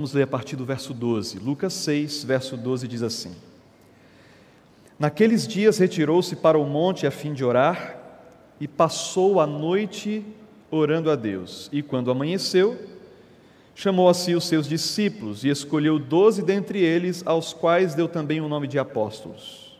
Vamos 0.00 0.14
ler 0.14 0.22
a 0.22 0.26
partir 0.26 0.56
do 0.56 0.64
verso 0.64 0.94
12. 0.94 1.38
Lucas 1.40 1.74
6, 1.74 2.24
verso 2.24 2.56
12 2.56 2.88
diz 2.88 3.02
assim: 3.02 3.32
Naqueles 4.98 5.46
dias 5.46 5.76
retirou-se 5.76 6.34
para 6.36 6.58
o 6.58 6.64
monte 6.64 7.06
a 7.06 7.10
fim 7.10 7.34
de 7.34 7.44
orar 7.44 7.98
e 8.58 8.66
passou 8.66 9.38
a 9.40 9.46
noite 9.46 10.24
orando 10.70 11.10
a 11.10 11.16
Deus. 11.16 11.68
E 11.70 11.82
quando 11.82 12.10
amanheceu, 12.10 12.80
chamou 13.74 14.08
a 14.08 14.14
si 14.14 14.34
os 14.34 14.44
seus 14.44 14.66
discípulos 14.66 15.44
e 15.44 15.50
escolheu 15.50 15.98
doze 15.98 16.42
dentre 16.42 16.78
eles, 16.82 17.22
aos 17.26 17.52
quais 17.52 17.94
deu 17.94 18.08
também 18.08 18.40
o 18.40 18.48
nome 18.48 18.66
de 18.66 18.78
apóstolos. 18.78 19.78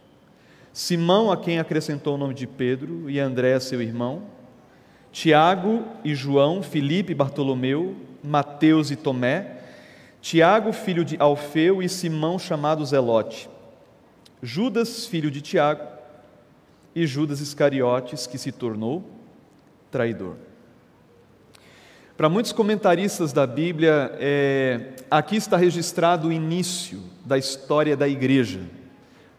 Simão, 0.71 1.32
a 1.32 1.37
quem 1.39 1.59
acrescentou 1.59 2.16
o 2.16 2.18
nome 2.18 2.34
de 2.34 2.46
Pedro, 2.46 3.09
e 3.09 3.18
André, 3.18 3.59
seu 3.59 3.80
irmão, 3.80 4.25
Tiago 5.11 5.82
e 6.05 6.14
João, 6.14 6.62
Filipe 6.62 7.12
e 7.12 7.14
Bartolomeu, 7.14 7.96
Mateus 8.23 8.91
e 8.91 8.96
Tomé, 8.96 9.59
Tiago, 10.21 10.73
filho 10.73 11.05
de 11.05 11.16
Alfeu, 11.18 11.82
e 11.82 11.89
Simão, 11.89 12.38
chamado 12.38 12.84
Zelote, 12.84 13.48
Judas, 14.43 15.06
filho 15.06 15.30
de 15.30 15.41
Tiago, 15.41 15.83
e 16.95 17.06
Judas 17.06 17.41
Iscariotes, 17.41 18.27
que 18.27 18.37
se 18.37 18.52
tornou 18.52 19.05
traidor. 19.91 20.37
Para 22.16 22.29
muitos 22.29 22.52
comentaristas 22.52 23.33
da 23.33 23.46
Bíblia, 23.46 24.12
é, 24.20 24.93
aqui 25.10 25.37
está 25.37 25.56
registrado 25.56 26.29
o 26.29 26.32
início 26.32 27.02
da 27.24 27.38
história 27.38 27.96
da 27.96 28.07
igreja, 28.07 28.60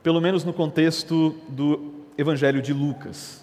pelo 0.01 0.19
menos 0.19 0.43
no 0.43 0.51
contexto 0.51 1.35
do 1.47 1.93
Evangelho 2.17 2.59
de 2.61 2.73
Lucas. 2.73 3.40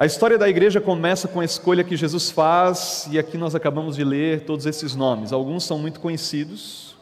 A 0.00 0.06
história 0.06 0.38
da 0.38 0.48
igreja 0.48 0.80
começa 0.80 1.28
com 1.28 1.40
a 1.40 1.44
escolha 1.44 1.84
que 1.84 1.94
Jesus 1.94 2.30
faz, 2.30 3.06
e 3.10 3.18
aqui 3.18 3.36
nós 3.36 3.54
acabamos 3.54 3.96
de 3.96 4.02
ler 4.02 4.46
todos 4.46 4.64
esses 4.64 4.96
nomes. 4.96 5.30
Alguns 5.30 5.64
são 5.64 5.78
muito 5.78 6.00
conhecidos, 6.00 6.96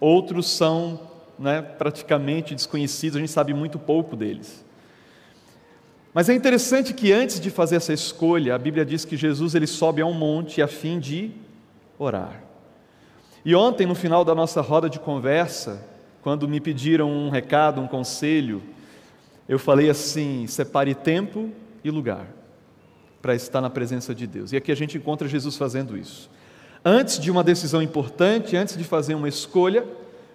outros 0.00 0.50
são 0.50 0.98
né, 1.38 1.62
praticamente 1.62 2.52
desconhecidos, 2.52 3.16
a 3.16 3.20
gente 3.20 3.30
sabe 3.30 3.54
muito 3.54 3.78
pouco 3.78 4.16
deles. 4.16 4.64
Mas 6.12 6.28
é 6.28 6.34
interessante 6.34 6.92
que 6.92 7.12
antes 7.12 7.38
de 7.38 7.50
fazer 7.50 7.76
essa 7.76 7.92
escolha, 7.92 8.56
a 8.56 8.58
Bíblia 8.58 8.84
diz 8.84 9.04
que 9.04 9.16
Jesus 9.16 9.54
ele 9.54 9.68
sobe 9.68 10.02
a 10.02 10.06
um 10.06 10.12
monte 10.12 10.60
a 10.60 10.66
fim 10.66 10.98
de 10.98 11.30
orar. 12.00 12.42
E 13.44 13.54
ontem, 13.54 13.86
no 13.86 13.94
final 13.94 14.24
da 14.24 14.34
nossa 14.34 14.60
roda 14.60 14.90
de 14.90 14.98
conversa, 14.98 15.86
quando 16.20 16.48
me 16.48 16.60
pediram 16.60 17.08
um 17.12 17.30
recado, 17.30 17.80
um 17.80 17.86
conselho, 17.86 18.60
eu 19.48 19.56
falei 19.56 19.88
assim: 19.88 20.48
separe 20.48 20.96
tempo 20.96 21.48
e 21.84 21.92
lugar 21.92 22.39
para 23.20 23.34
estar 23.34 23.60
na 23.60 23.70
presença 23.70 24.14
de 24.14 24.26
Deus. 24.26 24.52
E 24.52 24.56
aqui 24.56 24.72
a 24.72 24.74
gente 24.74 24.96
encontra 24.96 25.28
Jesus 25.28 25.56
fazendo 25.56 25.96
isso. 25.96 26.30
Antes 26.84 27.18
de 27.18 27.30
uma 27.30 27.44
decisão 27.44 27.82
importante, 27.82 28.56
antes 28.56 28.76
de 28.76 28.84
fazer 28.84 29.14
uma 29.14 29.28
escolha, 29.28 29.84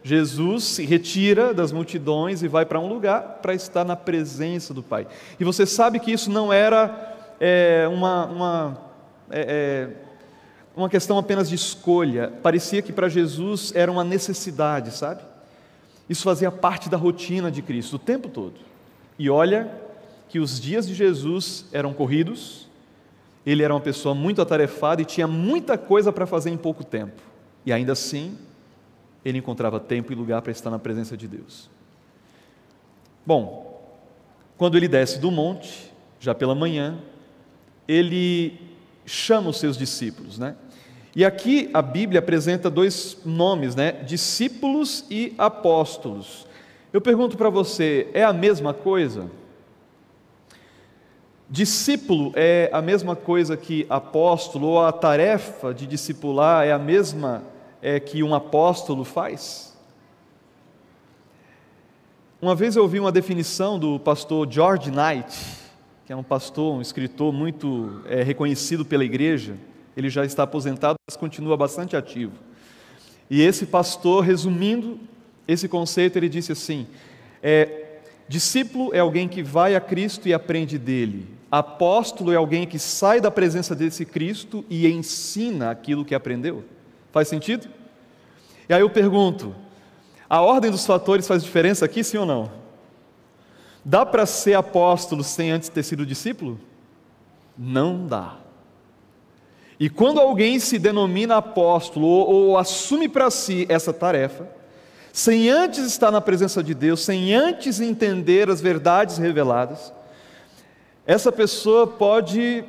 Jesus 0.03 0.63
se 0.65 0.85
retira 0.85 1.51
das 1.51 1.71
multidões 1.71 2.43
e 2.43 2.47
vai 2.47 2.63
para 2.63 2.79
um 2.79 2.87
lugar 2.87 3.39
para 3.41 3.55
estar 3.55 3.83
na 3.83 3.95
presença 3.95 4.71
do 4.71 4.83
Pai. 4.83 5.07
E 5.39 5.43
você 5.43 5.65
sabe 5.65 5.99
que 5.99 6.11
isso 6.11 6.29
não 6.29 6.53
era 6.53 7.15
é, 7.39 7.87
uma, 7.91 8.25
uma, 8.27 8.77
é, 9.31 9.41
é 9.41 9.89
uma 10.75 10.89
questão 10.89 11.17
apenas 11.17 11.49
de 11.49 11.55
escolha, 11.55 12.31
parecia 12.43 12.83
que 12.83 12.93
para 12.93 13.09
Jesus 13.09 13.71
era 13.73 13.91
uma 13.91 14.03
necessidade, 14.03 14.91
sabe? 14.91 15.23
Isso 16.07 16.21
fazia 16.21 16.51
parte 16.51 16.87
da 16.87 16.97
rotina 16.97 17.49
de 17.49 17.63
Cristo 17.63 17.95
o 17.95 17.99
tempo 17.99 18.29
todo. 18.29 18.59
E 19.17 19.27
olha 19.27 19.71
que 20.29 20.39
os 20.39 20.59
dias 20.59 20.87
de 20.87 20.93
Jesus 20.93 21.65
eram 21.71 21.93
corridos, 21.93 22.67
ele 23.45 23.63
era 23.63 23.73
uma 23.73 23.81
pessoa 23.81 24.15
muito 24.15 24.41
atarefada 24.41 25.01
e 25.01 25.05
tinha 25.05 25.27
muita 25.27 25.77
coisa 25.77 26.11
para 26.11 26.25
fazer 26.25 26.49
em 26.49 26.57
pouco 26.57 26.83
tempo. 26.83 27.21
E 27.65 27.71
ainda 27.71 27.93
assim, 27.93 28.37
ele 29.23 29.37
encontrava 29.37 29.79
tempo 29.79 30.11
e 30.11 30.15
lugar 30.15 30.41
para 30.41 30.51
estar 30.51 30.69
na 30.69 30.79
presença 30.79 31.15
de 31.15 31.27
Deus. 31.27 31.69
Bom, 33.25 33.83
quando 34.57 34.77
ele 34.77 34.87
desce 34.87 35.19
do 35.19 35.29
monte, 35.29 35.91
já 36.19 36.33
pela 36.33 36.55
manhã, 36.55 36.97
ele 37.87 38.59
chama 39.05 39.49
os 39.49 39.57
seus 39.57 39.77
discípulos, 39.77 40.39
né? 40.39 40.55
E 41.15 41.23
aqui 41.23 41.69
a 41.73 41.81
Bíblia 41.81 42.19
apresenta 42.19 42.69
dois 42.69 43.17
nomes, 43.23 43.75
né? 43.75 43.91
Discípulos 43.91 45.05
e 45.09 45.33
apóstolos. 45.37 46.45
Eu 46.91 46.99
pergunto 46.99 47.37
para 47.37 47.49
você, 47.49 48.09
é 48.13 48.23
a 48.23 48.33
mesma 48.33 48.73
coisa? 48.73 49.29
Discípulo 51.49 52.31
é 52.35 52.69
a 52.73 52.81
mesma 52.81 53.15
coisa 53.15 53.55
que 53.55 53.85
apóstolo, 53.87 54.67
ou 54.67 54.83
a 54.83 54.91
tarefa 54.91 55.73
de 55.73 55.85
discipular 55.85 56.65
é 56.65 56.71
a 56.71 56.79
mesma 56.79 57.43
é, 57.83 57.99
que 57.99 58.23
um 58.23 58.33
apóstolo 58.33 59.03
faz? 59.03 59.77
Uma 62.41 62.55
vez 62.55 62.75
eu 62.75 62.81
ouvi 62.81 62.99
uma 62.99 63.11
definição 63.11 63.77
do 63.77 63.99
pastor 63.99 64.51
George 64.51 64.89
Knight, 64.89 65.37
que 66.05 66.11
é 66.11 66.15
um 66.15 66.23
pastor, 66.23 66.73
um 66.73 66.81
escritor 66.81 67.31
muito 67.31 68.01
é, 68.07 68.23
reconhecido 68.23 68.83
pela 68.83 69.05
igreja. 69.05 69.55
Ele 69.95 70.09
já 70.09 70.25
está 70.25 70.43
aposentado, 70.43 70.95
mas 71.07 71.15
continua 71.15 71.55
bastante 71.55 71.95
ativo. 71.95 72.33
E 73.29 73.41
esse 73.41 73.67
pastor, 73.67 74.23
resumindo 74.23 74.99
esse 75.47 75.67
conceito, 75.67 76.17
ele 76.17 76.27
disse 76.27 76.51
assim: 76.51 76.87
é, 77.41 77.99
Discípulo 78.27 78.93
é 78.93 78.99
alguém 78.99 79.27
que 79.27 79.43
vai 79.43 79.75
a 79.75 79.81
Cristo 79.81 80.27
e 80.27 80.33
aprende 80.33 80.79
dele. 80.79 81.34
Apóstolo 81.57 82.33
é 82.33 82.35
alguém 82.35 82.67
que 82.67 82.77
sai 82.77 83.21
da 83.21 83.31
presença 83.31 83.73
desse 83.73 84.03
Cristo 84.03 84.65
e 84.69 84.85
ensina 84.87 85.71
aquilo 85.71 86.03
que 86.03 86.13
aprendeu. 86.13 86.65
Faz 87.13 87.29
sentido? 87.29 87.69
E 88.67 88.73
aí 88.73 88.81
eu 88.81 88.89
pergunto: 88.89 89.55
a 90.29 90.41
ordem 90.41 90.69
dos 90.69 90.85
fatores 90.85 91.25
faz 91.25 91.41
diferença 91.41 91.85
aqui, 91.85 92.03
sim 92.03 92.17
ou 92.17 92.25
não? 92.25 92.51
Dá 93.85 94.05
para 94.05 94.25
ser 94.25 94.55
apóstolo 94.55 95.23
sem 95.23 95.49
antes 95.49 95.69
ter 95.69 95.83
sido 95.83 96.05
discípulo? 96.05 96.59
Não 97.57 98.05
dá. 98.05 98.35
E 99.79 99.89
quando 99.89 100.19
alguém 100.19 100.59
se 100.59 100.77
denomina 100.77 101.37
apóstolo 101.37 102.05
ou, 102.05 102.29
ou 102.29 102.57
assume 102.57 103.07
para 103.07 103.31
si 103.31 103.65
essa 103.69 103.93
tarefa, 103.93 104.45
sem 105.13 105.49
antes 105.49 105.85
estar 105.85 106.11
na 106.11 106.19
presença 106.19 106.61
de 106.61 106.73
Deus, 106.73 107.05
sem 107.05 107.33
antes 107.33 107.79
entender 107.79 108.49
as 108.49 108.59
verdades 108.59 109.17
reveladas, 109.17 109.93
essa 111.05 111.31
pessoa 111.31 111.85
pode 111.85 112.63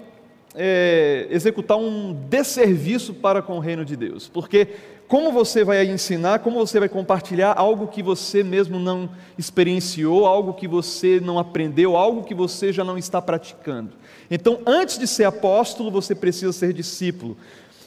é, 0.54 1.26
executar 1.30 1.76
um 1.76 2.12
desserviço 2.28 3.14
para 3.14 3.42
com 3.42 3.56
o 3.56 3.60
reino 3.60 3.84
de 3.84 3.96
Deus, 3.96 4.28
porque 4.28 4.68
como 5.08 5.30
você 5.30 5.62
vai 5.62 5.86
ensinar, 5.86 6.40
como 6.40 6.58
você 6.58 6.80
vai 6.80 6.88
compartilhar 6.88 7.54
algo 7.56 7.86
que 7.86 8.02
você 8.02 8.42
mesmo 8.42 8.78
não 8.78 9.08
experienciou, 9.38 10.26
algo 10.26 10.54
que 10.54 10.66
você 10.66 11.20
não 11.20 11.38
aprendeu, 11.38 11.96
algo 11.96 12.24
que 12.24 12.34
você 12.34 12.72
já 12.72 12.82
não 12.82 12.98
está 12.98 13.22
praticando. 13.22 13.92
Então, 14.28 14.58
antes 14.66 14.98
de 14.98 15.06
ser 15.06 15.24
apóstolo, 15.24 15.92
você 15.92 16.12
precisa 16.12 16.52
ser 16.52 16.72
discípulo. 16.72 17.36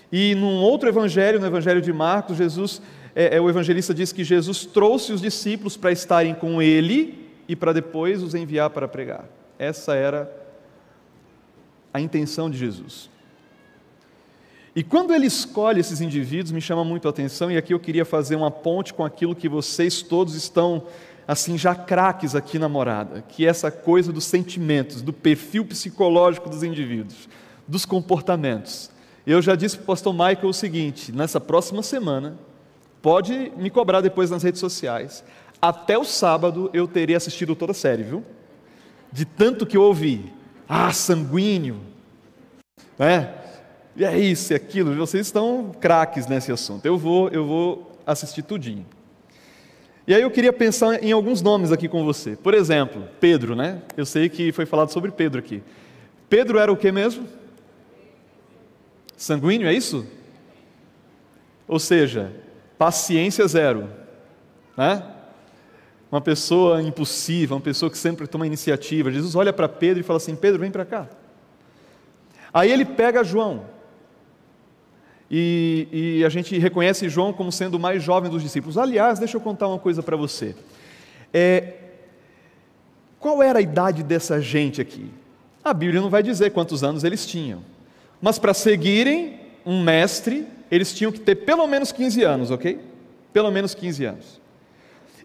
E 0.10 0.34
num 0.36 0.62
outro 0.62 0.88
evangelho, 0.88 1.42
no 1.42 1.46
evangelho 1.46 1.82
de 1.82 1.92
Marcos, 1.92 2.38
Jesus 2.38 2.82
é, 3.16 3.36
é, 3.36 3.42
o 3.42 3.50
evangelista 3.50 3.94
diz 3.94 4.14
que 4.14 4.24
Jesus 4.24 4.66
trouxe 4.66 5.12
os 5.12 5.22
discípulos 5.22 5.76
para 5.76 5.92
estarem 5.92 6.34
com 6.34 6.62
ele 6.62 7.28
e 7.48 7.56
para 7.56 7.74
depois 7.74 8.24
os 8.24 8.34
enviar 8.34 8.70
para 8.70 8.88
pregar. 8.88 9.26
Essa 9.60 9.94
era 9.94 10.32
a 11.94 12.02
intenção 12.02 12.50
de 12.50 12.58
Jesus. 12.58 13.10
E 14.76 14.84
quando 14.84 15.14
ele 15.14 15.28
escolhe 15.28 15.80
esses 15.80 16.02
indivíduos, 16.02 16.52
me 16.52 16.62
chama 16.62 16.84
muito 16.84 17.08
a 17.08 17.12
atenção, 17.12 17.52
e 17.52 17.58
aqui 17.58 17.74
eu 17.74 17.80
queria 17.80 18.06
fazer 18.06 18.36
uma 18.36 18.50
ponte 18.50 18.94
com 18.94 19.04
aquilo 19.04 19.36
que 19.36 19.50
vocês 19.50 20.02
todos 20.02 20.34
estão, 20.34 20.84
assim, 21.28 21.58
já 21.58 21.76
craques 21.76 22.34
aqui 22.34 22.58
na 22.58 22.70
morada, 22.70 23.22
que 23.28 23.46
é 23.46 23.50
essa 23.50 23.70
coisa 23.70 24.14
dos 24.14 24.24
sentimentos, 24.24 25.02
do 25.02 25.12
perfil 25.12 25.66
psicológico 25.66 26.50
dos 26.50 26.64
indivíduos, 26.64 27.28
dos 27.68 27.86
comportamentos. 27.86 28.90
Eu 29.28 29.42
já 29.42 29.56
disse 29.56 29.76
para 29.76 29.84
o 29.84 29.88
pastor 29.88 30.14
Michael 30.14 30.48
o 30.48 30.54
seguinte: 30.54 31.12
nessa 31.12 31.42
próxima 31.42 31.84
semana, 31.84 32.38
Pode 33.02 33.52
me 33.56 33.70
cobrar 33.70 34.02
depois 34.02 34.30
nas 34.30 34.44
redes 34.44 34.60
sociais. 34.60 35.24
Até 35.62 35.98
o 35.98 36.04
sábado 36.04 36.70
eu 36.74 36.88
teria 36.88 37.18
assistido 37.18 37.56
toda 37.56 37.72
a 37.72 37.76
série, 37.76 38.04
viu? 38.04 38.24
De 39.12 39.26
tanto 39.26 39.66
que 39.66 39.78
eu 39.78 39.82
ouvi. 39.82 40.32
Ah, 40.68 40.92
sanguíneo. 40.94 41.80
É, 42.98 43.34
e 43.96 44.06
é 44.06 44.18
isso 44.18 44.54
e 44.54 44.56
aquilo. 44.56 44.96
Vocês 44.96 45.28
estão 45.28 45.72
craques 45.80 46.28
nesse 46.28 46.52
assunto. 46.52 46.86
Eu 46.86 46.98
vou, 46.98 47.30
eu 47.30 47.46
vou 47.46 47.92
assistir 48.06 48.44
tudinho. 48.44 48.86
E 50.08 50.14
aí 50.14 50.22
eu 50.22 50.32
queria 50.32 50.52
pensar 50.52 51.04
em 51.04 51.12
alguns 51.12 51.42
nomes 51.42 51.72
aqui 51.72 51.88
com 51.88 52.04
você. 52.04 52.36
Por 52.36 52.54
exemplo, 52.54 53.08
Pedro, 53.20 53.56
né? 53.56 53.82
Eu 53.96 54.06
sei 54.06 54.28
que 54.28 54.52
foi 54.52 54.66
falado 54.66 54.92
sobre 54.92 55.12
Pedro 55.12 55.40
aqui. 55.40 55.62
Pedro 56.28 56.58
era 56.58 56.72
o 56.72 56.78
que 56.78 56.92
mesmo? 56.92 57.28
Sanguíneo, 59.16 59.68
é 59.68 59.74
isso? 59.74 60.08
Ou 61.68 61.78
seja, 61.78 62.32
paciência 62.78 63.48
zero, 63.48 63.90
né? 64.76 65.04
Uma 66.12 66.22
pessoa 66.22 66.82
impulsiva, 66.82 67.56
uma 67.56 67.62
pessoa 67.62 67.90
que 67.92 67.98
sempre 67.98 68.26
toma 68.28 68.48
iniciativa. 68.48 69.12
Jesus 69.12 69.36
olha 69.36 69.54
para 69.54 69.70
Pedro 69.70 70.00
e 70.00 70.04
fala 70.04 70.18
assim: 70.18 70.36
Pedro, 70.36 70.60
vem 70.60 70.72
para 70.72 70.86
cá. 70.86 71.08
Aí 72.54 72.72
ele 72.72 72.86
pega 72.86 73.24
João. 73.24 73.66
E, 75.32 75.88
e, 75.92 76.26
a 76.26 76.30
gente 76.30 76.58
reconhece 76.58 77.08
João 77.08 77.32
como 77.32 77.52
sendo 77.52 77.76
o 77.76 77.80
mais 77.80 78.02
jovem 78.02 78.32
dos 78.32 78.42
discípulos. 78.42 78.80
Aliás, 78.80 79.20
deixa 79.20 79.38
eu 79.38 79.42
contar 79.42 79.68
uma 79.68 79.78
coisa 79.78 80.02
para 80.02 80.18
você. 80.18 80.56
É, 81.32 81.74
qual 83.20 83.44
era 83.44 83.60
a 83.60 83.62
idade 83.62 84.02
dessa 84.02 84.42
gente 84.42 84.82
aqui? 84.82 85.12
A 85.64 85.72
Bíblia 85.72 86.02
não 86.02 86.10
vai 86.10 86.24
dizer 86.24 86.50
quantos 86.52 86.84
anos 86.84 87.04
eles 87.04 87.28
tinham. 87.28 87.62
Mas 88.20 88.40
para 88.40 88.56
seguirem 88.56 89.40
um 89.64 89.84
mestre, 89.84 90.48
eles 90.72 90.94
tinham 90.94 91.12
que 91.12 91.20
ter 91.20 91.36
pelo 91.36 91.68
menos 91.68 91.92
15 91.92 92.24
anos, 92.24 92.50
ok? 92.50 92.80
Pelo 93.32 93.52
menos 93.52 93.76
15 93.76 94.06
anos. 94.06 94.42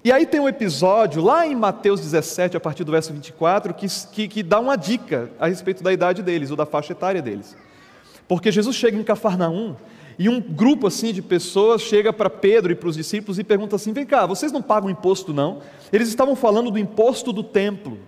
E 0.04 0.12
aí 0.12 0.26
tem 0.26 0.38
um 0.38 0.46
episódio 0.46 1.22
lá 1.22 1.46
em 1.46 1.54
Mateus 1.54 1.98
17, 1.98 2.58
a 2.58 2.60
partir 2.60 2.84
do 2.84 2.92
verso 2.92 3.10
24, 3.10 3.72
que, 3.72 3.86
que, 4.12 4.28
que 4.28 4.42
dá 4.42 4.60
uma 4.60 4.76
dica 4.76 5.30
a 5.40 5.46
respeito 5.46 5.82
da 5.82 5.90
idade 5.90 6.22
deles, 6.22 6.50
ou 6.50 6.56
da 6.58 6.66
faixa 6.66 6.92
etária 6.92 7.22
deles. 7.22 7.56
Porque 8.28 8.52
Jesus 8.52 8.76
chega 8.76 8.98
em 8.98 9.02
Cafarnaum 9.02 9.74
e 10.18 10.28
um 10.28 10.42
grupo 10.42 10.86
assim 10.86 11.10
de 11.10 11.22
pessoas 11.22 11.80
chega 11.80 12.12
para 12.12 12.28
Pedro 12.28 12.70
e 12.70 12.74
para 12.74 12.90
os 12.90 12.96
discípulos 12.96 13.38
e 13.38 13.44
pergunta 13.44 13.76
assim: 13.76 13.94
vem 13.94 14.04
cá, 14.04 14.26
vocês 14.26 14.52
não 14.52 14.60
pagam 14.60 14.90
imposto 14.90 15.32
não? 15.32 15.62
Eles 15.90 16.08
estavam 16.08 16.36
falando 16.36 16.70
do 16.70 16.78
imposto 16.78 17.32
do 17.32 17.42
templo. 17.42 17.98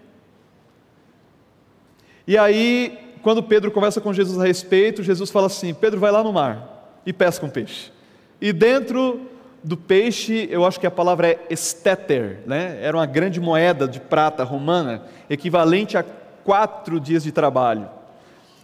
E 2.26 2.36
aí, 2.36 3.16
quando 3.22 3.42
Pedro 3.42 3.70
conversa 3.70 4.02
com 4.02 4.12
Jesus 4.12 4.38
a 4.38 4.44
respeito, 4.44 5.02
Jesus 5.02 5.30
fala 5.30 5.46
assim: 5.46 5.72
Pedro, 5.72 5.98
vai 5.98 6.12
lá 6.12 6.22
no 6.22 6.30
mar 6.30 7.00
e 7.06 7.12
pesca 7.12 7.46
um 7.46 7.50
peixe. 7.50 7.90
E 8.38 8.52
dentro 8.52 9.30
do 9.66 9.76
peixe, 9.76 10.46
eu 10.48 10.64
acho 10.64 10.78
que 10.78 10.86
a 10.86 10.90
palavra 10.92 11.32
é 11.32 11.38
esteter, 11.50 12.38
né? 12.46 12.78
era 12.80 12.96
uma 12.96 13.04
grande 13.04 13.40
moeda 13.40 13.88
de 13.88 13.98
prata 13.98 14.44
romana, 14.44 15.02
equivalente 15.28 15.98
a 15.98 16.04
quatro 16.44 17.00
dias 17.00 17.24
de 17.24 17.32
trabalho. 17.32 17.90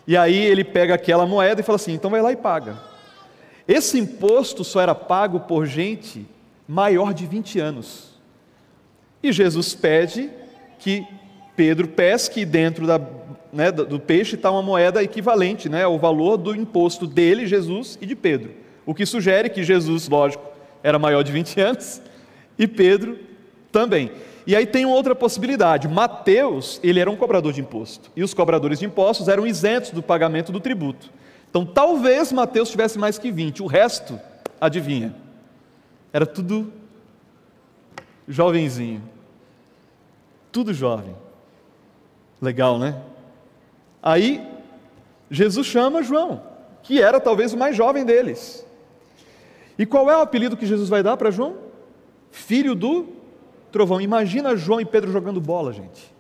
E 0.07 0.17
aí 0.17 0.37
ele 0.37 0.63
pega 0.63 0.95
aquela 0.95 1.27
moeda 1.27 1.61
e 1.61 1.65
fala 1.65 1.75
assim: 1.75 1.93
então 1.93 2.09
vai 2.09 2.23
lá 2.23 2.31
e 2.31 2.37
paga. 2.37 2.79
Esse 3.67 3.99
imposto 3.99 4.63
só 4.63 4.81
era 4.81 4.95
pago 4.95 5.41
por 5.41 5.67
gente 5.67 6.25
maior 6.69 7.13
de 7.13 7.27
20 7.27 7.59
anos. 7.59 8.13
E 9.21 9.33
Jesus 9.33 9.75
pede 9.75 10.31
que 10.79 11.05
Pedro 11.57 11.89
pesque 11.89 12.45
dentro 12.45 12.87
da, 12.87 13.01
né, 13.53 13.73
do 13.73 13.99
peixe 13.99 14.37
está 14.37 14.53
uma 14.53 14.63
moeda 14.63 15.03
equivalente 15.03 15.69
né, 15.69 15.83
ao 15.83 15.99
valor 15.99 16.37
do 16.37 16.55
imposto 16.55 17.09
dele, 17.09 17.45
Jesus, 17.45 17.99
e 18.01 18.07
de 18.07 18.15
Pedro. 18.15 18.53
O 18.87 18.95
que 18.95 19.05
sugere 19.05 19.51
que 19.51 19.65
Jesus, 19.65 20.09
lógico, 20.09 20.52
era 20.83 20.99
maior 20.99 21.23
de 21.23 21.33
20 21.33 21.61
anos 21.61 22.03
e 22.59 22.67
Pedro 22.67 23.19
também. 23.71 24.11
E 24.47 24.57
aí 24.57 24.67
tem 24.67 24.85
outra 24.85 25.15
possibilidade. 25.15 25.87
Mateus, 25.87 26.81
ele 26.83 26.99
era 26.99 27.11
um 27.11 27.17
cobrador 27.17 27.53
de 27.53 27.61
imposto. 27.61 28.11
E 28.17 28.23
os 28.23 28.35
cobradores 28.35 28.79
de 28.79 28.87
impostos 28.87 29.29
eram 29.29 29.47
isentos 29.47 29.91
do 29.91 30.03
pagamento 30.03 30.51
do 30.51 30.61
tributo. 30.61 31.11
Então 31.49 31.65
talvez 31.65 32.33
Mateus 32.33 32.71
tivesse 32.71 32.99
mais 32.99 33.19
que 33.19 33.31
20, 33.31 33.63
o 33.63 33.67
resto, 33.67 34.19
adivinha? 34.61 35.15
Era 36.13 36.27
tudo 36.27 36.73
jovenzinho. 38.27 39.03
Tudo 40.51 40.75
jovem. 40.75 41.15
Legal, 42.41 42.79
né? 42.79 43.01
Aí 44.03 44.47
Jesus 45.31 45.67
chama 45.67 46.03
João, 46.03 46.43
que 46.83 47.01
era 47.01 47.21
talvez 47.21 47.53
o 47.53 47.57
mais 47.57 47.77
jovem 47.77 48.05
deles. 48.05 48.67
E 49.83 49.87
qual 49.87 50.09
é 50.09 50.17
o 50.17 50.21
apelido 50.21 50.57
que 50.57 50.65
Jesus 50.65 50.89
vai 50.89 51.03
dar 51.03 51.17
para 51.17 51.33
João? 51.33 51.57
Filho 52.31 52.73
do 52.73 53.09
trovão. 53.73 54.01
Imagina 54.01 54.57
João 54.57 54.81
e 54.81 54.85
Pedro 54.85 55.11
jogando 55.11 55.41
bola, 55.41 55.73
gente. 55.73 56.15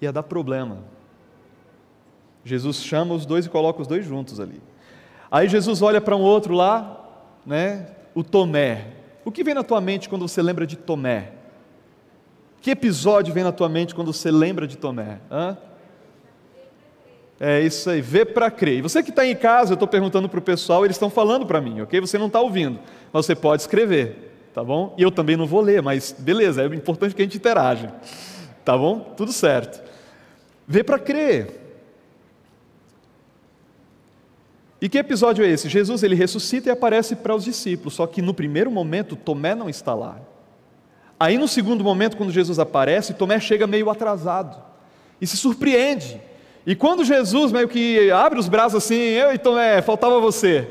Ia 0.00 0.10
dar 0.10 0.22
problema. 0.22 0.78
Jesus 2.42 2.82
chama 2.82 3.14
os 3.14 3.26
dois 3.26 3.44
e 3.44 3.50
coloca 3.50 3.82
os 3.82 3.86
dois 3.86 4.06
juntos 4.06 4.40
ali. 4.40 4.62
Aí 5.30 5.46
Jesus 5.46 5.82
olha 5.82 6.00
para 6.00 6.16
um 6.16 6.22
outro 6.22 6.54
lá, 6.54 7.06
né? 7.44 7.88
O 8.14 8.24
Tomé. 8.24 8.94
O 9.26 9.30
que 9.30 9.44
vem 9.44 9.52
na 9.52 9.62
tua 9.62 9.78
mente 9.78 10.08
quando 10.08 10.26
você 10.26 10.40
lembra 10.40 10.66
de 10.66 10.76
Tomé? 10.76 11.32
Que 12.62 12.70
episódio 12.70 13.34
vem 13.34 13.44
na 13.44 13.52
tua 13.52 13.68
mente 13.68 13.94
quando 13.94 14.10
você 14.10 14.30
lembra 14.30 14.66
de 14.66 14.78
Tomé? 14.78 15.20
Hã? 15.30 15.54
É 17.40 17.60
isso 17.60 17.88
aí, 17.88 18.00
vê 18.00 18.24
para 18.24 18.50
crer. 18.50 18.78
E 18.78 18.82
você 18.82 19.02
que 19.02 19.10
está 19.10 19.24
em 19.24 19.36
casa, 19.36 19.72
eu 19.72 19.74
estou 19.74 19.86
perguntando 19.86 20.28
para 20.28 20.38
o 20.38 20.42
pessoal, 20.42 20.84
eles 20.84 20.96
estão 20.96 21.08
falando 21.08 21.46
para 21.46 21.60
mim, 21.60 21.80
ok? 21.80 22.00
Você 22.00 22.18
não 22.18 22.26
está 22.26 22.40
ouvindo, 22.40 22.80
mas 23.12 23.26
você 23.26 23.34
pode 23.34 23.62
escrever, 23.62 24.34
tá 24.52 24.64
bom? 24.64 24.92
E 24.98 25.02
eu 25.02 25.10
também 25.10 25.36
não 25.36 25.46
vou 25.46 25.60
ler, 25.60 25.80
mas 25.80 26.14
beleza, 26.18 26.62
é 26.62 26.66
importante 26.66 27.14
que 27.14 27.22
a 27.22 27.24
gente 27.24 27.36
interaja, 27.36 27.94
tá 28.64 28.76
bom? 28.76 29.14
Tudo 29.16 29.32
certo. 29.32 29.80
Vê 30.66 30.82
para 30.82 30.98
crer. 30.98 31.60
E 34.80 34.88
que 34.88 34.98
episódio 34.98 35.44
é 35.44 35.48
esse? 35.48 35.68
Jesus 35.68 36.02
ele 36.02 36.14
ressuscita 36.16 36.68
e 36.68 36.72
aparece 36.72 37.14
para 37.16 37.34
os 37.34 37.44
discípulos, 37.44 37.94
só 37.94 38.06
que 38.06 38.20
no 38.20 38.34
primeiro 38.34 38.70
momento 38.70 39.14
Tomé 39.14 39.54
não 39.54 39.68
está 39.68 39.94
lá. 39.94 40.20
Aí 41.20 41.38
no 41.38 41.48
segundo 41.48 41.82
momento, 41.82 42.16
quando 42.16 42.32
Jesus 42.32 42.58
aparece, 42.58 43.14
Tomé 43.14 43.38
chega 43.38 43.66
meio 43.66 43.90
atrasado 43.90 44.60
e 45.20 45.26
se 45.26 45.36
surpreende. 45.36 46.20
E 46.68 46.76
quando 46.76 47.02
Jesus 47.02 47.50
meio 47.50 47.66
que 47.66 48.10
abre 48.10 48.38
os 48.38 48.46
braços 48.46 48.84
assim, 48.84 48.94
eu 48.94 49.32
e 49.32 49.38
Tomé, 49.38 49.80
faltava 49.80 50.20
você. 50.20 50.68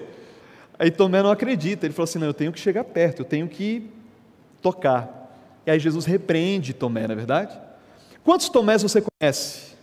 Aí 0.78 0.92
Tomé 0.92 1.24
não 1.24 1.32
acredita, 1.32 1.88
ele 1.88 1.94
falou 1.96 2.04
assim: 2.04 2.20
não, 2.20 2.28
eu 2.28 2.36
tenho 2.36 2.52
que 2.52 2.60
chegar 2.60 2.84
perto, 2.84 3.24
eu 3.24 3.26
tenho 3.26 3.48
que 3.48 3.90
tocar. 4.62 5.28
E 5.66 5.72
aí 5.72 5.80
Jesus 5.80 6.06
repreende 6.06 6.72
Tomé, 6.72 7.08
não 7.08 7.14
é 7.14 7.16
verdade? 7.16 7.60
Quantos 8.24 8.48
Tomés 8.48 8.84
você 8.84 9.02
conhece? 9.02 9.76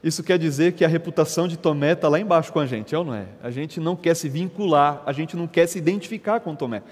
Isso 0.00 0.22
quer 0.22 0.38
dizer 0.38 0.74
que 0.74 0.84
a 0.84 0.88
reputação 0.88 1.48
de 1.48 1.56
Tomé 1.56 1.94
está 1.94 2.08
lá 2.08 2.20
embaixo 2.20 2.52
com 2.52 2.60
a 2.60 2.66
gente, 2.66 2.94
é 2.94 2.98
ou 2.98 3.04
não 3.04 3.16
é? 3.16 3.26
A 3.42 3.50
gente 3.50 3.80
não 3.80 3.96
quer 3.96 4.14
se 4.14 4.28
vincular, 4.28 5.02
a 5.04 5.12
gente 5.12 5.36
não 5.36 5.48
quer 5.48 5.66
se 5.66 5.76
identificar 5.76 6.38
com 6.38 6.54
Tomé. 6.54 6.84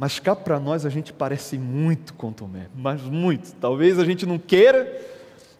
Mas 0.00 0.18
cá 0.18 0.34
para 0.34 0.58
nós 0.58 0.86
a 0.86 0.88
gente 0.88 1.12
parece 1.12 1.58
muito 1.58 2.14
com 2.14 2.32
Tomé, 2.32 2.68
mas 2.74 3.02
muito. 3.02 3.54
Talvez 3.56 3.98
a 3.98 4.04
gente 4.06 4.24
não 4.24 4.38
queira 4.38 4.98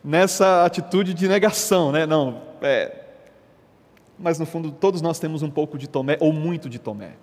nessa 0.03 0.65
atitude 0.65 1.13
de 1.13 1.29
negação, 1.29 1.93
né? 1.93 2.07
Não, 2.07 2.41
é. 2.63 3.05
Mas 4.19 4.39
no 4.39 4.47
fundo 4.47 4.71
todos 4.71 5.03
nós 5.03 5.19
temos 5.19 5.43
um 5.43 5.51
pouco 5.51 5.77
de 5.77 5.87
Tomé 5.87 6.17
ou 6.21 6.33
muito 6.33 6.71
de 6.71 6.79
Tomé. 6.79 7.17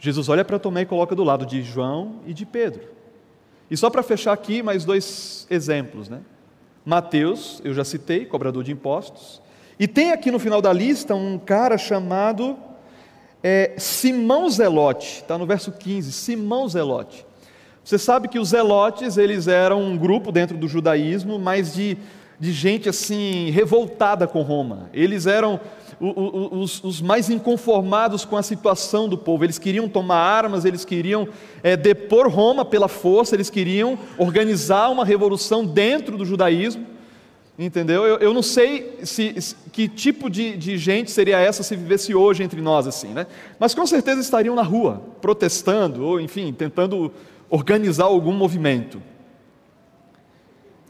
Jesus 0.00 0.28
olha 0.28 0.44
para 0.44 0.58
Tomé 0.58 0.80
e 0.80 0.86
coloca 0.86 1.14
do 1.14 1.22
lado 1.22 1.46
de 1.46 1.62
João 1.62 2.16
e 2.26 2.34
de 2.34 2.44
Pedro. 2.44 2.88
E 3.70 3.76
só 3.76 3.88
para 3.88 4.02
fechar 4.02 4.32
aqui, 4.32 4.64
mais 4.64 4.84
dois 4.84 5.46
exemplos, 5.48 6.08
né? 6.08 6.22
Mateus, 6.84 7.62
eu 7.64 7.72
já 7.72 7.84
citei, 7.84 8.26
cobrador 8.26 8.64
de 8.64 8.72
impostos. 8.72 9.40
E 9.78 9.86
tem 9.86 10.10
aqui 10.10 10.32
no 10.32 10.40
final 10.40 10.60
da 10.60 10.72
lista 10.72 11.14
um 11.14 11.38
cara 11.38 11.78
chamado 11.78 12.58
é, 13.42 13.72
Simão 13.78 14.48
Zelote, 14.48 15.22
está 15.22 15.38
no 15.38 15.46
verso 15.46 15.72
15, 15.72 16.12
Simão 16.12 16.68
Zelote. 16.68 17.26
Você 17.82 17.98
sabe 17.98 18.28
que 18.28 18.38
os 18.38 18.50
zelotes, 18.50 19.16
eles 19.16 19.48
eram 19.48 19.82
um 19.82 19.96
grupo 19.96 20.30
dentro 20.30 20.56
do 20.56 20.68
judaísmo, 20.68 21.38
mas 21.38 21.74
de, 21.74 21.96
de 22.38 22.52
gente 22.52 22.88
assim, 22.88 23.50
revoltada 23.50 24.26
com 24.26 24.42
Roma. 24.42 24.90
Eles 24.92 25.26
eram 25.26 25.58
os, 26.00 26.82
os, 26.82 27.02
mais 27.02 27.28
inconformados 27.28 28.24
com 28.24 28.36
a 28.36 28.42
situação 28.42 29.08
do 29.08 29.18
povo. 29.18 29.44
Eles 29.44 29.58
queriam 29.58 29.88
tomar 29.88 30.16
armas, 30.16 30.64
eles 30.64 30.84
queriam 30.84 31.28
é, 31.62 31.76
depor 31.76 32.28
Roma 32.28 32.64
pela 32.64 32.88
força, 32.88 33.34
eles 33.34 33.50
queriam 33.50 33.98
organizar 34.16 34.88
uma 34.90 35.04
revolução 35.04 35.64
dentro 35.64 36.16
do 36.16 36.24
judaísmo. 36.24 36.86
Entendeu? 37.62 38.06
Eu, 38.06 38.16
eu 38.20 38.32
não 38.32 38.40
sei 38.40 39.00
se, 39.02 39.38
se, 39.38 39.54
que 39.70 39.86
tipo 39.86 40.30
de, 40.30 40.56
de 40.56 40.78
gente 40.78 41.10
seria 41.10 41.38
essa 41.38 41.62
se 41.62 41.76
vivesse 41.76 42.14
hoje 42.14 42.42
entre 42.42 42.58
nós 42.58 42.86
assim, 42.86 43.08
né? 43.08 43.26
Mas 43.58 43.74
com 43.74 43.86
certeza 43.86 44.18
estariam 44.18 44.54
na 44.54 44.62
rua, 44.62 45.02
protestando, 45.20 46.02
ou 46.02 46.18
enfim, 46.18 46.54
tentando 46.54 47.12
organizar 47.50 48.04
algum 48.04 48.32
movimento. 48.32 49.02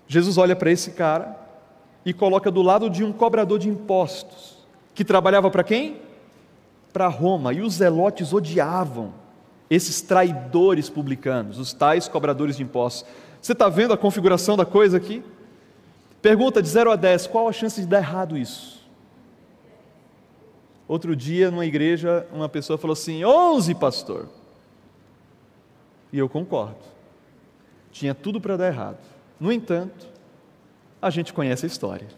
Jesus 0.06 0.38
olha 0.38 0.54
para 0.54 0.70
esse 0.70 0.92
cara 0.92 1.36
e 2.06 2.12
coloca 2.12 2.52
do 2.52 2.62
lado 2.62 2.88
de 2.88 3.02
um 3.02 3.12
cobrador 3.12 3.58
de 3.58 3.68
impostos 3.68 4.56
que 4.94 5.04
trabalhava 5.04 5.50
para 5.50 5.64
quem? 5.64 5.96
Para 6.92 7.08
Roma. 7.08 7.52
E 7.52 7.62
os 7.62 7.74
zelotes 7.74 8.32
odiavam 8.32 9.12
esses 9.68 10.00
traidores 10.00 10.88
publicanos, 10.88 11.58
os 11.58 11.72
tais 11.72 12.06
cobradores 12.06 12.56
de 12.56 12.62
impostos. 12.62 13.04
Você 13.42 13.54
está 13.54 13.68
vendo 13.68 13.92
a 13.92 13.96
configuração 13.96 14.56
da 14.56 14.64
coisa 14.64 14.96
aqui? 14.96 15.20
Pergunta 16.22 16.62
de 16.62 16.68
0 16.68 16.92
a 16.92 16.96
10: 16.96 17.26
qual 17.26 17.48
a 17.48 17.52
chance 17.52 17.80
de 17.80 17.86
dar 17.86 17.98
errado 17.98 18.36
isso? 18.36 18.80
Outro 20.86 21.14
dia, 21.14 21.50
numa 21.50 21.64
igreja, 21.64 22.26
uma 22.32 22.48
pessoa 22.48 22.76
falou 22.76 22.92
assim: 22.92 23.24
11, 23.24 23.74
pastor. 23.76 24.28
E 26.12 26.18
eu 26.18 26.28
concordo. 26.28 26.84
Tinha 27.92 28.14
tudo 28.14 28.40
para 28.40 28.56
dar 28.56 28.66
errado. 28.66 28.98
No 29.38 29.52
entanto, 29.52 30.08
a 31.00 31.08
gente 31.08 31.32
conhece 31.32 31.64
a 31.64 31.68
história. 31.68 32.08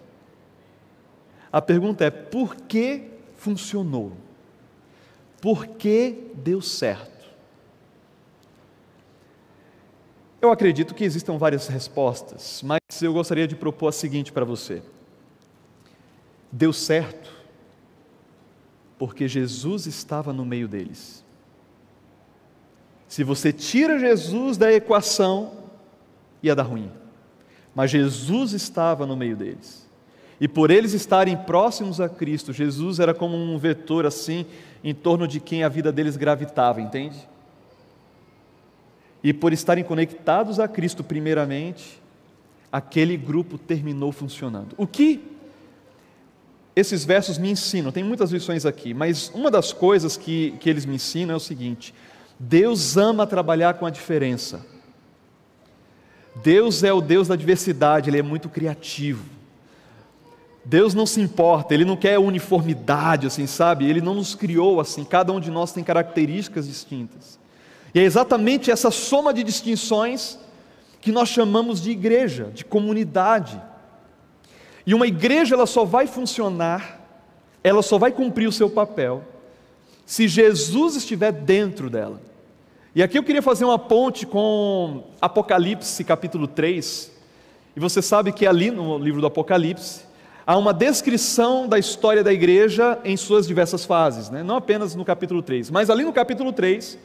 A 1.53 1.61
pergunta 1.61 2.05
é: 2.05 2.11
por 2.11 2.57
que 2.57 3.11
funcionou? 3.37 4.13
Por 5.41 5.67
que 5.67 6.31
deu 6.35 6.61
certo? 6.61 7.12
Eu 10.43 10.51
acredito 10.51 10.93
que 10.93 11.05
existam 11.05 11.39
várias 11.39 11.69
respostas, 11.69 12.63
mas 12.65 12.81
eu 13.01 13.13
gostaria 13.13 13.47
de 13.47 13.55
propor 13.55 13.87
a 13.87 13.93
seguinte 13.93 14.33
para 14.33 14.45
você. 14.45 14.83
deu 16.51 16.73
certo 16.73 17.31
porque 18.99 19.27
Jesus 19.27 19.87
estava 19.87 20.33
no 20.33 20.45
meio 20.45 20.67
deles. 20.67 21.25
Se 23.09 23.23
você 23.23 23.53
tira 23.53 23.99
Jesus 23.99 24.57
da 24.57 24.73
equação, 24.73 25.53
ia 26.43 26.55
dar 26.55 26.65
ruim. 26.65 26.91
Mas 27.75 27.91
Jesus 27.91 28.53
estava 28.53 29.07
no 29.07 29.17
meio 29.17 29.37
deles. 29.37 29.89
E 30.41 30.49
por 30.49 30.73
eles 30.73 30.93
estarem 30.93 31.37
próximos 31.37 32.01
a 32.01 32.09
Cristo, 32.09 32.53
Jesus 32.53 32.99
era 32.99 33.15
como 33.15 33.37
um 33.37 33.59
vetor 33.59 34.07
assim, 34.07 34.45
em 34.83 34.95
torno 34.95 35.27
de 35.29 35.39
quem 35.39 35.63
a 35.63 35.69
vida 35.69 35.93
deles 35.93 36.17
gravitava, 36.17 36.81
entende? 36.81 37.29
E 39.23 39.33
por 39.33 39.53
estarem 39.53 39.85
conectados 39.85 40.59
a 40.59 40.67
Cristo, 40.67 41.05
primeiramente, 41.05 42.01
aquele 42.71 43.17
grupo 43.17 43.57
terminou 43.57 44.11
funcionando. 44.11 44.75
O 44.77 44.87
que 44.87 45.23
esses 46.75 47.05
versos 47.05 47.39
me 47.39 47.51
ensinam? 47.51 47.93
Tem 47.93 48.03
muitas 48.03 48.31
lições 48.31 48.65
aqui, 48.65 48.95
mas 48.95 49.31
uma 49.35 49.51
das 49.51 49.73
coisas 49.73 50.17
que, 50.17 50.53
que 50.59 50.69
eles 50.69 50.87
me 50.87 50.97
ensinam 50.97 51.35
é 51.35 51.37
o 51.37 51.41
seguinte: 51.41 51.95
Deus 52.39 52.97
ama 52.97 53.27
trabalhar 53.27 53.75
com 53.75 53.87
a 53.87 53.91
diferença. 53.91 54.65
Deus 56.43 56.83
é 56.83 56.93
o 56.93 57.01
Deus 57.01 57.29
da 57.29 57.37
diversidade, 57.37 58.09
Ele 58.09 58.19
é 58.19 58.23
muito 58.23 58.49
criativo. 58.49 59.25
Deus 60.65 60.95
não 60.95 61.05
se 61.05 61.21
importa, 61.21 61.75
Ele 61.75 61.85
não 61.85 61.97
quer 61.97 62.19
uniformidade, 62.19 63.27
assim, 63.27 63.47
sabe? 63.47 63.89
Ele 63.89 64.01
não 64.01 64.15
nos 64.15 64.35
criou 64.35 64.81
assim, 64.81 65.05
cada 65.05 65.33
um 65.33 65.41
de 65.41 65.51
nós 65.51 65.73
tem 65.73 65.85
características 65.85 66.67
distintas. 66.67 67.39
E 67.95 68.01
é 68.01 68.03
exatamente 68.03 68.71
essa 68.71 68.91
soma 68.91 69.35
de 69.35 69.43
distinções 69.43 70.39
que 71.01 71.13
nós 71.13 71.29
chamamos 71.29 71.83
de 71.83 71.91
igreja, 71.91 72.51
de 72.55 72.65
comunidade. 72.65 73.61
E 74.87 74.95
uma 74.95 75.07
igreja 75.07 75.55
ela 75.55 75.67
só 75.67 75.85
vai 75.85 76.07
funcionar, 76.07 77.01
ela 77.63 77.83
só 77.83 77.99
vai 77.99 78.13
cumprir 78.13 78.49
o 78.49 78.53
seu 78.53 78.71
papel 78.71 79.25
se 80.07 80.29
Jesus 80.29 80.97
estiver 80.97 81.33
dentro 81.33 81.89
dela. 81.89 82.21
E 82.95 83.03
aqui 83.03 83.19
eu 83.19 83.23
queria 83.23 83.43
fazer 83.43 83.65
uma 83.65 83.79
ponte 83.79 84.27
com 84.27 85.05
Apocalipse 85.21 86.05
capítulo 86.05 86.47
3. 86.47 87.11
E 87.75 87.81
você 87.81 88.03
sabe 88.03 88.33
que 88.33 88.47
ali 88.47 88.71
no 88.71 88.99
livro 88.99 89.21
do 89.21 89.27
Apocalipse 89.27 90.05
há 90.47 90.57
uma 90.59 90.75
descrição 90.75 91.67
da 91.67 91.79
história 91.79 92.23
da 92.23 92.33
igreja 92.33 92.99
em 93.05 93.17
suas 93.17 93.47
diversas 93.47 93.85
fases, 93.85 94.29
né? 94.29 94.43
não 94.43 94.57
apenas 94.57 94.95
no 94.95 95.05
capítulo 95.05 95.41
3, 95.41 95.71
mas 95.71 95.89
ali 95.89 96.05
no 96.05 96.13
capítulo 96.13 96.53
3 96.53 96.99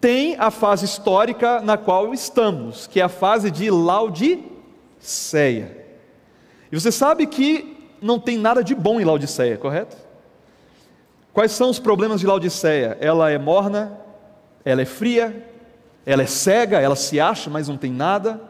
tem 0.00 0.36
a 0.38 0.50
fase 0.50 0.84
histórica 0.84 1.60
na 1.60 1.76
qual 1.76 2.14
estamos, 2.14 2.86
que 2.86 3.00
é 3.00 3.02
a 3.02 3.08
fase 3.08 3.50
de 3.50 3.70
Laodiceia. 3.70 4.46
E 6.72 6.80
você 6.80 6.90
sabe 6.90 7.26
que 7.26 7.76
não 8.00 8.18
tem 8.18 8.38
nada 8.38 8.64
de 8.64 8.74
bom 8.74 9.00
em 9.00 9.04
Laodiceia, 9.04 9.58
correto? 9.58 9.96
Quais 11.32 11.52
são 11.52 11.70
os 11.70 11.78
problemas 11.78 12.20
de 12.20 12.26
Laodiceia? 12.26 12.96
Ela 13.00 13.30
é 13.30 13.38
morna, 13.38 13.98
ela 14.64 14.82
é 14.82 14.86
fria, 14.86 15.46
ela 16.06 16.22
é 16.22 16.26
cega, 16.26 16.80
ela 16.80 16.96
se 16.96 17.20
acha, 17.20 17.50
mas 17.50 17.68
não 17.68 17.76
tem 17.76 17.92
nada. 17.92 18.40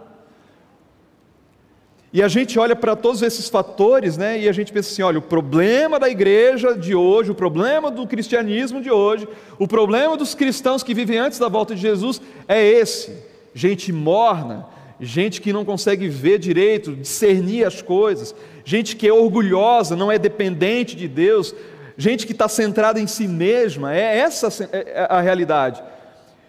E 2.13 2.23
a 2.23 2.29
gente 2.29 2.59
olha 2.59 2.75
para 2.75 2.97
todos 2.97 3.23
esses 3.23 3.49
fatores, 3.49 4.17
né, 4.17 4.41
e 4.41 4.49
a 4.49 4.53
gente 4.53 4.73
pensa 4.73 4.91
assim: 4.91 5.03
olha, 5.03 5.19
o 5.19 5.23
problema 5.23 5.99
da 5.99 6.09
igreja 6.09 6.77
de 6.77 6.95
hoje, 6.95 7.31
o 7.31 7.35
problema 7.35 7.89
do 7.89 8.05
cristianismo 8.07 8.81
de 8.81 8.91
hoje, 8.91 9.29
o 9.59 9.69
problema 9.69 10.17
dos 10.17 10.35
cristãos 10.35 10.83
que 10.83 10.93
vivem 10.93 11.19
antes 11.19 11.39
da 11.39 11.49
volta 11.49 11.73
de 11.75 11.81
Jesus 11.81 12.21
é 12.49 12.61
esse: 12.67 13.17
gente 13.55 13.93
morna, 13.93 14.67
gente 14.99 15.41
que 15.41 15.53
não 15.53 15.65
consegue 15.65 16.09
ver 16.09 16.41
direito, 16.41 16.97
discernir 16.97 17.65
as 17.65 17.81
coisas, 17.81 18.35
gente 18.65 18.97
que 18.97 19.07
é 19.07 19.13
orgulhosa, 19.13 19.95
não 19.95 20.11
é 20.11 20.19
dependente 20.19 20.97
de 20.97 21.07
Deus, 21.07 21.55
gente 21.97 22.27
que 22.27 22.33
está 22.33 22.49
centrada 22.49 22.99
em 22.99 23.07
si 23.07 23.29
mesma, 23.29 23.95
é 23.95 24.19
essa 24.19 24.49
é, 24.73 24.95
é 24.97 25.07
a 25.09 25.21
realidade. 25.21 25.81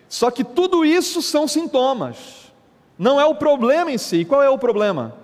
Só 0.10 0.32
que 0.32 0.44
tudo 0.44 0.84
isso 0.84 1.22
são 1.22 1.48
sintomas, 1.48 2.52
não 2.98 3.22
é 3.22 3.26
o 3.26 3.36
problema 3.36 3.92
em 3.92 3.98
si. 4.00 4.26
Qual 4.26 4.42
é 4.42 4.50
o 4.50 4.58
problema? 4.58 5.21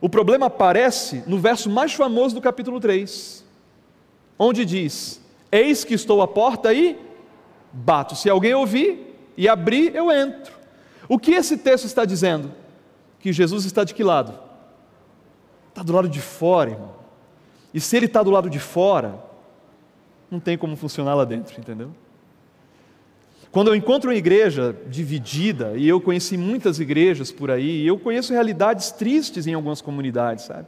O 0.00 0.08
problema 0.08 0.46
aparece 0.46 1.24
no 1.26 1.38
verso 1.38 1.68
mais 1.68 1.92
famoso 1.92 2.34
do 2.34 2.40
capítulo 2.40 2.78
3, 2.78 3.44
onde 4.38 4.64
diz: 4.64 5.20
Eis 5.50 5.84
que 5.84 5.94
estou 5.94 6.22
à 6.22 6.28
porta 6.28 6.72
e 6.72 6.96
bato. 7.72 8.14
Se 8.14 8.30
alguém 8.30 8.54
ouvir 8.54 9.16
e 9.36 9.48
abrir, 9.48 9.94
eu 9.94 10.10
entro. 10.10 10.52
O 11.08 11.18
que 11.18 11.32
esse 11.32 11.56
texto 11.56 11.84
está 11.84 12.04
dizendo? 12.04 12.52
Que 13.18 13.32
Jesus 13.32 13.64
está 13.64 13.82
de 13.82 13.94
que 13.94 14.04
lado? 14.04 14.38
Está 15.68 15.82
do 15.82 15.92
lado 15.92 16.08
de 16.08 16.20
fora, 16.20 16.70
irmão. 16.70 16.92
E 17.72 17.80
se 17.80 17.96
ele 17.96 18.06
está 18.06 18.22
do 18.22 18.30
lado 18.30 18.48
de 18.48 18.58
fora, 18.58 19.22
não 20.30 20.38
tem 20.38 20.56
como 20.56 20.76
funcionar 20.76 21.14
lá 21.14 21.24
dentro, 21.24 21.58
entendeu? 21.58 21.90
Quando 23.50 23.68
eu 23.68 23.74
encontro 23.74 24.10
uma 24.10 24.16
igreja 24.16 24.76
dividida, 24.88 25.72
e 25.76 25.88
eu 25.88 26.00
conheci 26.00 26.36
muitas 26.36 26.78
igrejas 26.78 27.32
por 27.32 27.50
aí, 27.50 27.86
eu 27.86 27.98
conheço 27.98 28.32
realidades 28.32 28.90
tristes 28.90 29.46
em 29.46 29.54
algumas 29.54 29.80
comunidades, 29.80 30.44
sabe? 30.44 30.66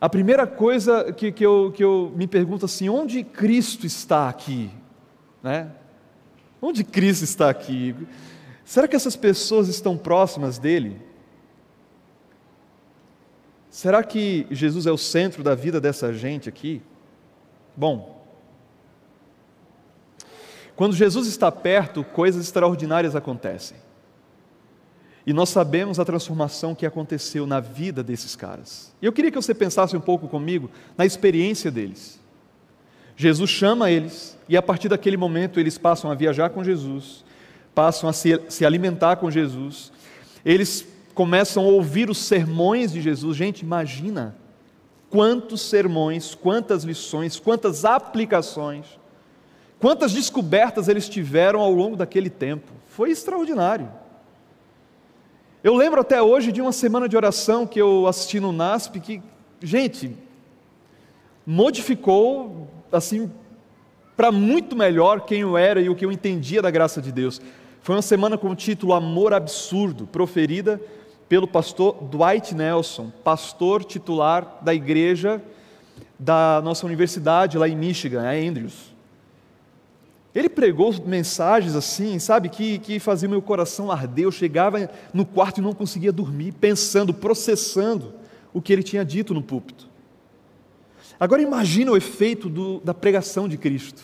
A 0.00 0.08
primeira 0.08 0.46
coisa 0.46 1.12
que, 1.12 1.32
que, 1.32 1.44
eu, 1.44 1.72
que 1.74 1.82
eu 1.82 2.12
me 2.14 2.26
pergunto 2.26 2.66
assim, 2.66 2.88
onde 2.88 3.24
Cristo 3.24 3.84
está 3.84 4.28
aqui? 4.28 4.70
Né? 5.42 5.70
Onde 6.62 6.84
Cristo 6.84 7.24
está 7.24 7.50
aqui? 7.50 7.96
Será 8.64 8.86
que 8.86 8.94
essas 8.94 9.16
pessoas 9.16 9.66
estão 9.66 9.96
próximas 9.96 10.58
dele? 10.58 11.00
Será 13.70 14.04
que 14.04 14.46
Jesus 14.50 14.86
é 14.86 14.92
o 14.92 14.98
centro 14.98 15.42
da 15.42 15.54
vida 15.54 15.80
dessa 15.80 16.12
gente 16.12 16.48
aqui? 16.48 16.82
Bom, 17.76 18.17
quando 20.78 20.94
Jesus 20.94 21.26
está 21.26 21.50
perto, 21.50 22.04
coisas 22.04 22.44
extraordinárias 22.44 23.16
acontecem. 23.16 23.76
E 25.26 25.32
nós 25.32 25.48
sabemos 25.48 25.98
a 25.98 26.04
transformação 26.04 26.72
que 26.72 26.86
aconteceu 26.86 27.48
na 27.48 27.58
vida 27.58 28.00
desses 28.00 28.36
caras. 28.36 28.94
E 29.02 29.06
eu 29.06 29.12
queria 29.12 29.32
que 29.32 29.36
você 29.36 29.52
pensasse 29.52 29.96
um 29.96 30.00
pouco 30.00 30.28
comigo 30.28 30.70
na 30.96 31.04
experiência 31.04 31.68
deles. 31.68 32.20
Jesus 33.16 33.50
chama 33.50 33.90
eles, 33.90 34.38
e 34.48 34.56
a 34.56 34.62
partir 34.62 34.88
daquele 34.88 35.16
momento 35.16 35.58
eles 35.58 35.76
passam 35.76 36.12
a 36.12 36.14
viajar 36.14 36.50
com 36.50 36.62
Jesus, 36.62 37.24
passam 37.74 38.08
a 38.08 38.12
se, 38.12 38.40
se 38.48 38.64
alimentar 38.64 39.16
com 39.16 39.28
Jesus, 39.28 39.90
eles 40.44 40.86
começam 41.12 41.64
a 41.64 41.66
ouvir 41.66 42.08
os 42.08 42.18
sermões 42.18 42.92
de 42.92 43.00
Jesus. 43.00 43.36
Gente, 43.36 43.62
imagina 43.62 44.36
quantos 45.10 45.60
sermões, 45.60 46.36
quantas 46.36 46.84
lições, 46.84 47.40
quantas 47.40 47.84
aplicações, 47.84 48.86
quantas 49.80 50.12
descobertas 50.12 50.88
eles 50.88 51.08
tiveram 51.08 51.60
ao 51.60 51.72
longo 51.72 51.96
daquele 51.96 52.30
tempo. 52.30 52.72
Foi 52.88 53.10
extraordinário. 53.10 53.88
Eu 55.62 55.74
lembro 55.74 56.00
até 56.00 56.22
hoje 56.22 56.52
de 56.52 56.60
uma 56.60 56.72
semana 56.72 57.08
de 57.08 57.16
oração 57.16 57.66
que 57.66 57.80
eu 57.80 58.06
assisti 58.06 58.38
no 58.38 58.52
NASP 58.52 59.00
que, 59.00 59.22
gente, 59.60 60.16
modificou 61.46 62.68
assim, 62.92 63.30
para 64.16 64.30
muito 64.30 64.76
melhor 64.76 65.22
quem 65.22 65.40
eu 65.40 65.56
era 65.56 65.80
e 65.80 65.88
o 65.88 65.94
que 65.94 66.04
eu 66.04 66.12
entendia 66.12 66.62
da 66.62 66.70
graça 66.70 67.02
de 67.02 67.10
Deus. 67.10 67.40
Foi 67.82 67.94
uma 67.94 68.02
semana 68.02 68.36
com 68.36 68.50
o 68.50 68.54
título 68.54 68.92
Amor 68.92 69.32
Absurdo, 69.32 70.06
proferida 70.06 70.80
pelo 71.28 71.46
pastor 71.46 71.96
Dwight 72.04 72.54
Nelson, 72.54 73.12
pastor 73.22 73.84
titular 73.84 74.58
da 74.62 74.74
igreja 74.74 75.42
da 76.18 76.60
nossa 76.62 76.86
universidade 76.86 77.58
lá 77.58 77.68
em 77.68 77.76
Michigan, 77.76 78.22
a 78.22 78.32
Andrews. 78.32 78.97
Ele 80.38 80.48
pregou 80.48 80.94
mensagens 81.04 81.74
assim, 81.74 82.16
sabe, 82.20 82.48
que, 82.48 82.78
que 82.78 83.00
fazia 83.00 83.28
meu 83.28 83.42
coração 83.42 83.90
arder. 83.90 84.24
Eu 84.24 84.30
chegava 84.30 84.88
no 85.12 85.26
quarto 85.26 85.58
e 85.58 85.60
não 85.60 85.72
conseguia 85.72 86.12
dormir, 86.12 86.52
pensando, 86.52 87.12
processando 87.12 88.14
o 88.54 88.62
que 88.62 88.72
ele 88.72 88.84
tinha 88.84 89.04
dito 89.04 89.34
no 89.34 89.42
púlpito. 89.42 89.88
Agora 91.18 91.42
imagina 91.42 91.90
o 91.90 91.96
efeito 91.96 92.48
do, 92.48 92.78
da 92.78 92.94
pregação 92.94 93.48
de 93.48 93.58
Cristo. 93.58 94.00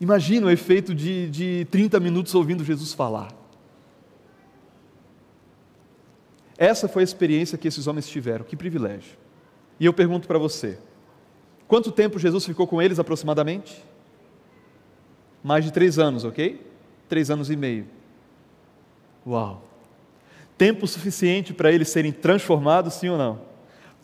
Imagina 0.00 0.46
o 0.46 0.50
efeito 0.50 0.94
de, 0.94 1.28
de 1.30 1.66
30 1.72 1.98
minutos 1.98 2.32
ouvindo 2.32 2.62
Jesus 2.62 2.92
falar. 2.92 3.34
Essa 6.56 6.86
foi 6.86 7.02
a 7.02 7.04
experiência 7.04 7.58
que 7.58 7.66
esses 7.66 7.88
homens 7.88 8.06
tiveram, 8.06 8.44
que 8.44 8.54
privilégio. 8.54 9.18
E 9.80 9.84
eu 9.86 9.92
pergunto 9.92 10.28
para 10.28 10.38
você: 10.38 10.78
quanto 11.66 11.90
tempo 11.90 12.20
Jesus 12.20 12.46
ficou 12.46 12.68
com 12.68 12.80
eles 12.80 13.00
aproximadamente? 13.00 13.82
Mais 15.44 15.64
de 15.64 15.72
três 15.72 15.98
anos, 15.98 16.24
ok? 16.24 16.60
Três 17.08 17.30
anos 17.30 17.50
e 17.50 17.56
meio. 17.56 17.86
Uau! 19.24 19.62
Tempo 20.58 20.88
suficiente 20.88 21.54
para 21.54 21.70
eles 21.70 21.88
serem 21.88 22.10
transformados, 22.10 22.94
sim 22.94 23.08
ou 23.10 23.18
não? 23.18 23.54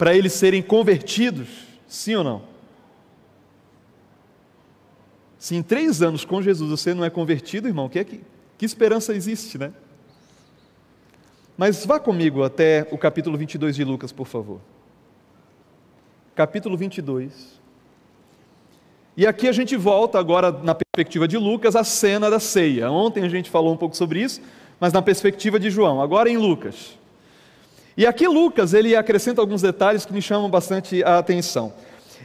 para 0.00 0.14
eles 0.14 0.32
serem 0.32 0.62
convertidos? 0.62 1.46
Sim 1.86 2.14
ou 2.14 2.24
não? 2.24 2.42
Se 5.38 5.54
em 5.54 5.62
três 5.62 6.00
anos 6.00 6.24
com 6.24 6.40
Jesus 6.40 6.70
você 6.70 6.94
não 6.94 7.04
é 7.04 7.10
convertido, 7.10 7.68
irmão, 7.68 7.86
que, 7.86 7.98
é 7.98 8.04
que, 8.04 8.22
que 8.56 8.64
esperança 8.64 9.14
existe, 9.14 9.58
né? 9.58 9.74
Mas 11.54 11.84
vá 11.84 12.00
comigo 12.00 12.42
até 12.42 12.88
o 12.90 12.96
capítulo 12.96 13.36
22 13.36 13.76
de 13.76 13.84
Lucas, 13.84 14.10
por 14.10 14.26
favor. 14.26 14.58
capítulo 16.34 16.78
22. 16.78 17.59
E 19.16 19.26
aqui 19.26 19.48
a 19.48 19.52
gente 19.52 19.76
volta 19.76 20.18
agora, 20.18 20.52
na 20.52 20.74
perspectiva 20.74 21.26
de 21.26 21.36
Lucas, 21.36 21.74
à 21.74 21.82
cena 21.84 22.30
da 22.30 22.38
ceia. 22.38 22.90
Ontem 22.90 23.24
a 23.24 23.28
gente 23.28 23.50
falou 23.50 23.72
um 23.72 23.76
pouco 23.76 23.96
sobre 23.96 24.22
isso, 24.22 24.40
mas 24.78 24.92
na 24.92 25.02
perspectiva 25.02 25.58
de 25.58 25.70
João, 25.70 26.00
agora 26.00 26.30
em 26.30 26.36
Lucas. 26.36 26.98
E 27.96 28.06
aqui 28.06 28.26
Lucas, 28.28 28.72
ele 28.72 28.94
acrescenta 28.94 29.40
alguns 29.40 29.60
detalhes 29.60 30.06
que 30.06 30.12
me 30.12 30.22
chamam 30.22 30.48
bastante 30.48 31.02
a 31.02 31.18
atenção. 31.18 31.72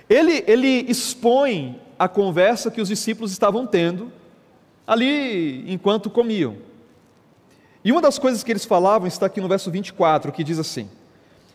Ele, 0.10 0.44
ele 0.48 0.86
expõe 0.88 1.82
a 1.98 2.08
conversa 2.08 2.70
que 2.70 2.80
os 2.80 2.88
discípulos 2.88 3.32
estavam 3.32 3.66
tendo 3.66 4.12
ali 4.86 5.66
enquanto 5.72 6.10
comiam. 6.10 6.58
E 7.84 7.92
uma 7.92 8.02
das 8.02 8.20
coisas 8.20 8.44
que 8.44 8.52
eles 8.52 8.66
falavam 8.66 9.08
está 9.08 9.26
aqui 9.26 9.42
no 9.42 9.48
verso 9.48 9.72
24, 9.72 10.32
que 10.32 10.44
diz 10.44 10.60
assim: 10.60 10.88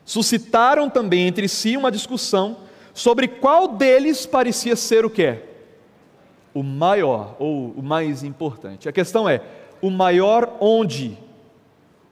Suscitaram 0.04 0.90
também 0.90 1.26
entre 1.26 1.48
si 1.48 1.76
uma 1.76 1.90
discussão 1.90 2.56
sobre 3.00 3.26
qual 3.26 3.66
deles 3.66 4.26
parecia 4.26 4.76
ser 4.76 5.06
o 5.06 5.10
que? 5.10 5.38
O 6.52 6.62
maior 6.62 7.34
ou 7.38 7.70
o 7.70 7.82
mais 7.82 8.22
importante. 8.22 8.90
A 8.90 8.92
questão 8.92 9.26
é: 9.26 9.40
o 9.80 9.88
maior 9.88 10.58
onde? 10.60 11.16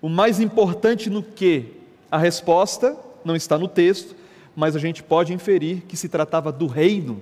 O 0.00 0.09
mais 0.09 0.40
importante 0.40 1.11
no 1.11 1.23
que? 1.23 1.76
A 2.11 2.16
resposta 2.16 2.97
não 3.23 3.37
está 3.37 3.59
no 3.59 3.68
texto, 3.68 4.16
mas 4.57 4.75
a 4.75 4.78
gente 4.78 5.02
pode 5.02 5.35
inferir 5.35 5.83
que 5.83 5.95
se 5.95 6.09
tratava 6.09 6.50
do 6.50 6.66
reino. 6.66 7.21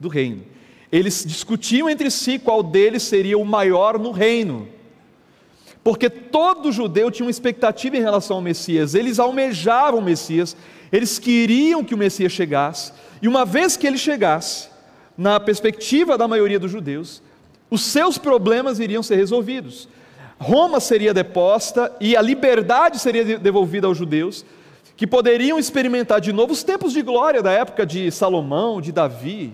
Do 0.00 0.08
reino. 0.08 0.42
Eles 0.90 1.24
discutiam 1.24 1.88
entre 1.88 2.10
si 2.10 2.36
qual 2.36 2.64
deles 2.64 3.04
seria 3.04 3.38
o 3.38 3.44
maior 3.44 3.96
no 3.96 4.10
reino. 4.10 4.66
Porque 5.84 6.10
todo 6.10 6.72
judeu 6.72 7.12
tinha 7.12 7.26
uma 7.26 7.30
expectativa 7.30 7.96
em 7.96 8.02
relação 8.02 8.38
ao 8.38 8.42
Messias, 8.42 8.96
eles 8.96 9.20
almejavam 9.20 10.00
o 10.00 10.02
Messias, 10.02 10.56
eles 10.92 11.18
queriam 11.18 11.82
que 11.82 11.94
o 11.94 11.98
Messias 11.98 12.30
chegasse, 12.30 12.92
e 13.22 13.26
uma 13.26 13.44
vez 13.44 13.76
que 13.76 13.86
ele 13.86 13.96
chegasse, 13.96 14.68
na 15.16 15.40
perspectiva 15.40 16.18
da 16.18 16.28
maioria 16.28 16.58
dos 16.58 16.70
judeus, 16.70 17.22
os 17.70 17.82
seus 17.82 18.18
problemas 18.18 18.78
iriam 18.78 19.02
ser 19.02 19.16
resolvidos. 19.16 19.88
Roma 20.38 20.80
seria 20.80 21.14
deposta 21.14 21.90
e 22.00 22.16
a 22.16 22.20
liberdade 22.20 22.98
seria 22.98 23.38
devolvida 23.38 23.86
aos 23.86 23.96
judeus, 23.96 24.44
que 24.96 25.06
poderiam 25.06 25.58
experimentar 25.58 26.20
de 26.20 26.32
novo 26.32 26.52
os 26.52 26.62
tempos 26.62 26.92
de 26.92 27.00
glória 27.00 27.42
da 27.42 27.50
época 27.50 27.86
de 27.86 28.10
Salomão, 28.10 28.80
de 28.80 28.92
Davi. 28.92 29.52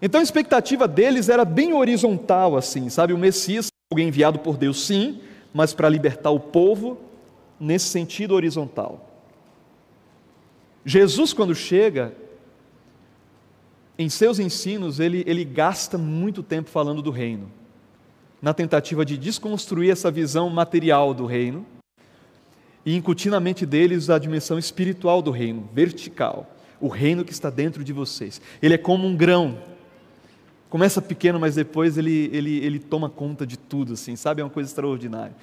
Então 0.00 0.20
a 0.20 0.24
expectativa 0.24 0.88
deles 0.88 1.28
era 1.28 1.44
bem 1.44 1.72
horizontal, 1.72 2.56
assim, 2.56 2.88
sabe? 2.88 3.12
O 3.12 3.18
Messias, 3.18 3.68
alguém 3.90 4.08
enviado 4.08 4.38
por 4.38 4.56
Deus, 4.56 4.84
sim, 4.84 5.20
mas 5.52 5.74
para 5.74 5.88
libertar 5.88 6.30
o 6.30 6.40
povo 6.40 6.98
nesse 7.60 7.86
sentido 7.86 8.34
horizontal. 8.34 9.07
Jesus, 10.88 11.34
quando 11.34 11.54
chega, 11.54 12.14
em 13.98 14.08
seus 14.08 14.38
ensinos, 14.38 14.98
ele, 14.98 15.22
ele 15.26 15.44
gasta 15.44 15.98
muito 15.98 16.42
tempo 16.42 16.70
falando 16.70 17.02
do 17.02 17.10
reino, 17.10 17.52
na 18.40 18.54
tentativa 18.54 19.04
de 19.04 19.18
desconstruir 19.18 19.90
essa 19.90 20.10
visão 20.10 20.48
material 20.48 21.12
do 21.12 21.26
reino 21.26 21.66
e 22.86 22.96
incutir 22.96 23.30
na 23.30 23.38
mente 23.38 23.66
deles 23.66 24.08
a 24.08 24.18
dimensão 24.18 24.58
espiritual 24.58 25.20
do 25.20 25.30
reino, 25.30 25.68
vertical, 25.74 26.50
o 26.80 26.88
reino 26.88 27.22
que 27.22 27.32
está 27.32 27.50
dentro 27.50 27.84
de 27.84 27.92
vocês. 27.92 28.40
Ele 28.62 28.72
é 28.72 28.78
como 28.78 29.06
um 29.06 29.14
grão. 29.14 29.58
Começa 30.70 31.02
pequeno, 31.02 31.38
mas 31.38 31.56
depois 31.56 31.98
ele, 31.98 32.30
ele, 32.32 32.64
ele 32.64 32.78
toma 32.78 33.10
conta 33.10 33.46
de 33.46 33.58
tudo, 33.58 33.92
assim, 33.92 34.16
sabe? 34.16 34.40
É 34.40 34.44
uma 34.44 34.50
coisa 34.50 34.70
extraordinária. 34.70 35.36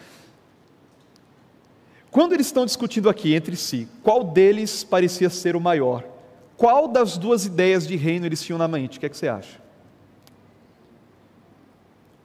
Quando 2.15 2.31
eles 2.31 2.45
estão 2.45 2.65
discutindo 2.65 3.09
aqui 3.09 3.35
entre 3.35 3.57
si, 3.57 3.89
qual 4.01 4.23
deles 4.23 4.85
parecia 4.85 5.29
ser 5.29 5.53
o 5.53 5.59
maior? 5.59 6.01
Qual 6.55 6.87
das 6.87 7.17
duas 7.17 7.45
ideias 7.45 7.85
de 7.85 7.97
reino 7.97 8.25
eles 8.25 8.41
tinham 8.41 8.57
na 8.57 8.69
mente? 8.69 8.97
O 8.97 9.01
que, 9.01 9.05
é 9.05 9.09
que 9.09 9.17
você 9.17 9.27
acha? 9.27 9.59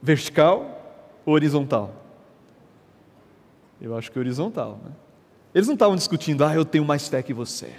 Vertical 0.00 1.10
ou 1.26 1.34
horizontal? 1.34 1.92
Eu 3.82 3.96
acho 3.96 4.12
que 4.12 4.18
horizontal. 4.20 4.78
Né? 4.84 4.92
Eles 5.52 5.66
não 5.66 5.74
estavam 5.74 5.96
discutindo, 5.96 6.44
ah, 6.44 6.54
eu 6.54 6.64
tenho 6.64 6.84
mais 6.84 7.08
fé 7.08 7.20
que 7.20 7.34
você. 7.34 7.72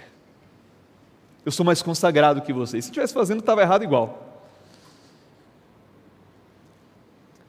Eu 1.46 1.50
sou 1.50 1.64
mais 1.64 1.80
consagrado 1.80 2.42
que 2.42 2.52
você. 2.52 2.76
E 2.76 2.82
se 2.82 2.90
estivesse 2.90 3.14
fazendo, 3.14 3.40
estava 3.40 3.62
errado 3.62 3.84
igual. 3.84 4.44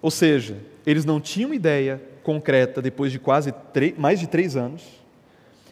Ou 0.01 0.09
seja, 0.09 0.57
eles 0.85 1.03
não 1.03 1.19
tinham 1.19 1.53
ideia 1.53 2.12
concreta 2.23 2.81
depois 2.81 3.11
de 3.11 3.19
quase 3.19 3.53
mais 3.97 4.19
de 4.19 4.27
três 4.27 4.55
anos, 4.55 4.83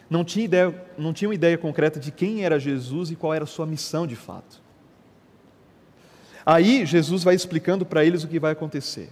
não 0.08 0.24
tinha 0.24 0.44
ideia, 0.44 0.86
não 0.98 1.12
tinha 1.12 1.28
uma 1.28 1.34
ideia 1.34 1.56
concreta 1.56 1.98
de 1.98 2.12
quem 2.12 2.44
era 2.44 2.60
Jesus 2.60 3.10
e 3.10 3.16
qual 3.16 3.32
era 3.32 3.44
a 3.44 3.46
sua 3.46 3.66
missão 3.66 4.06
de 4.06 4.14
fato. 4.14 4.60
Aí 6.44 6.84
Jesus 6.84 7.24
vai 7.24 7.34
explicando 7.34 7.86
para 7.86 8.04
eles 8.04 8.22
o 8.22 8.28
que 8.28 8.38
vai 8.38 8.52
acontecer. 8.52 9.08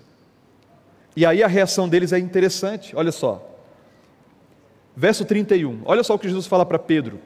E 1.17 1.25
aí 1.25 1.43
a 1.43 1.47
reação 1.47 1.89
deles 1.89 2.13
é 2.13 2.19
interessante, 2.19 2.95
olha 2.95 3.13
só. 3.13 3.47
Verso 4.95 5.25
31, 5.25 5.81
olha 5.85 6.03
só 6.03 6.15
o 6.15 6.19
que 6.19 6.29
Jesus 6.29 6.47
fala 6.47 6.67
para 6.67 6.79
Pedro: 6.79 7.21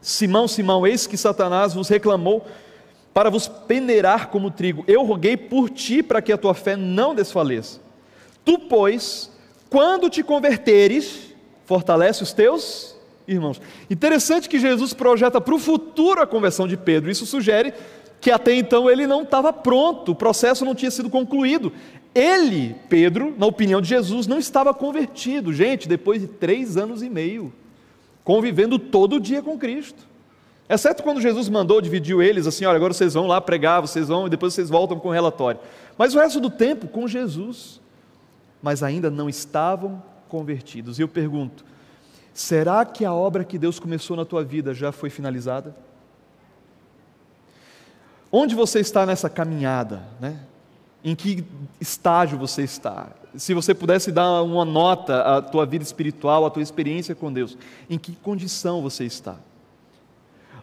Simão, 0.00 0.46
Simão, 0.46 0.86
eis 0.86 1.06
que 1.06 1.16
Satanás 1.16 1.74
vos 1.74 1.88
reclamou 1.88 2.46
para 3.14 3.30
vos 3.30 3.48
peneirar 3.48 4.28
como 4.28 4.50
trigo. 4.50 4.84
Eu 4.86 5.02
roguei 5.04 5.36
por 5.36 5.70
ti 5.70 6.02
para 6.02 6.20
que 6.20 6.32
a 6.32 6.36
tua 6.36 6.52
fé 6.52 6.76
não 6.76 7.14
desfaleça. 7.14 7.80
Tu, 8.44 8.58
pois, 8.58 9.32
quando 9.68 10.08
te 10.08 10.22
converteres, 10.22 11.34
fortalece 11.64 12.22
os 12.22 12.32
teus 12.32 12.96
irmãos. 13.26 13.60
Interessante 13.90 14.48
que 14.48 14.58
Jesus 14.58 14.92
projeta 14.92 15.40
para 15.40 15.54
o 15.54 15.58
futuro 15.58 16.20
a 16.20 16.26
conversão 16.26 16.66
de 16.68 16.76
Pedro. 16.76 17.10
Isso 17.10 17.26
sugere 17.26 17.74
que 18.20 18.30
até 18.30 18.54
então 18.54 18.88
ele 18.90 19.06
não 19.06 19.22
estava 19.22 19.52
pronto, 19.52 20.12
o 20.12 20.14
processo 20.14 20.64
não 20.64 20.74
tinha 20.74 20.90
sido 20.90 21.10
concluído. 21.10 21.72
Ele, 22.14 22.74
Pedro, 22.88 23.34
na 23.36 23.46
opinião 23.46 23.80
de 23.80 23.88
Jesus, 23.88 24.26
não 24.26 24.38
estava 24.38 24.72
convertido. 24.72 25.52
Gente, 25.52 25.86
depois 25.86 26.22
de 26.22 26.28
três 26.28 26.76
anos 26.76 27.02
e 27.02 27.10
meio, 27.10 27.52
convivendo 28.24 28.78
todo 28.78 29.20
dia 29.20 29.42
com 29.42 29.58
Cristo. 29.58 30.06
Exceto 30.68 31.02
quando 31.02 31.20
Jesus 31.20 31.48
mandou, 31.48 31.80
dividiu 31.80 32.22
eles 32.22 32.46
assim: 32.46 32.64
olha, 32.64 32.76
agora 32.76 32.94
vocês 32.94 33.14
vão 33.14 33.26
lá 33.26 33.40
pregar, 33.40 33.80
vocês 33.80 34.08
vão 34.08 34.26
e 34.26 34.30
depois 34.30 34.54
vocês 34.54 34.68
voltam 34.68 34.98
com 34.98 35.08
o 35.08 35.12
relatório. 35.12 35.60
Mas 35.98 36.14
o 36.14 36.18
resto 36.18 36.40
do 36.40 36.50
tempo 36.50 36.88
com 36.88 37.06
Jesus 37.06 37.80
mas 38.66 38.82
ainda 38.82 39.08
não 39.08 39.28
estavam 39.28 40.02
convertidos. 40.28 40.98
E 40.98 41.02
eu 41.02 41.06
pergunto: 41.06 41.64
será 42.34 42.84
que 42.84 43.04
a 43.04 43.14
obra 43.14 43.44
que 43.44 43.56
Deus 43.56 43.78
começou 43.78 44.16
na 44.16 44.24
tua 44.24 44.42
vida 44.42 44.74
já 44.74 44.90
foi 44.90 45.08
finalizada? 45.08 45.72
Onde 48.32 48.56
você 48.56 48.80
está 48.80 49.06
nessa 49.06 49.30
caminhada? 49.30 50.02
Né? 50.18 50.40
Em 51.04 51.14
que 51.14 51.44
estágio 51.80 52.36
você 52.36 52.64
está? 52.64 53.10
Se 53.36 53.54
você 53.54 53.72
pudesse 53.72 54.10
dar 54.10 54.42
uma 54.42 54.64
nota 54.64 55.36
à 55.36 55.40
tua 55.40 55.64
vida 55.64 55.84
espiritual, 55.84 56.44
à 56.44 56.50
tua 56.50 56.60
experiência 56.60 57.14
com 57.14 57.32
Deus, 57.32 57.56
em 57.88 57.96
que 57.96 58.16
condição 58.16 58.82
você 58.82 59.04
está? 59.04 59.36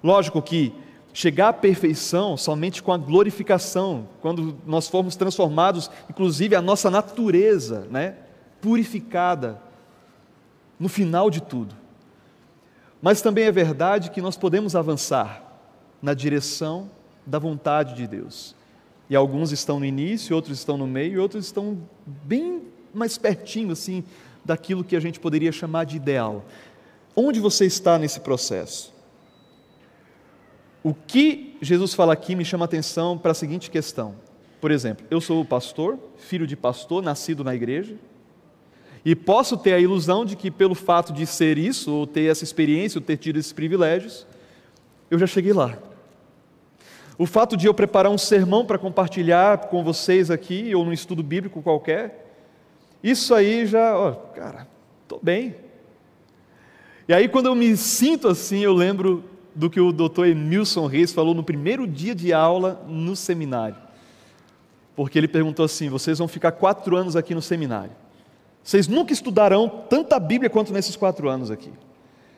Lógico 0.04 0.42
que 0.42 0.74
chegar 1.14 1.50
à 1.50 1.54
perfeição 1.54 2.36
somente 2.36 2.82
com 2.82 2.92
a 2.92 2.98
glorificação, 2.98 4.08
quando 4.20 4.58
nós 4.66 4.88
formos 4.88 5.16
transformados, 5.16 5.90
inclusive 6.10 6.56
a 6.56 6.62
nossa 6.62 6.90
natureza, 6.90 7.88
né, 7.92 8.16
purificada 8.60 9.62
no 10.80 10.90
final 10.90 11.30
de 11.30 11.42
tudo. 11.42 11.76
Mas 13.02 13.22
também 13.22 13.46
é 13.46 13.52
verdade 13.52 14.10
que 14.10 14.22
nós 14.22 14.36
podemos 14.36 14.76
avançar 14.76 15.44
na 16.02 16.14
direção 16.14 16.90
da 17.26 17.38
vontade 17.38 17.94
de 17.94 18.08
Deus. 18.08 18.56
E 19.10 19.16
alguns 19.16 19.52
estão 19.52 19.80
no 19.80 19.86
início, 19.86 20.36
outros 20.36 20.58
estão 20.58 20.78
no 20.78 20.88
meio, 20.88 21.22
outros 21.22 21.46
estão 21.46 21.78
bem 22.06 22.64
mais 22.94 23.18
pertinho 23.18 23.72
assim 23.72 24.04
daquilo 24.44 24.84
que 24.84 24.96
a 24.96 25.00
gente 25.00 25.20
poderia 25.20 25.52
chamar 25.52 25.86
de 25.86 25.98
ideal. 25.98 26.44
Onde 27.16 27.40
você 27.40 27.66
está 27.66 28.00
nesse 28.00 28.22
processo? 28.22 28.93
O 30.84 30.94
que 30.94 31.56
Jesus 31.62 31.94
fala 31.94 32.12
aqui 32.12 32.36
me 32.36 32.44
chama 32.44 32.66
a 32.66 32.68
atenção 32.68 33.18
para 33.18 33.32
a 33.32 33.36
seguinte 33.36 33.72
questão. 33.72 34.16
Por 34.60 34.70
exemplo, 34.70 35.06
eu 35.10 35.22
sou 35.22 35.46
pastor, 35.46 35.98
filho 36.18 36.46
de 36.46 36.58
pastor, 36.58 37.02
nascido 37.02 37.44
na 37.44 37.56
igreja, 37.56 37.96
e 39.06 39.16
posso 39.16 39.58
ter 39.58 39.74
a 39.74 39.80
ilusão 39.80 40.26
de 40.26 40.36
que, 40.36 40.52
pelo 40.52 40.76
fato 40.76 41.14
de 41.14 41.26
ser 41.26 41.58
isso, 41.58 41.92
ou 41.92 42.08
ter 42.08 42.30
essa 42.30 42.44
experiência, 42.44 43.00
ou 43.00 43.06
ter 43.06 43.18
tido 43.18 43.40
esses 43.40 43.54
privilégios, 43.54 44.28
eu 45.10 45.18
já 45.18 45.28
cheguei 45.28 45.54
lá. 45.54 45.78
O 47.18 47.26
fato 47.26 47.56
de 47.56 47.68
eu 47.68 47.74
preparar 47.74 48.12
um 48.12 48.18
sermão 48.18 48.66
para 48.66 48.78
compartilhar 48.78 49.68
com 49.68 49.84
vocês 49.84 50.30
aqui, 50.30 50.74
ou 50.76 50.84
num 50.84 50.94
estudo 50.94 51.24
bíblico 51.24 51.62
qualquer, 51.62 52.34
isso 53.02 53.34
aí 53.34 53.66
já, 53.66 53.98
ó, 53.98 54.12
cara, 54.12 54.68
estou 55.04 55.20
bem. 55.22 55.56
E 57.08 57.14
aí, 57.14 57.28
quando 57.28 57.48
eu 57.48 57.56
me 57.56 57.76
sinto 57.76 58.30
assim, 58.30 58.60
eu 58.60 58.74
lembro 58.74 59.24
do 59.56 59.70
que 59.70 59.80
o 59.80 59.92
doutor 59.92 60.28
Emilson 60.28 60.88
Reis 60.88 61.14
falou 61.14 61.34
no 61.34 61.44
primeiro 61.44 61.88
dia 61.88 62.16
de 62.16 62.34
aula 62.34 62.84
no 62.88 63.16
seminário. 63.16 63.76
Porque 64.96 65.18
ele 65.18 65.28
perguntou 65.28 65.66
assim: 65.66 65.90
vocês 65.90 66.18
vão 66.18 66.28
ficar 66.28 66.52
quatro 66.52 66.96
anos 66.96 67.16
aqui 67.16 67.34
no 67.34 67.42
seminário. 67.42 67.92
Vocês 68.64 68.88
nunca 68.88 69.12
estudarão 69.12 69.68
tanta 69.90 70.20
Bíblia 70.20 70.50
quanto 70.50 70.72
nesses 70.72 70.96
quatro 70.96 71.28
anos 71.28 71.52
aqui. 71.52 71.72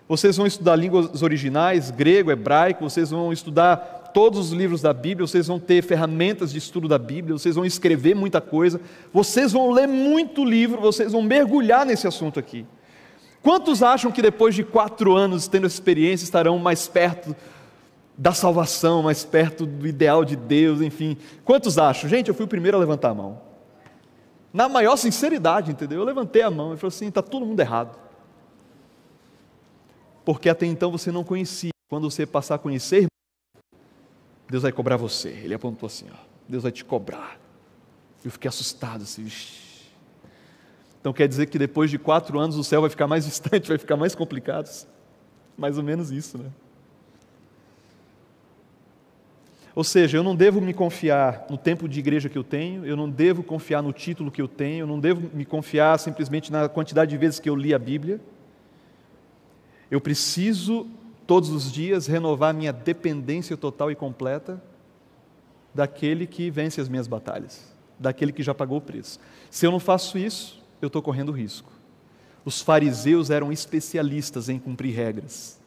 vocês 0.08 0.36
vão 0.38 0.48
estudar 0.48 0.76
línguas 0.76 1.22
originais, 1.22 1.92
grego, 1.92 2.32
hebraico, 2.32 2.84
vocês 2.84 3.12
vão 3.12 3.32
estudar 3.32 4.12
todos 4.14 4.40
os 4.40 4.52
livros 4.52 4.82
da 4.82 4.94
Bíblia, 4.94 5.28
vocês 5.28 5.48
vão 5.48 5.60
ter 5.60 5.84
ferramentas 5.84 6.52
de 6.52 6.58
estudo 6.58 6.88
da 6.88 6.98
Bíblia, 6.98 7.38
vocês 7.38 7.56
vão 7.56 7.66
escrever 7.66 8.16
muita 8.16 8.40
coisa, 8.40 8.80
vocês 9.14 9.52
vão 9.52 9.72
ler 9.72 9.88
muito 9.88 10.46
livro, 10.46 10.80
vocês 10.80 11.12
vão 11.12 11.22
mergulhar 11.22 11.86
nesse 11.86 12.08
assunto 12.08 12.40
aqui. 12.40 12.66
Quantos 13.46 13.84
acham 13.84 14.12
que 14.12 14.24
depois 14.24 14.56
de 14.56 14.64
quatro 14.64 15.16
anos 15.16 15.48
tendo 15.48 15.68
essa 15.68 15.76
experiência 15.76 16.24
estarão 16.24 16.58
mais 16.58 16.88
perto 16.88 17.36
da 18.18 18.34
salvação, 18.34 19.04
mais 19.04 19.24
perto 19.24 19.68
do 19.68 19.86
ideal 19.86 20.26
de 20.26 20.36
Deus, 20.36 20.82
enfim? 20.82 21.16
Quantos 21.44 21.78
acham? 21.78 22.10
Gente, 22.10 22.28
eu 22.28 22.34
fui 22.34 22.46
o 22.46 22.48
primeiro 22.48 22.76
a 22.76 22.80
levantar 22.80 23.10
a 23.10 23.14
mão. 23.14 23.40
Na 24.52 24.68
maior 24.68 24.96
sinceridade, 24.96 25.70
entendeu? 25.70 26.00
Eu 26.00 26.06
levantei 26.06 26.42
a 26.42 26.50
mão 26.50 26.74
e 26.74 26.78
falei 26.78 26.88
assim: 26.88 27.06
está 27.06 27.22
todo 27.22 27.46
mundo 27.46 27.60
errado. 27.60 27.96
Porque 30.26 30.50
até 30.50 30.66
então 30.66 30.90
você 30.90 31.12
não 31.12 31.24
conhecia. 31.24 31.70
Quando 31.88 32.10
você 32.10 32.26
passar 32.26 32.56
a 32.56 32.58
conhecer, 32.58 33.06
Deus 34.50 34.64
vai 34.64 34.72
cobrar 34.72 34.98
você. 34.98 35.30
Ele 35.30 35.54
apontou 35.54 35.86
assim: 35.86 36.08
ó, 36.12 36.18
Deus 36.50 36.64
vai 36.64 36.72
te 36.72 36.84
cobrar. 36.84 37.40
Eu 38.24 38.32
fiquei 38.32 38.50
assustado 38.50 39.04
assim. 39.04 39.28
Então 41.06 41.14
quer 41.14 41.28
dizer 41.28 41.46
que 41.46 41.60
depois 41.60 41.92
de 41.92 42.00
quatro 42.00 42.40
anos 42.40 42.58
o 42.58 42.64
céu 42.64 42.82
vai 42.82 42.90
ficar 42.90 43.06
mais 43.06 43.26
distante, 43.30 43.68
vai 43.68 43.78
ficar 43.78 43.96
mais 43.96 44.16
complicado? 44.16 44.68
Mais 45.56 45.78
ou 45.78 45.84
menos 45.84 46.10
isso, 46.10 46.36
né? 46.36 46.50
Ou 49.76 49.84
seja, 49.84 50.18
eu 50.18 50.24
não 50.24 50.36
devo 50.36 50.60
me 50.60 50.74
confiar 50.74 51.46
no 51.48 51.60
tempo 51.60 51.88
de 51.88 52.00
igreja 52.00 52.28
que 52.28 52.36
eu 52.36 52.44
tenho, 52.44 52.84
eu 52.88 52.98
não 52.98 53.08
devo 53.08 53.44
confiar 53.44 53.84
no 53.84 53.94
título 53.94 54.32
que 54.32 54.42
eu 54.42 54.48
tenho, 54.48 54.80
eu 54.80 54.88
não 54.88 55.00
devo 55.00 55.30
me 55.32 55.46
confiar 55.46 56.00
simplesmente 56.00 56.52
na 56.52 56.68
quantidade 56.68 57.12
de 57.12 57.18
vezes 57.18 57.40
que 57.40 57.48
eu 57.48 57.56
li 57.56 57.72
a 57.72 57.78
Bíblia. 57.78 58.20
Eu 59.92 60.02
preciso 60.02 60.88
todos 61.28 61.52
os 61.52 61.72
dias 61.72 62.08
renovar 62.08 62.52
minha 62.52 62.74
dependência 62.74 63.56
total 63.56 63.92
e 63.92 63.96
completa 63.96 64.60
daquele 65.72 66.26
que 66.26 66.50
vence 66.50 66.82
as 66.82 66.90
minhas 66.90 67.06
batalhas, 67.06 67.72
daquele 68.00 68.32
que 68.32 68.42
já 68.42 68.56
pagou 68.56 68.80
o 68.80 68.82
preço. 68.82 69.20
Se 69.52 69.68
eu 69.68 69.72
não 69.72 69.80
faço 69.80 70.18
isso, 70.18 70.65
eu 70.82 70.88
estou 70.88 71.02
correndo 71.02 71.32
risco. 71.32 71.72
Os 72.44 72.62
fariseus 72.62 73.30
eram 73.30 73.52
especialistas 73.52 74.50
em 74.50 74.60
cumprir 74.60 74.96
regras. 74.96 75.60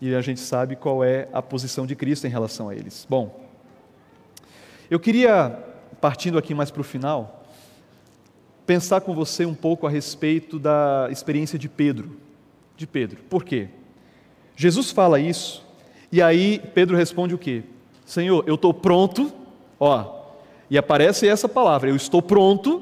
E 0.00 0.14
a 0.14 0.20
gente 0.20 0.40
sabe 0.40 0.76
qual 0.76 1.04
é 1.04 1.28
a 1.32 1.40
posição 1.40 1.86
de 1.86 1.94
Cristo 1.94 2.26
em 2.26 2.30
relação 2.30 2.68
a 2.68 2.74
eles. 2.74 3.06
Bom, 3.08 3.48
eu 4.90 4.98
queria, 4.98 5.50
partindo 6.00 6.36
aqui 6.36 6.54
mais 6.54 6.70
para 6.70 6.80
o 6.80 6.84
final, 6.84 7.46
pensar 8.66 9.00
com 9.00 9.14
você 9.14 9.46
um 9.46 9.54
pouco 9.54 9.86
a 9.86 9.90
respeito 9.90 10.58
da 10.58 11.08
experiência 11.10 11.58
de 11.58 11.68
Pedro 11.68 12.22
de 12.76 12.86
Pedro. 12.86 13.22
Por 13.28 13.44
quê? 13.44 13.68
Jesus 14.56 14.90
fala 14.90 15.18
isso, 15.18 15.64
e 16.10 16.20
aí 16.20 16.60
Pedro 16.74 16.96
responde 16.96 17.34
o 17.34 17.38
quê? 17.38 17.62
Senhor, 18.04 18.44
eu 18.46 18.56
estou 18.56 18.74
pronto, 18.74 19.32
ó, 19.78 20.20
e 20.68 20.76
aparece 20.76 21.26
essa 21.26 21.48
palavra, 21.48 21.88
eu 21.88 21.96
estou 21.96 22.20
pronto 22.20 22.81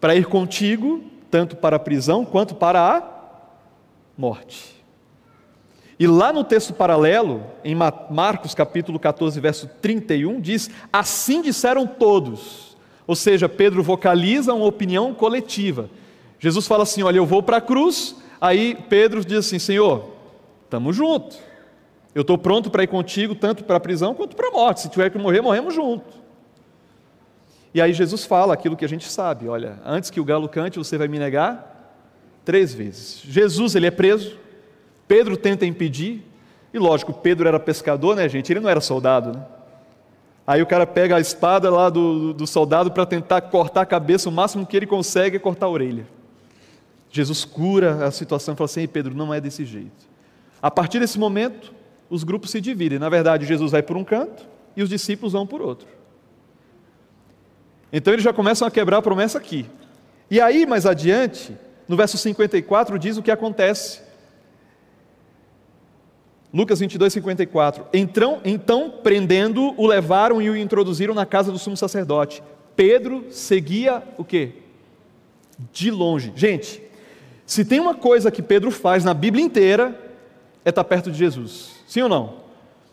para 0.00 0.14
ir 0.14 0.26
contigo, 0.26 1.02
tanto 1.30 1.56
para 1.56 1.76
a 1.76 1.80
prisão 1.80 2.24
quanto 2.24 2.54
para 2.54 2.80
a 2.80 3.02
morte. 4.16 4.76
E 5.98 6.06
lá 6.06 6.32
no 6.32 6.44
texto 6.44 6.72
paralelo, 6.72 7.44
em 7.64 7.74
Marcos 7.74 8.54
capítulo 8.54 8.98
14, 8.98 9.40
verso 9.40 9.68
31, 9.82 10.40
diz: 10.40 10.70
Assim 10.92 11.42
disseram 11.42 11.86
todos. 11.86 12.76
Ou 13.06 13.16
seja, 13.16 13.48
Pedro 13.48 13.82
vocaliza 13.82 14.54
uma 14.54 14.66
opinião 14.66 15.12
coletiva. 15.12 15.90
Jesus 16.38 16.66
fala 16.66 16.84
assim: 16.84 17.02
Olha, 17.02 17.16
eu 17.16 17.26
vou 17.26 17.42
para 17.42 17.56
a 17.56 17.60
cruz, 17.60 18.14
Aí 18.40 18.76
Pedro 18.88 19.24
diz 19.24 19.38
assim: 19.38 19.58
Senhor, 19.58 20.08
estamos 20.64 20.94
juntos. 20.94 21.38
Eu 22.14 22.22
estou 22.22 22.38
pronto 22.38 22.70
para 22.70 22.82
ir 22.82 22.88
contigo, 22.88 23.34
tanto 23.34 23.64
para 23.64 23.76
a 23.76 23.80
prisão 23.80 24.14
quanto 24.14 24.34
para 24.34 24.48
a 24.48 24.50
morte. 24.50 24.80
Se 24.80 24.88
tiver 24.88 25.10
que 25.10 25.18
morrer, 25.18 25.40
morremos 25.40 25.74
juntos. 25.74 26.17
E 27.78 27.80
aí 27.80 27.92
Jesus 27.92 28.24
fala 28.24 28.54
aquilo 28.54 28.76
que 28.76 28.84
a 28.84 28.88
gente 28.88 29.08
sabe: 29.08 29.46
olha, 29.46 29.78
antes 29.86 30.10
que 30.10 30.18
o 30.18 30.24
galo 30.24 30.48
cante, 30.48 30.78
você 30.78 30.98
vai 30.98 31.06
me 31.06 31.16
negar 31.16 31.94
três 32.44 32.74
vezes. 32.74 33.22
Jesus, 33.22 33.76
ele 33.76 33.86
é 33.86 33.90
preso. 33.92 34.36
Pedro 35.06 35.36
tenta 35.36 35.64
impedir. 35.64 36.24
E 36.74 36.78
lógico, 36.78 37.12
Pedro 37.12 37.46
era 37.46 37.60
pescador, 37.60 38.16
né, 38.16 38.28
gente? 38.28 38.52
Ele 38.52 38.58
não 38.58 38.68
era 38.68 38.80
soldado, 38.80 39.32
né? 39.32 39.46
Aí 40.44 40.60
o 40.60 40.66
cara 40.66 40.88
pega 40.88 41.14
a 41.14 41.20
espada 41.20 41.70
lá 41.70 41.88
do, 41.88 42.34
do 42.34 42.48
soldado 42.48 42.90
para 42.90 43.06
tentar 43.06 43.42
cortar 43.42 43.82
a 43.82 43.86
cabeça, 43.86 44.28
o 44.28 44.32
máximo 44.32 44.66
que 44.66 44.76
ele 44.76 44.86
consegue 44.86 45.36
é 45.36 45.38
cortar 45.38 45.66
a 45.66 45.70
orelha. 45.70 46.04
Jesus 47.12 47.44
cura 47.44 48.04
a 48.04 48.10
situação 48.10 48.54
e 48.54 48.56
fala 48.56 48.64
assim: 48.64 48.88
Pedro, 48.88 49.14
não 49.14 49.32
é 49.32 49.40
desse 49.40 49.64
jeito. 49.64 50.08
A 50.60 50.68
partir 50.68 50.98
desse 50.98 51.16
momento, 51.16 51.72
os 52.10 52.24
grupos 52.24 52.50
se 52.50 52.60
dividem. 52.60 52.98
Na 52.98 53.08
verdade, 53.08 53.46
Jesus 53.46 53.70
vai 53.70 53.84
por 53.84 53.96
um 53.96 54.02
canto 54.02 54.48
e 54.76 54.82
os 54.82 54.88
discípulos 54.88 55.32
vão 55.32 55.46
por 55.46 55.62
outro. 55.62 55.97
Então 57.92 58.12
eles 58.12 58.24
já 58.24 58.32
começam 58.32 58.66
a 58.66 58.70
quebrar 58.70 58.98
a 58.98 59.02
promessa 59.02 59.38
aqui. 59.38 59.66
E 60.30 60.40
aí, 60.40 60.66
mais 60.66 60.84
adiante, 60.84 61.56
no 61.86 61.96
verso 61.96 62.18
54, 62.18 62.98
diz 62.98 63.16
o 63.16 63.22
que 63.22 63.30
acontece. 63.30 64.00
Lucas 66.52 66.80
22, 66.80 67.12
54. 67.12 67.86
Então, 67.92 68.40
então 68.44 68.90
prendendo, 68.90 69.74
o 69.76 69.86
levaram 69.86 70.40
e 70.40 70.48
o 70.48 70.56
introduziram 70.56 71.14
na 71.14 71.26
casa 71.26 71.52
do 71.52 71.58
sumo 71.58 71.76
sacerdote. 71.76 72.42
Pedro 72.76 73.26
seguia 73.30 74.02
o 74.16 74.24
quê? 74.24 74.52
De 75.72 75.90
longe. 75.90 76.32
Gente, 76.36 76.82
se 77.44 77.64
tem 77.64 77.80
uma 77.80 77.94
coisa 77.94 78.30
que 78.30 78.42
Pedro 78.42 78.70
faz 78.70 79.04
na 79.04 79.12
Bíblia 79.12 79.44
inteira, 79.44 79.98
é 80.64 80.68
estar 80.70 80.84
perto 80.84 81.10
de 81.10 81.18
Jesus. 81.18 81.76
Sim 81.86 82.02
ou 82.02 82.08
não? 82.08 82.37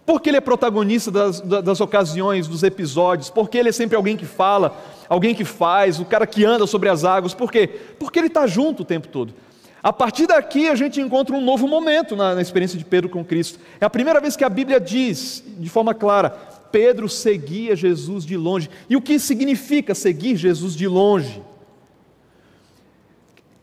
Porque 0.06 0.30
ele 0.30 0.38
é 0.38 0.42
protagonista 0.42 1.10
das, 1.10 1.42
das 1.42 1.82
ocasiões, 1.82 2.48
dos 2.48 2.62
episódios, 2.62 3.30
porque 3.30 3.58
ele 3.58 3.70
é 3.70 3.72
sempre 3.72 3.96
alguém 3.96 4.16
que 4.16 4.26
fala, 4.26 4.78
alguém 5.10 5.34
que 5.34 5.44
faz, 5.44 6.00
o 6.00 6.06
cara 6.06 6.28
que 6.28 6.46
anda 6.46 6.68
sobre 6.68 6.90
as 6.90 7.04
águas. 7.04 7.34
Por 7.34 7.52
quê? 7.52 7.68
Porque 8.00 8.20
ele 8.20 8.28
está 8.28 8.46
junto 8.46 8.84
o 8.84 8.86
tempo 8.86 9.08
todo. 9.08 9.34
A 9.82 9.92
partir 9.92 10.28
daqui 10.28 10.68
a 10.68 10.76
gente 10.76 11.02
encontra 11.02 11.36
um 11.36 11.42
novo 11.42 11.68
momento 11.68 12.16
na, 12.16 12.36
na 12.36 12.42
experiência 12.42 12.78
de 12.78 12.86
Pedro 12.86 13.10
com 13.10 13.26
Cristo. 13.26 13.60
É 13.82 13.86
a 13.86 13.90
primeira 13.90 14.22
vez 14.22 14.36
que 14.36 14.44
a 14.44 14.50
Bíblia 14.50 14.80
diz, 14.80 15.44
de 15.58 15.70
forma 15.70 15.94
clara, 15.94 16.30
Pedro 16.72 17.10
seguia 17.10 17.76
Jesus 17.76 18.26
de 18.26 18.38
longe. 18.38 18.70
E 18.90 18.96
o 18.96 19.02
que 19.02 19.18
significa 19.20 19.96
seguir 19.96 20.36
Jesus 20.36 20.76
de 20.76 20.88
longe? 20.88 21.42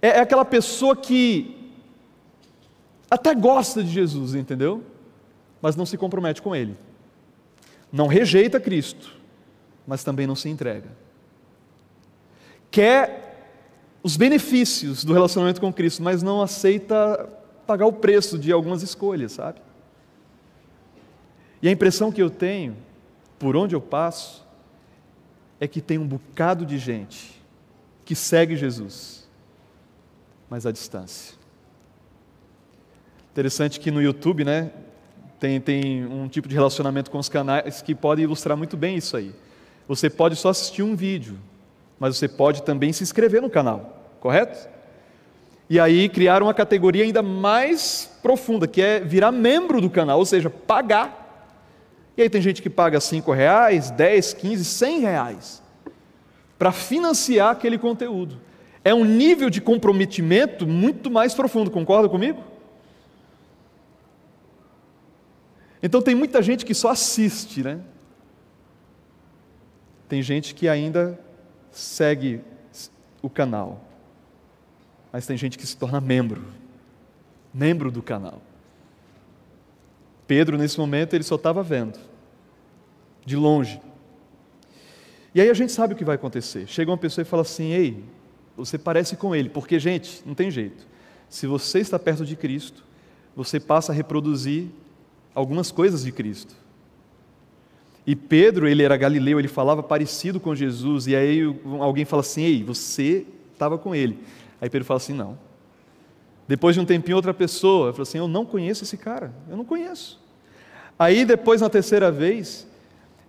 é, 0.03 0.09
é 0.09 0.21
aquela 0.21 0.45
pessoa 0.45 0.97
que 0.97 1.57
até 3.09 3.35
gosta 3.35 3.83
de 3.85 3.91
Jesus, 3.91 4.35
entendeu? 4.35 4.83
Mas 5.63 5.77
não 5.77 5.87
se 5.87 5.97
compromete 5.97 6.43
com 6.43 6.55
Ele. 6.55 6.77
Não 7.91 8.07
rejeita 8.07 8.61
Cristo, 8.61 9.15
mas 9.87 10.05
também 10.05 10.27
não 10.27 10.35
se 10.35 10.49
entrega. 10.49 10.91
Quer 12.71 13.49
os 14.03 14.17
benefícios 14.17 15.05
do 15.05 15.13
relacionamento 15.13 15.61
com 15.61 15.73
Cristo, 15.73 16.03
mas 16.03 16.23
não 16.23 16.43
aceita 16.43 17.29
pagar 17.67 17.87
o 17.87 17.93
preço 17.93 18.39
de 18.39 18.51
algumas 18.51 18.83
escolhas, 18.83 19.33
sabe? 19.33 19.61
E 21.63 21.69
a 21.69 21.71
impressão 21.71 22.11
que 22.11 22.21
eu 22.21 22.29
tenho, 22.29 22.77
por 23.39 23.57
onde 23.57 23.75
eu 23.75 23.81
passo, 23.81 24.45
é 25.61 25.69
que 25.69 25.81
tem 25.81 25.97
um 25.97 26.07
bocado 26.07 26.67
de 26.67 26.77
gente 26.77 27.41
que 28.05 28.17
segue 28.17 28.57
Jesus 28.57 29.23
mas 30.53 30.67
à 30.67 30.71
distância. 30.71 31.35
Interessante 33.31 33.81
que 33.81 33.91
no 33.91 34.03
YouTube, 34.03 34.45
né, 34.45 34.71
tem, 35.43 35.61
tem 35.61 36.07
um 36.07 36.29
tipo 36.29 36.47
de 36.47 36.55
relacionamento 36.55 37.11
com 37.11 37.19
os 37.19 37.29
canais 37.29 37.83
que 37.83 37.97
pode 37.97 38.23
ilustrar 38.23 38.57
muito 38.57 38.77
bem 38.77 38.97
isso 38.97 39.17
aí. 39.17 39.35
Você 39.89 40.09
pode 40.09 40.37
só 40.37 40.51
assistir 40.51 40.85
um 40.85 40.95
vídeo, 40.95 41.37
mas 41.99 42.17
você 42.17 42.29
pode 42.29 42.63
também 42.63 42.93
se 42.93 43.03
inscrever 43.03 43.43
no 43.43 43.51
canal, 43.51 44.07
correto? 44.21 44.69
E 45.69 45.81
aí 45.81 46.09
criar 46.09 46.45
uma 46.45 46.55
categoria 46.55 47.03
ainda 47.03 47.23
mais 47.23 48.09
profunda, 48.23 48.69
que 48.69 48.81
é 48.81 49.01
virar 49.01 49.33
membro 49.33 49.81
do 49.81 49.91
canal, 49.91 50.21
ou 50.21 50.25
seja, 50.25 50.49
pagar. 50.49 51.59
E 52.17 52.23
aí 52.23 52.31
tem 52.31 52.41
gente 52.41 52.63
que 52.63 52.71
paga 52.71 53.01
5 53.01 53.33
reais, 53.33 53.91
10, 53.91 54.35
15, 54.35 54.65
100 54.65 55.01
reais 55.01 55.63
para 56.57 56.71
financiar 56.71 57.51
aquele 57.51 57.79
conteúdo 57.79 58.39
é 58.85 58.95
um 58.95 59.05
nível 59.05 59.49
de 59.49 59.61
comprometimento 59.61 60.67
muito 60.67 61.11
mais 61.11 61.35
profundo, 61.35 61.71
concorda 61.71 62.09
comigo? 62.09 62.43
Então 65.83 66.01
tem 66.01 66.15
muita 66.15 66.41
gente 66.41 66.65
que 66.65 66.75
só 66.75 66.91
assiste, 66.91 67.63
né? 67.63 67.81
Tem 70.09 70.23
gente 70.23 70.55
que 70.55 70.69
ainda 70.69 71.19
segue 71.71 72.41
o 73.21 73.31
canal, 73.31 73.83
mas 75.11 75.27
tem 75.27 75.37
gente 75.37 75.59
que 75.59 75.67
se 75.67 75.77
torna 75.77 76.01
membro, 76.01 76.45
membro 77.53 77.91
do 77.91 78.03
canal. 78.03 78.41
Pedro, 80.27 80.57
nesse 80.57 80.79
momento, 80.79 81.15
ele 81.15 81.25
só 81.25 81.35
estava 81.35 81.63
vendo, 81.63 81.99
de 83.25 83.37
longe. 83.37 83.81
E 85.35 85.41
aí 85.41 85.51
a 85.51 85.55
gente 85.55 85.73
sabe 85.73 85.95
o 85.95 85.97
que 85.97 86.05
vai 86.05 86.17
acontecer. 86.17 86.67
Chega 86.67 86.91
uma 86.91 86.99
pessoa 86.99 87.23
e 87.23 87.27
fala 87.27 87.43
assim: 87.43 87.73
Ei, 87.73 88.05
você 88.57 88.79
parece 88.79 89.17
com 89.17 89.35
ele, 89.35 89.49
porque, 89.49 89.79
gente, 89.79 90.23
não 90.27 90.35
tem 90.35 90.51
jeito. 90.51 90.87
Se 91.29 91.47
você 91.47 91.81
está 91.81 91.99
perto 91.99 92.25
de 92.25 92.37
Cristo, 92.37 92.85
você 93.35 93.59
passa 93.59 93.93
a 93.93 93.95
reproduzir 93.95 94.69
algumas 95.35 95.71
coisas 95.71 96.05
de 96.05 96.13
Cristo. 96.13 96.55
E 98.07 98.17
Pedro, 98.17 98.67
ele 98.67 98.83
era 98.83 98.97
galileu, 98.97 99.39
ele 99.39 99.49
falava 99.49 99.83
parecido 99.83 100.41
com 100.41 100.55
Jesus, 100.55 101.07
e 101.07 101.15
aí 101.15 101.43
alguém 101.81 102.05
fala 102.05 102.21
assim: 102.21 102.43
Ei, 102.43 102.65
você 102.65 103.25
estava 103.53 103.79
com 103.79 103.95
ele. 103.95 104.19
Aí 104.61 104.69
Pedro 104.69 104.85
fala 104.85 104.99
assim: 104.99 105.13
Não. 105.13 105.39
Depois 106.49 106.75
de 106.75 106.81
um 106.81 106.85
tempinho, 106.85 107.17
outra 107.17 107.33
pessoa 107.33 107.93
fala 107.93 108.03
assim: 108.03 108.19
Eu 108.19 108.27
não 108.27 108.45
conheço 108.45 108.83
esse 108.83 108.97
cara, 108.97 109.33
eu 109.49 109.57
não 109.57 109.65
conheço. 109.65 110.21
Aí 110.99 111.25
depois, 111.25 111.61
na 111.61 111.71
terceira 111.71 112.11
vez, 112.11 112.67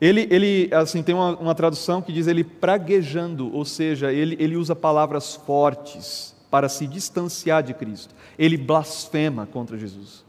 ele, 0.01 0.27
ele 0.29 0.69
assim, 0.73 1.01
tem 1.01 1.13
uma, 1.15 1.37
uma 1.37 1.55
tradução 1.55 2.01
que 2.01 2.11
diz 2.11 2.27
ele 2.27 2.43
praguejando, 2.43 3.53
ou 3.55 3.63
seja, 3.63 4.11
ele, 4.11 4.35
ele 4.39 4.57
usa 4.57 4.75
palavras 4.75 5.35
fortes 5.35 6.35
para 6.51 6.67
se 6.67 6.85
distanciar 6.85 7.63
de 7.63 7.73
Cristo. 7.73 8.13
Ele 8.37 8.57
blasfema 8.57 9.45
contra 9.45 9.77
Jesus. 9.77 10.25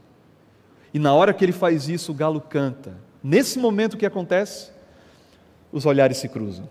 E 0.95 0.99
na 0.99 1.13
hora 1.13 1.33
que 1.33 1.43
ele 1.43 1.51
faz 1.51 1.89
isso, 1.89 2.13
o 2.13 2.15
galo 2.15 2.39
canta. 2.39 2.97
Nesse 3.21 3.59
momento 3.59 3.97
que 3.97 4.05
acontece, 4.05 4.71
os 5.69 5.85
olhares 5.85 6.15
se 6.15 6.29
cruzam. 6.29 6.69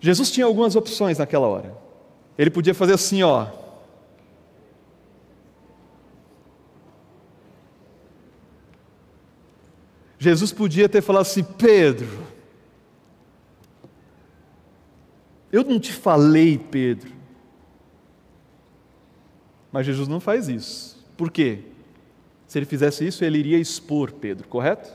Jesus 0.00 0.32
tinha 0.32 0.44
algumas 0.44 0.74
opções 0.74 1.18
naquela 1.18 1.46
hora. 1.46 1.72
Ele 2.36 2.50
podia 2.50 2.74
fazer 2.74 2.94
assim, 2.94 3.22
ó. 3.22 3.46
Jesus 10.18 10.50
podia 10.50 10.88
ter 10.88 11.02
falado 11.02 11.22
assim: 11.22 11.44
Pedro, 11.44 12.26
eu 15.52 15.62
não 15.62 15.78
te 15.78 15.92
falei, 15.92 16.58
Pedro. 16.58 17.12
Mas 19.70 19.86
Jesus 19.86 20.08
não 20.08 20.18
faz 20.18 20.48
isso. 20.48 21.00
Por 21.16 21.30
quê? 21.30 21.73
Se 22.54 22.58
ele 22.60 22.66
fizesse 22.66 23.04
isso, 23.04 23.24
ele 23.24 23.38
iria 23.38 23.58
expor 23.58 24.12
Pedro, 24.12 24.46
correto? 24.46 24.88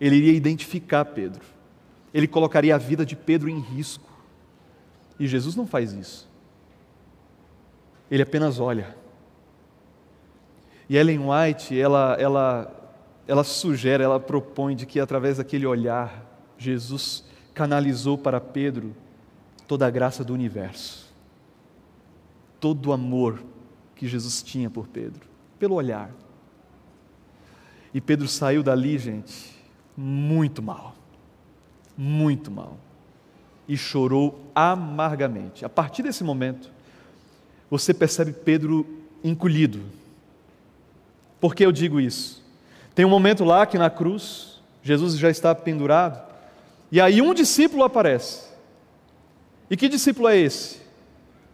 Ele 0.00 0.16
iria 0.16 0.32
identificar 0.32 1.04
Pedro. 1.04 1.42
Ele 2.14 2.26
colocaria 2.26 2.74
a 2.74 2.78
vida 2.78 3.04
de 3.04 3.14
Pedro 3.14 3.50
em 3.50 3.60
risco. 3.60 4.10
E 5.18 5.26
Jesus 5.26 5.54
não 5.54 5.66
faz 5.66 5.92
isso. 5.92 6.26
Ele 8.10 8.22
apenas 8.22 8.58
olha. 8.58 8.96
E 10.88 10.96
Ellen 10.96 11.20
White, 11.28 11.78
ela, 11.78 12.16
ela, 12.18 12.94
ela 13.28 13.44
sugere, 13.44 14.02
ela 14.02 14.18
propõe 14.18 14.74
de 14.74 14.86
que 14.86 14.98
através 14.98 15.36
daquele 15.36 15.66
olhar, 15.66 16.24
Jesus 16.56 17.22
canalizou 17.52 18.16
para 18.16 18.40
Pedro 18.40 18.96
toda 19.68 19.86
a 19.86 19.90
graça 19.90 20.24
do 20.24 20.32
universo, 20.32 21.12
todo 22.58 22.86
o 22.86 22.92
amor 22.94 23.44
que 23.94 24.08
Jesus 24.08 24.42
tinha 24.42 24.70
por 24.70 24.88
Pedro, 24.88 25.28
pelo 25.58 25.74
olhar. 25.74 26.10
E 27.92 28.00
Pedro 28.00 28.28
saiu 28.28 28.62
dali, 28.62 28.98
gente, 28.98 29.56
muito 29.96 30.62
mal. 30.62 30.94
Muito 31.96 32.50
mal. 32.50 32.78
E 33.68 33.76
chorou 33.76 34.46
amargamente. 34.54 35.64
A 35.64 35.68
partir 35.68 36.02
desse 36.02 36.24
momento, 36.24 36.70
você 37.70 37.92
percebe 37.92 38.32
Pedro 38.32 38.86
encolhido. 39.22 39.80
Por 41.40 41.54
que 41.54 41.64
eu 41.64 41.72
digo 41.72 42.00
isso? 42.00 42.42
Tem 42.94 43.04
um 43.04 43.10
momento 43.10 43.44
lá 43.44 43.64
que 43.64 43.78
na 43.78 43.88
cruz, 43.88 44.60
Jesus 44.82 45.16
já 45.16 45.30
está 45.30 45.54
pendurado, 45.54 46.20
e 46.90 47.00
aí 47.00 47.22
um 47.22 47.32
discípulo 47.32 47.84
aparece. 47.84 48.50
E 49.70 49.76
que 49.76 49.88
discípulo 49.88 50.28
é 50.28 50.36
esse? 50.36 50.80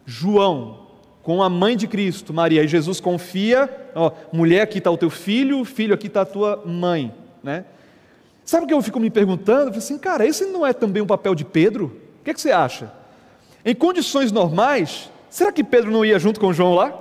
João, 0.07 0.86
com 1.26 1.42
a 1.42 1.50
mãe 1.50 1.76
de 1.76 1.88
Cristo, 1.88 2.32
Maria. 2.32 2.62
E 2.62 2.68
Jesus 2.68 3.00
confia, 3.00 3.68
ó, 3.96 4.12
mulher, 4.32 4.60
aqui 4.60 4.78
está 4.78 4.92
o 4.92 4.96
teu 4.96 5.10
filho, 5.10 5.64
filho, 5.64 5.92
aqui 5.92 6.06
está 6.06 6.20
a 6.20 6.24
tua 6.24 6.62
mãe. 6.64 7.12
Né? 7.42 7.64
Sabe 8.44 8.62
o 8.62 8.68
que 8.68 8.72
eu 8.72 8.80
fico 8.80 9.00
me 9.00 9.10
perguntando? 9.10 9.62
Eu 9.62 9.66
falei 9.66 9.78
assim, 9.80 9.98
cara, 9.98 10.24
esse 10.24 10.44
não 10.46 10.64
é 10.64 10.72
também 10.72 11.02
um 11.02 11.06
papel 11.06 11.34
de 11.34 11.44
Pedro? 11.44 11.86
O 12.20 12.24
que, 12.24 12.30
é 12.30 12.32
que 12.32 12.40
você 12.40 12.52
acha? 12.52 12.92
Em 13.64 13.74
condições 13.74 14.30
normais, 14.30 15.10
será 15.28 15.50
que 15.50 15.64
Pedro 15.64 15.90
não 15.90 16.04
ia 16.04 16.16
junto 16.16 16.38
com 16.38 16.52
João 16.52 16.74
lá? 16.76 16.96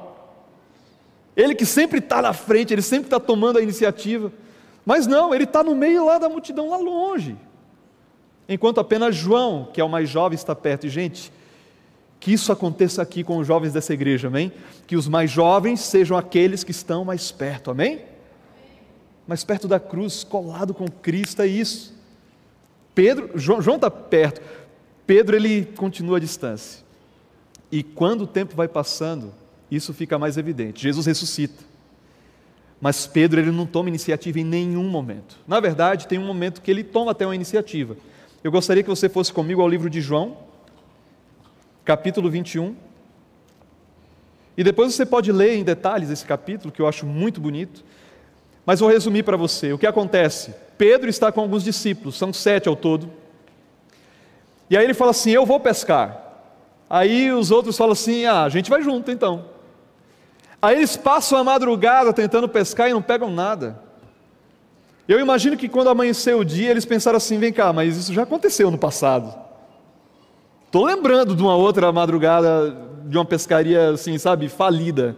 Ele 1.38 1.54
que 1.54 1.64
sempre 1.64 2.00
está 2.00 2.20
na 2.20 2.34
frente, 2.34 2.74
ele 2.74 2.82
sempre 2.82 3.06
está 3.06 3.20
tomando 3.20 3.60
a 3.60 3.62
iniciativa. 3.62 4.34
Mas 4.84 5.06
não, 5.06 5.36
ele 5.36 5.44
está 5.44 5.64
no 5.64 5.76
meio 5.76 6.04
lá 6.04 6.18
da 6.18 6.28
multidão, 6.28 6.72
lá 6.72 6.78
longe. 6.78 7.38
Enquanto 8.50 8.80
apenas 8.80 9.16
João, 9.16 9.70
que 9.72 9.80
é 9.80 9.84
o 9.84 9.90
mais 9.90 10.10
jovem, 10.10 10.36
está 10.36 10.56
perto. 10.56 10.88
E, 10.88 10.90
gente, 10.90 11.32
que 12.26 12.34
isso 12.34 12.52
aconteça 12.52 13.04
aqui 13.04 13.24
com 13.24 13.38
os 13.38 13.46
jovens 13.46 13.72
dessa 13.72 13.94
igreja, 13.94 14.30
amém? 14.30 14.52
Que 14.88 14.96
os 14.96 15.08
mais 15.08 15.30
jovens 15.30 15.80
sejam 15.80 16.18
aqueles 16.18 16.64
que 16.64 16.72
estão 16.72 17.06
mais 17.06 17.32
perto, 17.32 17.70
amém? 17.70 18.02
Mais 19.28 19.44
perto 19.44 19.68
da 19.68 19.80
cruz, 19.80 20.24
colado 20.24 20.74
com 20.74 20.88
Cristo, 20.88 21.44
é 21.44 21.46
isso. 21.46 21.94
Pedro, 22.96 23.30
João 23.36 23.76
está 23.76 23.92
perto, 23.92 24.42
Pedro 25.06 25.36
ele 25.36 25.66
continua 25.78 26.18
à 26.18 26.20
distância. 26.20 26.84
E 27.72 27.84
quando 27.84 28.22
o 28.22 28.28
tempo 28.28 28.56
vai 28.56 28.68
passando, 28.68 29.32
isso 29.70 29.94
fica 29.94 30.18
mais 30.18 30.36
evidente. 30.36 30.82
Jesus 30.82 31.06
ressuscita. 31.06 31.64
Mas 32.82 33.06
Pedro 33.06 33.40
ele 33.40 33.52
não 33.52 33.68
toma 33.68 33.88
iniciativa 33.88 34.40
em 34.40 34.44
nenhum 34.44 34.90
momento. 34.90 35.38
Na 35.48 35.60
verdade, 35.60 36.08
tem 36.08 36.18
um 36.18 36.26
momento 36.26 36.64
que 36.64 36.72
ele 36.72 36.84
toma 36.84 37.12
até 37.12 37.24
uma 37.24 37.36
iniciativa. 37.36 37.96
Eu 38.44 38.52
gostaria 38.52 38.82
que 38.82 38.90
você 38.90 39.08
fosse 39.08 39.32
comigo 39.32 39.62
ao 39.62 39.70
livro 39.70 39.92
de 39.92 40.02
João, 40.02 40.45
capítulo 41.86 42.30
21. 42.30 42.76
E 44.58 44.64
depois 44.64 44.94
você 44.94 45.06
pode 45.06 45.32
ler 45.32 45.56
em 45.56 45.64
detalhes 45.64 46.10
esse 46.10 46.26
capítulo, 46.26 46.72
que 46.72 46.82
eu 46.82 46.88
acho 46.88 47.06
muito 47.06 47.40
bonito. 47.40 47.84
Mas 48.66 48.80
vou 48.80 48.90
resumir 48.90 49.24
para 49.24 49.38
você. 49.38 49.72
O 49.72 49.78
que 49.78 49.86
acontece? 49.86 50.54
Pedro 50.78 51.10
está 51.10 51.32
com 51.32 51.40
alguns 51.40 51.64
discípulos, 51.64 52.18
são 52.18 52.34
sete 52.34 52.68
ao 52.68 52.76
todo. 52.76 53.12
E 54.70 54.76
aí 54.76 54.84
ele 54.84 54.96
fala 54.96 55.12
assim: 55.12 55.30
Eu 55.30 55.46
vou 55.46 55.60
pescar. 55.60 56.24
Aí 56.90 57.32
os 57.32 57.52
outros 57.52 57.78
falam 57.78 57.94
assim: 57.94 58.26
Ah, 58.26 58.44
a 58.44 58.50
gente 58.50 58.70
vai 58.70 58.82
junto 58.82 59.12
então. 59.12 59.46
Aí 60.62 60.78
eles 60.78 60.98
passam 60.98 61.38
a 61.38 61.44
madrugada 61.44 62.12
tentando 62.12 62.50
pescar 62.50 62.90
e 62.90 62.94
não 62.94 63.02
pegam 63.02 63.30
nada. 63.30 63.80
Eu 65.08 65.20
imagino 65.20 65.56
que 65.56 65.70
quando 65.70 65.90
amanheceu 65.90 66.40
o 66.40 66.46
dia, 66.46 66.72
eles 66.72 66.86
pensaram 66.86 67.18
assim: 67.18 67.38
Vem 67.38 67.54
cá, 67.54 67.72
mas 67.72 67.96
isso 67.96 68.14
já 68.14 68.24
aconteceu 68.24 68.72
no 68.72 68.78
passado. 68.78 69.45
Estou 70.76 70.88
lembrando 70.88 71.38
de 71.38 71.42
uma 71.42 71.56
outra 71.56 71.90
madrugada 71.90 72.70
de 73.06 73.18
uma 73.18 73.24
pescaria 73.24 73.92
assim, 73.92 74.18
sabe, 74.18 74.50
falida. 74.50 75.16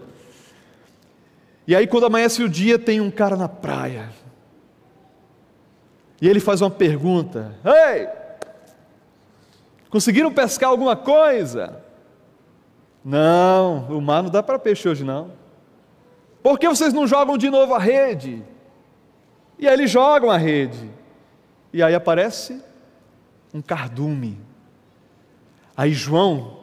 E 1.65 1.75
aí, 1.75 1.87
quando 1.87 2.05
amanhece 2.05 2.43
o 2.43 2.47
dia, 2.47 2.77
tem 2.77 3.01
um 3.01 3.09
cara 3.09 3.35
na 3.35 3.49
praia. 3.49 4.11
E 6.21 6.29
ele 6.29 6.39
faz 6.39 6.61
uma 6.61 6.69
pergunta: 6.69 7.55
Ei, 7.65 8.07
conseguiram 9.89 10.31
pescar 10.31 10.69
alguma 10.69 10.95
coisa? 10.95 11.83
Não, 13.03 13.87
o 13.89 13.99
mar 13.99 14.21
não 14.21 14.29
dá 14.29 14.43
para 14.43 14.59
peixe 14.59 14.87
hoje 14.87 15.03
não. 15.03 15.31
Por 16.43 16.59
que 16.59 16.69
vocês 16.69 16.93
não 16.93 17.07
jogam 17.07 17.35
de 17.35 17.49
novo 17.49 17.73
a 17.73 17.79
rede? 17.79 18.43
E 19.57 19.67
aí 19.67 19.73
eles 19.73 19.89
jogam 19.89 20.29
a 20.29 20.37
rede. 20.37 20.87
E 21.73 21.81
aí 21.81 21.95
aparece 21.95 22.61
um 23.51 23.59
cardume. 23.59 24.45
Aí 25.77 25.93
João 25.93 26.57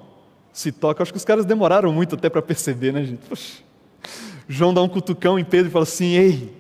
se 0.53 0.73
toca, 0.73 1.03
acho 1.03 1.13
que 1.13 1.17
os 1.17 1.25
caras 1.25 1.45
demoraram 1.45 1.93
muito 1.93 2.17
até 2.17 2.29
para 2.29 2.43
perceber, 2.43 2.93
né, 2.93 3.05
gente? 3.05 3.25
Poxa. 3.29 3.63
João 4.49 4.75
dá 4.75 4.83
um 4.83 4.89
cutucão 4.89 5.39
em 5.39 5.45
Pedro 5.45 5.69
e 5.69 5.71
fala 5.71 5.85
assim: 5.85 6.17
Ei, 6.17 6.53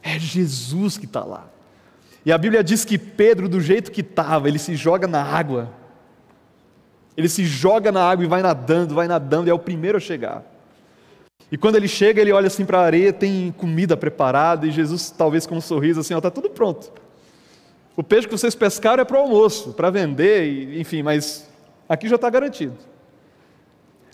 é 0.00 0.16
Jesus 0.18 0.96
que 0.96 1.04
está 1.04 1.24
lá. 1.24 1.48
E 2.24 2.32
a 2.32 2.38
Bíblia 2.38 2.62
diz 2.62 2.84
que 2.84 2.96
Pedro, 2.96 3.48
do 3.48 3.60
jeito 3.60 3.90
que 3.90 4.00
estava, 4.00 4.48
ele 4.48 4.58
se 4.58 4.76
joga 4.76 5.08
na 5.08 5.22
água. 5.22 5.70
Ele 7.16 7.28
se 7.28 7.44
joga 7.44 7.90
na 7.90 8.02
água 8.02 8.24
e 8.24 8.28
vai 8.28 8.42
nadando, 8.42 8.94
vai 8.94 9.08
nadando, 9.08 9.48
e 9.48 9.50
é 9.50 9.54
o 9.54 9.58
primeiro 9.58 9.98
a 9.98 10.00
chegar. 10.00 10.44
E 11.50 11.56
quando 11.56 11.76
ele 11.76 11.88
chega, 11.88 12.20
ele 12.20 12.32
olha 12.32 12.46
assim 12.48 12.64
para 12.64 12.78
a 12.80 12.84
areia, 12.84 13.12
tem 13.12 13.52
comida 13.56 13.96
preparada, 13.96 14.66
e 14.66 14.70
Jesus, 14.70 15.10
talvez 15.10 15.46
com 15.46 15.56
um 15.56 15.60
sorriso 15.60 16.00
assim: 16.00 16.14
Ó, 16.14 16.18
está 16.18 16.30
tudo 16.30 16.50
pronto. 16.50 16.92
O 17.96 18.02
peixe 18.02 18.28
que 18.28 18.36
vocês 18.36 18.54
pescaram 18.54 19.02
é 19.02 19.04
para 19.04 19.16
o 19.16 19.20
almoço, 19.20 19.72
para 19.72 19.90
vender, 19.90 20.78
enfim, 20.78 21.02
mas 21.02 21.48
Aqui 21.88 22.08
já 22.08 22.16
está 22.16 22.28
garantido. 22.28 22.76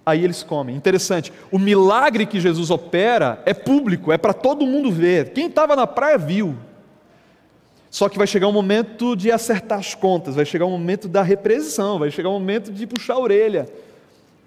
Aí 0.04 0.24
eles 0.24 0.42
comem. 0.42 0.74
Interessante, 0.74 1.32
o 1.50 1.58
milagre 1.58 2.26
que 2.26 2.40
Jesus 2.40 2.70
opera 2.70 3.40
é 3.46 3.54
público, 3.54 4.12
é 4.12 4.18
para 4.18 4.32
todo 4.32 4.66
mundo 4.66 4.90
ver. 4.90 5.30
Quem 5.30 5.46
estava 5.46 5.76
na 5.76 5.86
praia 5.86 6.18
viu. 6.18 6.56
Só 7.88 8.08
que 8.08 8.18
vai 8.18 8.26
chegar 8.26 8.48
um 8.48 8.52
momento 8.52 9.14
de 9.14 9.30
acertar 9.30 9.78
as 9.78 9.94
contas, 9.94 10.34
vai 10.34 10.44
chegar 10.44 10.64
um 10.64 10.70
momento 10.70 11.06
da 11.06 11.22
repressão, 11.22 11.98
vai 11.98 12.10
chegar 12.10 12.30
um 12.30 12.34
momento 12.34 12.72
de 12.72 12.86
puxar 12.86 13.14
a 13.14 13.18
orelha. 13.18 13.68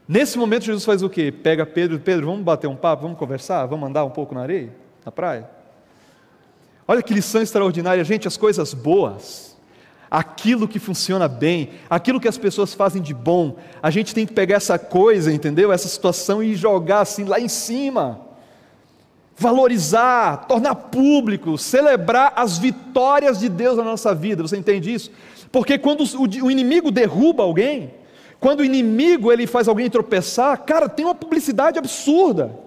Nesse 0.08 0.38
momento, 0.38 0.66
Jesus 0.66 0.84
faz 0.84 1.02
o 1.02 1.10
quê? 1.10 1.32
Pega 1.32 1.66
Pedro, 1.66 2.00
Pedro, 2.00 2.26
vamos 2.26 2.44
bater 2.44 2.68
um 2.68 2.76
papo, 2.76 3.04
vamos 3.04 3.18
conversar, 3.18 3.66
vamos 3.66 3.88
andar 3.88 4.04
um 4.04 4.10
pouco 4.10 4.36
na 4.36 4.42
areia, 4.42 4.72
na 5.06 5.12
praia? 5.12 5.50
Olha 6.88 7.02
que 7.02 7.14
lição 7.14 7.42
extraordinária, 7.42 8.04
gente, 8.04 8.28
as 8.28 8.36
coisas 8.36 8.74
boas 8.74 9.55
aquilo 10.16 10.66
que 10.66 10.80
funciona 10.80 11.28
bem, 11.28 11.72
aquilo 11.90 12.22
que 12.22 12.28
as 12.28 12.38
pessoas 12.38 12.74
fazem 12.74 13.02
de 13.02 13.14
bom. 13.14 13.58
A 13.84 13.92
gente 13.92 14.16
tem 14.16 14.26
que 14.26 14.32
pegar 14.32 14.56
essa 14.56 14.80
coisa, 14.80 15.30
entendeu? 15.30 15.74
Essa 15.74 15.90
situação 15.90 16.42
e 16.42 16.56
jogar 16.56 17.02
assim 17.02 17.26
lá 17.26 17.38
em 17.38 17.50
cima. 17.50 18.22
Valorizar, 19.36 20.46
tornar 20.48 20.74
público, 20.74 21.58
celebrar 21.58 22.32
as 22.38 22.58
vitórias 22.58 23.38
de 23.42 23.50
Deus 23.50 23.76
na 23.76 23.84
nossa 23.84 24.16
vida. 24.16 24.42
Você 24.42 24.56
entende 24.56 24.94
isso? 24.94 25.12
Porque 25.52 25.78
quando 25.78 26.06
o 26.18 26.50
inimigo 26.50 26.92
derruba 26.92 27.44
alguém, 27.44 27.94
quando 28.40 28.62
o 28.62 28.66
inimigo 28.66 29.34
ele 29.34 29.46
faz 29.46 29.68
alguém 29.68 29.90
tropeçar, 29.90 30.58
cara, 30.60 30.88
tem 30.88 31.06
uma 31.06 31.16
publicidade 31.16 31.78
absurda. 31.78 32.58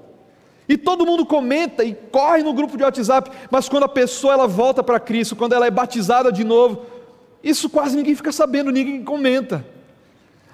E 0.68 0.76
todo 0.76 1.06
mundo 1.06 1.24
comenta 1.24 1.82
e 1.82 1.94
corre 1.94 2.42
no 2.42 2.52
grupo 2.52 2.76
de 2.76 2.82
WhatsApp, 2.82 3.30
mas 3.50 3.70
quando 3.70 3.84
a 3.84 3.88
pessoa 3.88 4.34
ela 4.34 4.46
volta 4.46 4.82
para 4.82 5.00
Cristo, 5.00 5.34
quando 5.34 5.54
ela 5.54 5.66
é 5.66 5.70
batizada 5.70 6.30
de 6.30 6.44
novo, 6.44 6.97
isso 7.42 7.68
quase 7.68 7.96
ninguém 7.96 8.14
fica 8.14 8.32
sabendo, 8.32 8.70
ninguém 8.70 9.02
comenta. 9.04 9.64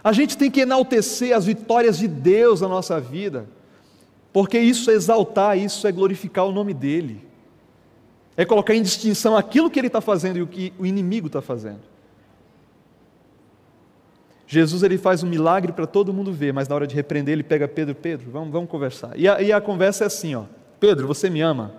A 0.02 0.12
gente 0.12 0.36
tem 0.36 0.50
que 0.50 0.60
enaltecer 0.60 1.34
as 1.34 1.46
vitórias 1.46 1.96
de 1.96 2.06
Deus 2.06 2.60
na 2.60 2.68
nossa 2.68 3.00
vida, 3.00 3.46
porque 4.32 4.58
isso 4.58 4.90
é 4.90 4.94
exaltar, 4.94 5.56
isso 5.56 5.86
é 5.86 5.92
glorificar 5.92 6.44
o 6.44 6.52
nome 6.52 6.74
dEle, 6.74 7.26
é 8.36 8.44
colocar 8.44 8.74
em 8.74 8.82
distinção 8.82 9.36
aquilo 9.36 9.70
que 9.70 9.78
Ele 9.78 9.86
está 9.86 10.00
fazendo 10.00 10.38
e 10.38 10.42
o 10.42 10.46
que 10.46 10.72
o 10.78 10.84
inimigo 10.84 11.28
está 11.28 11.40
fazendo. 11.40 11.94
Jesus 14.46 14.82
ele 14.82 14.98
faz 14.98 15.22
um 15.22 15.26
milagre 15.26 15.72
para 15.72 15.86
todo 15.86 16.12
mundo 16.12 16.32
ver, 16.32 16.52
mas 16.52 16.68
na 16.68 16.74
hora 16.74 16.86
de 16.86 16.94
repreender 16.94 17.32
ele 17.32 17.42
pega 17.42 17.66
Pedro, 17.66 17.94
Pedro, 17.94 18.30
vamos, 18.30 18.52
vamos 18.52 18.70
conversar. 18.70 19.18
E 19.18 19.26
a, 19.26 19.40
e 19.40 19.52
a 19.52 19.60
conversa 19.60 20.04
é 20.04 20.06
assim, 20.06 20.34
ó, 20.34 20.44
Pedro, 20.78 21.06
você 21.06 21.30
me 21.30 21.40
ama? 21.40 21.72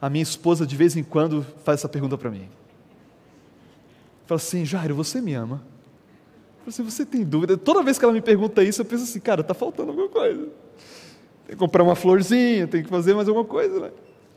A 0.00 0.08
minha 0.08 0.22
esposa 0.22 0.66
de 0.66 0.74
vez 0.74 0.96
em 0.96 1.02
quando 1.02 1.44
faz 1.62 1.80
essa 1.80 1.88
pergunta 1.88 2.16
para 2.16 2.30
mim. 2.30 2.48
Fala 4.28 4.36
assim, 4.36 4.62
Jairo, 4.62 4.94
você 4.94 5.22
me 5.22 5.32
ama? 5.32 5.62
Eu 6.66 6.68
assim, 6.68 6.82
você 6.82 7.06
tem 7.06 7.24
dúvida? 7.24 7.56
Toda 7.56 7.82
vez 7.82 7.98
que 7.98 8.04
ela 8.04 8.12
me 8.12 8.20
pergunta 8.20 8.62
isso, 8.62 8.82
eu 8.82 8.84
penso 8.84 9.04
assim, 9.04 9.18
cara, 9.18 9.40
está 9.40 9.54
faltando 9.54 9.88
alguma 9.88 10.10
coisa. 10.10 10.42
Tem 11.46 11.54
que 11.54 11.56
comprar 11.56 11.82
uma 11.82 11.94
florzinha, 11.94 12.68
tem 12.68 12.82
que 12.82 12.90
fazer 12.90 13.14
mais 13.14 13.26
alguma 13.26 13.46
coisa, 13.46 13.80
né? 13.80 13.90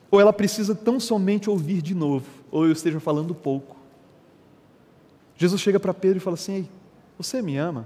Ou 0.10 0.21
ela 0.21 0.32
precisa 0.32 0.73
tão 0.73 0.97
somente 0.97 1.49
ouvir 1.49 1.82
de 1.82 1.93
novo, 1.93 2.25
ou 2.49 2.65
eu 2.65 2.71
esteja 2.71 3.01
falando 3.01 3.36
pouco. 3.36 3.75
Jesus 5.36 5.60
chega 5.60 5.77
para 5.77 5.93
Pedro 5.93 6.19
e 6.19 6.21
fala 6.21 6.36
assim: 6.36 6.54
Ei, 6.54 6.69
você 7.17 7.41
me 7.41 7.58
ama? 7.58 7.86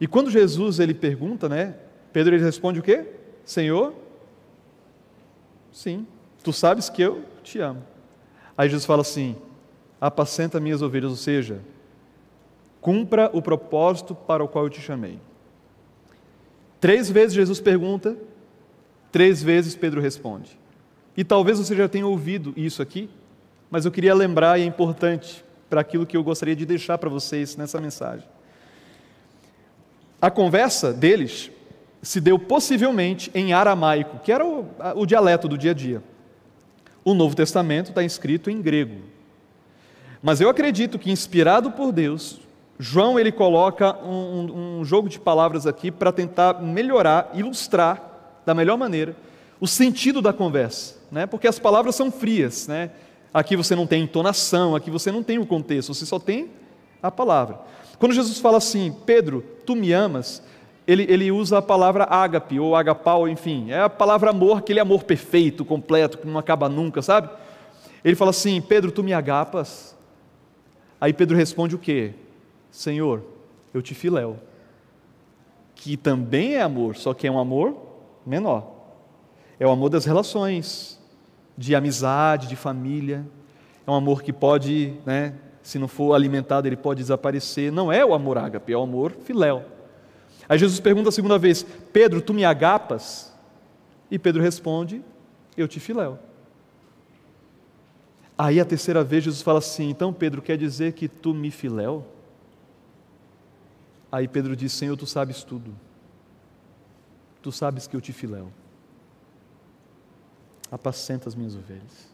E 0.00 0.06
quando 0.06 0.30
Jesus 0.30 0.78
ele 0.78 0.94
pergunta, 0.94 1.48
né? 1.48 1.74
Pedro 2.12 2.36
ele 2.36 2.44
responde 2.44 2.78
o 2.78 2.84
quê? 2.84 3.04
Senhor, 3.44 3.92
sim, 5.72 6.06
tu 6.44 6.52
sabes 6.52 6.88
que 6.88 7.02
eu 7.02 7.24
te 7.42 7.58
amo. 7.58 7.82
Aí 8.56 8.68
Jesus 8.68 8.86
fala 8.86 9.00
assim: 9.00 9.34
apacenta 10.06 10.60
minhas 10.60 10.82
ovelhas, 10.82 11.10
ou 11.10 11.16
seja, 11.16 11.60
cumpra 12.78 13.30
o 13.32 13.40
propósito 13.40 14.14
para 14.14 14.44
o 14.44 14.48
qual 14.48 14.64
eu 14.64 14.70
te 14.70 14.78
chamei. 14.78 15.18
Três 16.78 17.10
vezes 17.10 17.32
Jesus 17.32 17.58
pergunta, 17.58 18.14
três 19.10 19.42
vezes 19.42 19.74
Pedro 19.74 20.02
responde. 20.02 20.58
E 21.16 21.24
talvez 21.24 21.58
você 21.58 21.74
já 21.74 21.88
tenha 21.88 22.06
ouvido 22.06 22.52
isso 22.54 22.82
aqui, 22.82 23.08
mas 23.70 23.86
eu 23.86 23.90
queria 23.90 24.14
lembrar 24.14 24.60
e 24.60 24.62
é 24.62 24.66
importante 24.66 25.42
para 25.70 25.80
aquilo 25.80 26.04
que 26.04 26.18
eu 26.18 26.22
gostaria 26.22 26.54
de 26.54 26.66
deixar 26.66 26.98
para 26.98 27.08
vocês 27.08 27.56
nessa 27.56 27.80
mensagem. 27.80 28.28
A 30.20 30.30
conversa 30.30 30.92
deles 30.92 31.50
se 32.02 32.20
deu 32.20 32.38
possivelmente 32.38 33.30
em 33.34 33.54
aramaico, 33.54 34.18
que 34.18 34.30
era 34.30 34.44
o, 34.44 34.68
o 34.96 35.06
dialeto 35.06 35.48
do 35.48 35.56
dia 35.56 35.70
a 35.70 35.74
dia. 35.74 36.02
O 37.02 37.14
Novo 37.14 37.34
Testamento 37.34 37.88
está 37.88 38.02
escrito 38.02 38.50
em 38.50 38.60
grego. 38.60 39.13
Mas 40.24 40.40
eu 40.40 40.48
acredito 40.48 40.98
que, 40.98 41.12
inspirado 41.12 41.70
por 41.70 41.92
Deus, 41.92 42.40
João 42.78 43.20
ele 43.20 43.30
coloca 43.30 43.94
um, 44.02 44.78
um 44.78 44.84
jogo 44.86 45.06
de 45.06 45.20
palavras 45.20 45.66
aqui 45.66 45.90
para 45.90 46.10
tentar 46.10 46.62
melhorar, 46.62 47.30
ilustrar 47.34 48.02
da 48.46 48.54
melhor 48.54 48.78
maneira 48.78 49.14
o 49.60 49.66
sentido 49.66 50.22
da 50.22 50.32
conversa, 50.32 50.96
né? 51.12 51.26
porque 51.26 51.46
as 51.46 51.58
palavras 51.58 51.94
são 51.94 52.10
frias, 52.10 52.66
né? 52.66 52.90
Aqui 53.34 53.54
você 53.54 53.76
não 53.76 53.86
tem 53.86 54.04
entonação, 54.04 54.74
aqui 54.74 54.90
você 54.90 55.12
não 55.12 55.22
tem 55.22 55.38
o 55.38 55.44
contexto, 55.44 55.92
você 55.92 56.06
só 56.06 56.18
tem 56.18 56.48
a 57.02 57.10
palavra. 57.10 57.60
Quando 57.98 58.14
Jesus 58.14 58.38
fala 58.38 58.56
assim, 58.56 58.96
Pedro, 59.04 59.44
tu 59.66 59.76
me 59.76 59.92
amas, 59.92 60.42
ele, 60.86 61.04
ele 61.06 61.30
usa 61.30 61.58
a 61.58 61.62
palavra 61.62 62.04
ágape 62.04 62.58
ou 62.58 62.74
agapau, 62.74 63.28
enfim, 63.28 63.72
é 63.72 63.82
a 63.82 63.90
palavra 63.90 64.30
amor, 64.30 64.58
aquele 64.58 64.80
amor 64.80 65.04
perfeito, 65.04 65.66
completo, 65.66 66.16
que 66.16 66.26
não 66.26 66.38
acaba 66.38 66.66
nunca, 66.66 67.02
sabe? 67.02 67.28
Ele 68.02 68.16
fala 68.16 68.30
assim, 68.30 68.58
Pedro, 68.62 68.90
tu 68.90 69.02
me 69.02 69.12
agapas? 69.12 69.93
Aí 71.04 71.12
Pedro 71.12 71.36
responde 71.36 71.74
o 71.74 71.78
quê? 71.78 72.14
Senhor, 72.70 73.22
eu 73.74 73.82
te 73.82 73.94
filéu. 73.94 74.38
Que 75.74 75.98
também 75.98 76.54
é 76.54 76.62
amor, 76.62 76.96
só 76.96 77.12
que 77.12 77.26
é 77.26 77.30
um 77.30 77.38
amor 77.38 77.76
menor. 78.24 78.72
É 79.60 79.66
o 79.66 79.70
amor 79.70 79.90
das 79.90 80.06
relações, 80.06 80.98
de 81.58 81.74
amizade, 81.74 82.48
de 82.48 82.56
família. 82.56 83.22
É 83.86 83.90
um 83.90 83.92
amor 83.92 84.22
que 84.22 84.32
pode, 84.32 84.94
né, 85.04 85.34
se 85.62 85.78
não 85.78 85.88
for 85.88 86.14
alimentado, 86.14 86.66
ele 86.66 86.74
pode 86.74 87.02
desaparecer. 87.02 87.70
Não 87.70 87.92
é 87.92 88.02
o 88.02 88.14
amor 88.14 88.38
ágape, 88.38 88.72
é 88.72 88.76
o 88.78 88.80
amor 88.80 89.12
filéu. 89.12 89.62
Aí 90.48 90.58
Jesus 90.58 90.80
pergunta 90.80 91.10
a 91.10 91.12
segunda 91.12 91.36
vez: 91.36 91.66
Pedro, 91.92 92.22
tu 92.22 92.32
me 92.32 92.46
agapas? 92.46 93.30
E 94.10 94.18
Pedro 94.18 94.40
responde: 94.40 95.02
Eu 95.54 95.68
te 95.68 95.78
filéu. 95.78 96.18
Aí 98.36 98.58
a 98.60 98.64
terceira 98.64 99.04
vez 99.04 99.24
Jesus 99.24 99.42
fala 99.42 99.58
assim: 99.58 99.90
Então 99.90 100.12
Pedro, 100.12 100.42
quer 100.42 100.58
dizer 100.58 100.92
que 100.92 101.08
tu 101.08 101.32
me 101.32 101.50
filéu? 101.50 102.06
Aí 104.10 104.26
Pedro 104.26 104.56
diz: 104.56 104.72
Senhor, 104.72 104.96
tu 104.96 105.06
sabes 105.06 105.44
tudo. 105.44 105.74
Tu 107.42 107.52
sabes 107.52 107.86
que 107.86 107.94
eu 107.94 108.00
te 108.00 108.12
filéu 108.12 108.50
apacenta 110.74 111.28
as 111.28 111.34
minhas 111.36 111.54
ovelhas. 111.54 112.12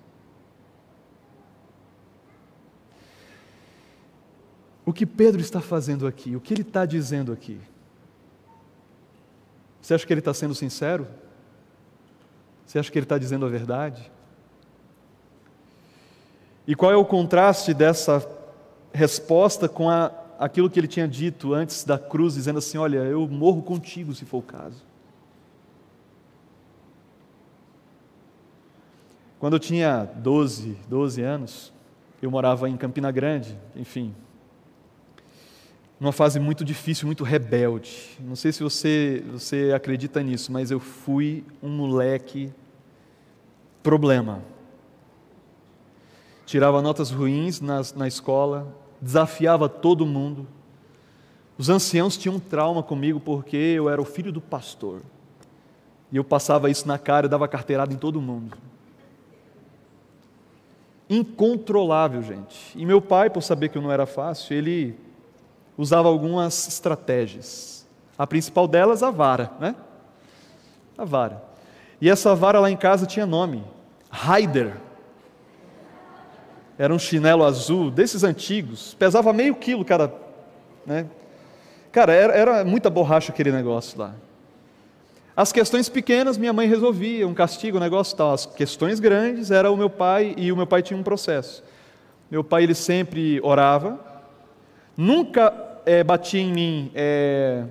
O 4.84 4.92
que 4.92 5.06
Pedro 5.06 5.40
está 5.40 5.60
fazendo 5.60 6.06
aqui? 6.06 6.36
O 6.36 6.40
que 6.40 6.52
ele 6.52 6.62
está 6.62 6.84
dizendo 6.84 7.32
aqui? 7.32 7.58
Você 9.80 9.94
acha 9.94 10.06
que 10.06 10.12
ele 10.12 10.20
está 10.20 10.34
sendo 10.34 10.54
sincero? 10.54 11.08
Você 12.66 12.78
acha 12.78 12.90
que 12.90 12.98
ele 12.98 13.04
está 13.04 13.16
dizendo 13.16 13.46
a 13.46 13.48
verdade? 13.48 14.10
E 16.70 16.74
qual 16.76 16.92
é 16.92 16.96
o 16.96 17.04
contraste 17.04 17.74
dessa 17.74 18.24
resposta 18.92 19.68
com 19.68 19.90
a, 19.90 20.12
aquilo 20.38 20.70
que 20.70 20.78
ele 20.78 20.86
tinha 20.86 21.08
dito 21.08 21.52
antes 21.52 21.82
da 21.82 21.98
cruz, 21.98 22.34
dizendo 22.34 22.60
assim: 22.60 22.78
Olha, 22.78 22.98
eu 22.98 23.26
morro 23.26 23.60
contigo 23.60 24.14
se 24.14 24.24
for 24.24 24.38
o 24.38 24.42
caso. 24.42 24.86
Quando 29.40 29.54
eu 29.54 29.58
tinha 29.58 30.04
12, 30.14 30.78
12 30.88 31.20
anos, 31.22 31.72
eu 32.22 32.30
morava 32.30 32.68
em 32.68 32.76
Campina 32.76 33.10
Grande, 33.10 33.58
enfim, 33.74 34.14
numa 35.98 36.12
fase 36.12 36.38
muito 36.38 36.64
difícil, 36.64 37.04
muito 37.04 37.24
rebelde. 37.24 38.16
Não 38.20 38.36
sei 38.36 38.52
se 38.52 38.62
você, 38.62 39.24
você 39.32 39.72
acredita 39.74 40.22
nisso, 40.22 40.52
mas 40.52 40.70
eu 40.70 40.78
fui 40.78 41.44
um 41.60 41.68
moleque 41.68 42.52
problema. 43.82 44.40
Tirava 46.50 46.82
notas 46.82 47.12
ruins 47.12 47.60
nas, 47.60 47.94
na 47.94 48.08
escola, 48.08 48.66
desafiava 49.00 49.68
todo 49.68 50.04
mundo. 50.04 50.48
Os 51.56 51.68
anciãos 51.68 52.16
tinham 52.16 52.34
um 52.36 52.40
trauma 52.40 52.82
comigo 52.82 53.20
porque 53.20 53.56
eu 53.56 53.88
era 53.88 54.02
o 54.02 54.04
filho 54.04 54.32
do 54.32 54.40
pastor. 54.40 55.02
E 56.10 56.16
eu 56.16 56.24
passava 56.24 56.68
isso 56.68 56.88
na 56.88 56.98
cara, 56.98 57.26
eu 57.26 57.30
dava 57.30 57.46
carteirada 57.46 57.94
em 57.94 57.96
todo 57.96 58.20
mundo 58.20 58.56
incontrolável, 61.10 62.22
gente. 62.22 62.78
E 62.78 62.86
meu 62.86 63.02
pai, 63.02 63.28
por 63.28 63.42
saber 63.42 63.68
que 63.68 63.76
eu 63.76 63.82
não 63.82 63.90
era 63.90 64.06
fácil, 64.06 64.56
ele 64.56 64.96
usava 65.76 66.08
algumas 66.08 66.68
estratégias. 66.68 67.84
A 68.16 68.28
principal 68.28 68.68
delas, 68.68 69.02
a 69.02 69.10
vara, 69.10 69.50
né? 69.58 69.74
A 70.96 71.04
vara. 71.04 71.42
E 72.00 72.08
essa 72.08 72.32
vara 72.34 72.60
lá 72.60 72.70
em 72.70 72.76
casa 72.76 73.06
tinha 73.06 73.26
nome: 73.26 73.64
Raider. 74.08 74.76
Era 76.80 76.94
um 76.94 76.98
chinelo 76.98 77.44
azul, 77.44 77.90
desses 77.90 78.24
antigos, 78.24 78.94
pesava 78.98 79.34
meio 79.34 79.54
quilo 79.54 79.84
cada. 79.84 80.10
Né? 80.86 81.04
Cara, 81.92 82.14
era, 82.14 82.32
era 82.32 82.64
muita 82.64 82.88
borracha 82.88 83.30
aquele 83.30 83.52
negócio 83.52 83.98
lá. 83.98 84.14
As 85.36 85.52
questões 85.52 85.90
pequenas 85.90 86.38
minha 86.38 86.54
mãe 86.54 86.66
resolvia, 86.66 87.28
um 87.28 87.34
castigo, 87.34 87.76
um 87.76 87.80
negócio 87.80 88.16
tal. 88.16 88.32
As 88.32 88.46
questões 88.46 88.98
grandes 88.98 89.50
era 89.50 89.70
o 89.70 89.76
meu 89.76 89.90
pai 89.90 90.34
e 90.38 90.50
o 90.50 90.56
meu 90.56 90.66
pai 90.66 90.80
tinha 90.80 90.98
um 90.98 91.02
processo. 91.02 91.62
Meu 92.30 92.42
pai 92.42 92.62
ele 92.62 92.74
sempre 92.74 93.38
orava, 93.42 94.00
nunca 94.96 95.52
é, 95.84 96.02
batia 96.02 96.40
em 96.40 96.50
mim 96.50 96.90
é, 96.94 97.62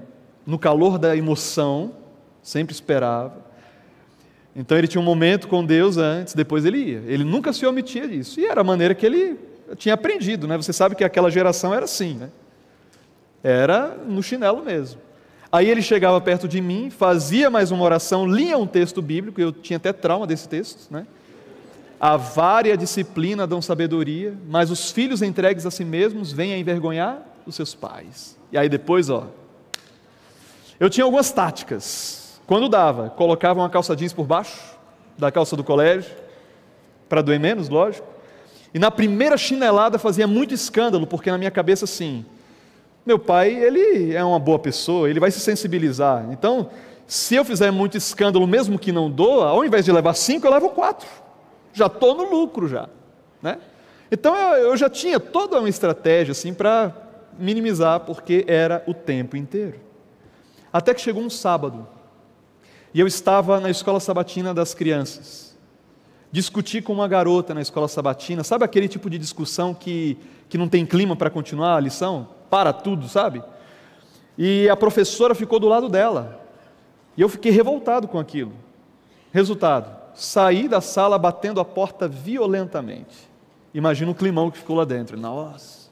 no 0.45 0.60
calor 0.60 0.99
da 0.99 1.18
emoção, 1.18 1.93
sempre 2.43 2.76
esperava. 2.76 3.48
Então 4.60 4.78
ele 4.78 4.89
tinha 4.89 4.99
um 4.99 5.05
momento 5.05 5.47
com 5.47 5.64
Deus 5.64 5.95
antes, 5.95 6.34
depois 6.34 6.66
ele 6.66 6.80
ia. 6.80 7.01
Ele 7.07 7.24
nunca 7.24 7.53
se 7.53 7.66
omitia 7.66 8.05
disso. 8.05 8.41
E 8.41 8.45
era 8.45 8.60
a 8.60 8.64
maneira 8.64 8.93
que 8.93 9.05
ele 9.05 9.39
tinha 9.78 9.93
aprendido, 9.93 10.49
né? 10.49 10.57
Você 10.57 10.74
sabe 10.74 10.95
que 10.95 11.03
aquela 11.05 11.32
geração 11.32 11.74
era 11.74 11.86
assim, 11.86 12.16
né? 12.16 12.30
Era 13.41 13.95
no 14.05 14.22
chinelo 14.22 14.62
mesmo. 14.62 14.99
Aí 15.49 15.70
ele 15.70 15.82
chegava 15.82 16.20
perto 16.20 16.45
de 16.45 16.60
mim, 16.60 16.89
fazia 16.89 17.49
mais 17.49 17.72
uma 17.72 17.86
oração, 17.86 18.28
lia 18.28 18.57
um 18.57 18.68
texto 18.68 19.01
bíblico, 19.01 19.39
eu 19.39 19.53
tinha 19.53 19.78
até 19.78 19.93
trauma 19.93 20.28
desse 20.28 20.49
texto, 20.49 20.91
né? 20.91 21.07
A 21.97 22.18
vária 22.18 22.76
disciplina 22.76 23.47
dão 23.47 23.62
sabedoria, 23.62 24.38
mas 24.49 24.70
os 24.70 24.91
filhos 24.91 25.22
entregues 25.22 25.66
a 25.66 25.72
si 25.72 25.86
mesmos 25.86 26.34
vêm 26.34 26.51
a 26.51 26.57
envergonhar 26.57 27.26
os 27.45 27.55
seus 27.55 27.74
pais. 27.74 28.38
E 28.51 28.57
aí 28.57 28.68
depois, 28.68 29.10
ó, 29.10 29.30
eu 30.78 30.89
tinha 30.89 31.05
algumas 31.05 31.32
táticas. 31.32 32.28
Quando 32.49 32.67
dava, 32.67 33.11
colocava 33.11 33.59
uma 33.59 33.69
calça 33.69 33.95
jeans 33.95 34.11
por 34.11 34.25
baixo 34.25 34.75
da 35.15 35.31
calça 35.31 35.55
do 35.55 35.63
colégio, 35.63 36.11
para 37.07 37.21
doer 37.21 37.39
menos, 37.39 37.69
lógico. 37.69 38.07
E 38.73 38.79
na 38.79 38.89
primeira 38.89 39.37
chinelada 39.37 39.99
fazia 39.99 40.25
muito 40.25 40.51
escândalo, 40.51 41.05
porque 41.05 41.29
na 41.29 41.37
minha 41.37 41.51
cabeça 41.51 41.85
assim, 41.85 42.25
meu 43.05 43.19
pai, 43.19 43.53
ele 43.53 44.15
é 44.15 44.23
uma 44.23 44.39
boa 44.39 44.57
pessoa, 44.57 45.07
ele 45.07 45.19
vai 45.19 45.29
se 45.29 45.39
sensibilizar. 45.39 46.25
Então, 46.31 46.71
se 47.05 47.35
eu 47.35 47.45
fizer 47.45 47.69
muito 47.69 47.95
escândalo, 47.95 48.47
mesmo 48.47 48.79
que 48.79 48.91
não 48.91 49.11
doa, 49.11 49.49
ao 49.49 49.63
invés 49.63 49.85
de 49.85 49.91
levar 49.91 50.15
cinco, 50.15 50.47
eu 50.47 50.51
levo 50.51 50.69
quatro. 50.69 51.07
Já 51.71 51.85
estou 51.85 52.15
no 52.15 52.31
lucro 52.31 52.67
já, 52.67 52.89
né? 53.43 53.59
Então 54.11 54.35
eu, 54.35 54.69
eu 54.69 54.75
já 54.75 54.89
tinha 54.89 55.19
toda 55.19 55.59
uma 55.59 55.69
estratégia 55.69 56.31
assim 56.31 56.51
para 56.51 56.95
minimizar, 57.37 57.99
porque 57.99 58.43
era 58.47 58.83
o 58.87 58.93
tempo 58.95 59.37
inteiro. 59.37 59.79
Até 60.73 60.95
que 60.95 61.01
chegou 61.01 61.21
um 61.21 61.29
sábado, 61.29 61.87
e 62.93 62.99
eu 62.99 63.07
estava 63.07 63.59
na 63.59 63.69
escola 63.69 63.99
sabatina 63.99 64.53
das 64.53 64.73
crianças. 64.73 65.57
Discuti 66.31 66.81
com 66.81 66.93
uma 66.93 67.07
garota 67.07 67.53
na 67.53 67.61
escola 67.61 67.87
sabatina, 67.87 68.43
sabe 68.43 68.63
aquele 68.63 68.87
tipo 68.87 69.09
de 69.09 69.17
discussão 69.17 69.73
que, 69.73 70.17
que 70.47 70.57
não 70.57 70.69
tem 70.69 70.85
clima 70.85 71.15
para 71.15 71.29
continuar 71.29 71.75
a 71.75 71.79
lição? 71.79 72.27
Para 72.49 72.71
tudo, 72.71 73.07
sabe? 73.07 73.43
E 74.37 74.69
a 74.69 74.75
professora 74.75 75.33
ficou 75.33 75.59
do 75.59 75.67
lado 75.67 75.89
dela. 75.89 76.45
E 77.17 77.21
eu 77.21 77.29
fiquei 77.29 77.51
revoltado 77.51 78.07
com 78.07 78.19
aquilo. 78.19 78.53
Resultado: 79.31 79.95
saí 80.15 80.67
da 80.67 80.81
sala 80.81 81.17
batendo 81.17 81.59
a 81.59 81.65
porta 81.65 82.07
violentamente. 82.07 83.29
Imagina 83.73 84.11
o 84.11 84.15
climão 84.15 84.49
que 84.49 84.57
ficou 84.57 84.75
lá 84.75 84.85
dentro. 84.85 85.17
Nossa. 85.17 85.89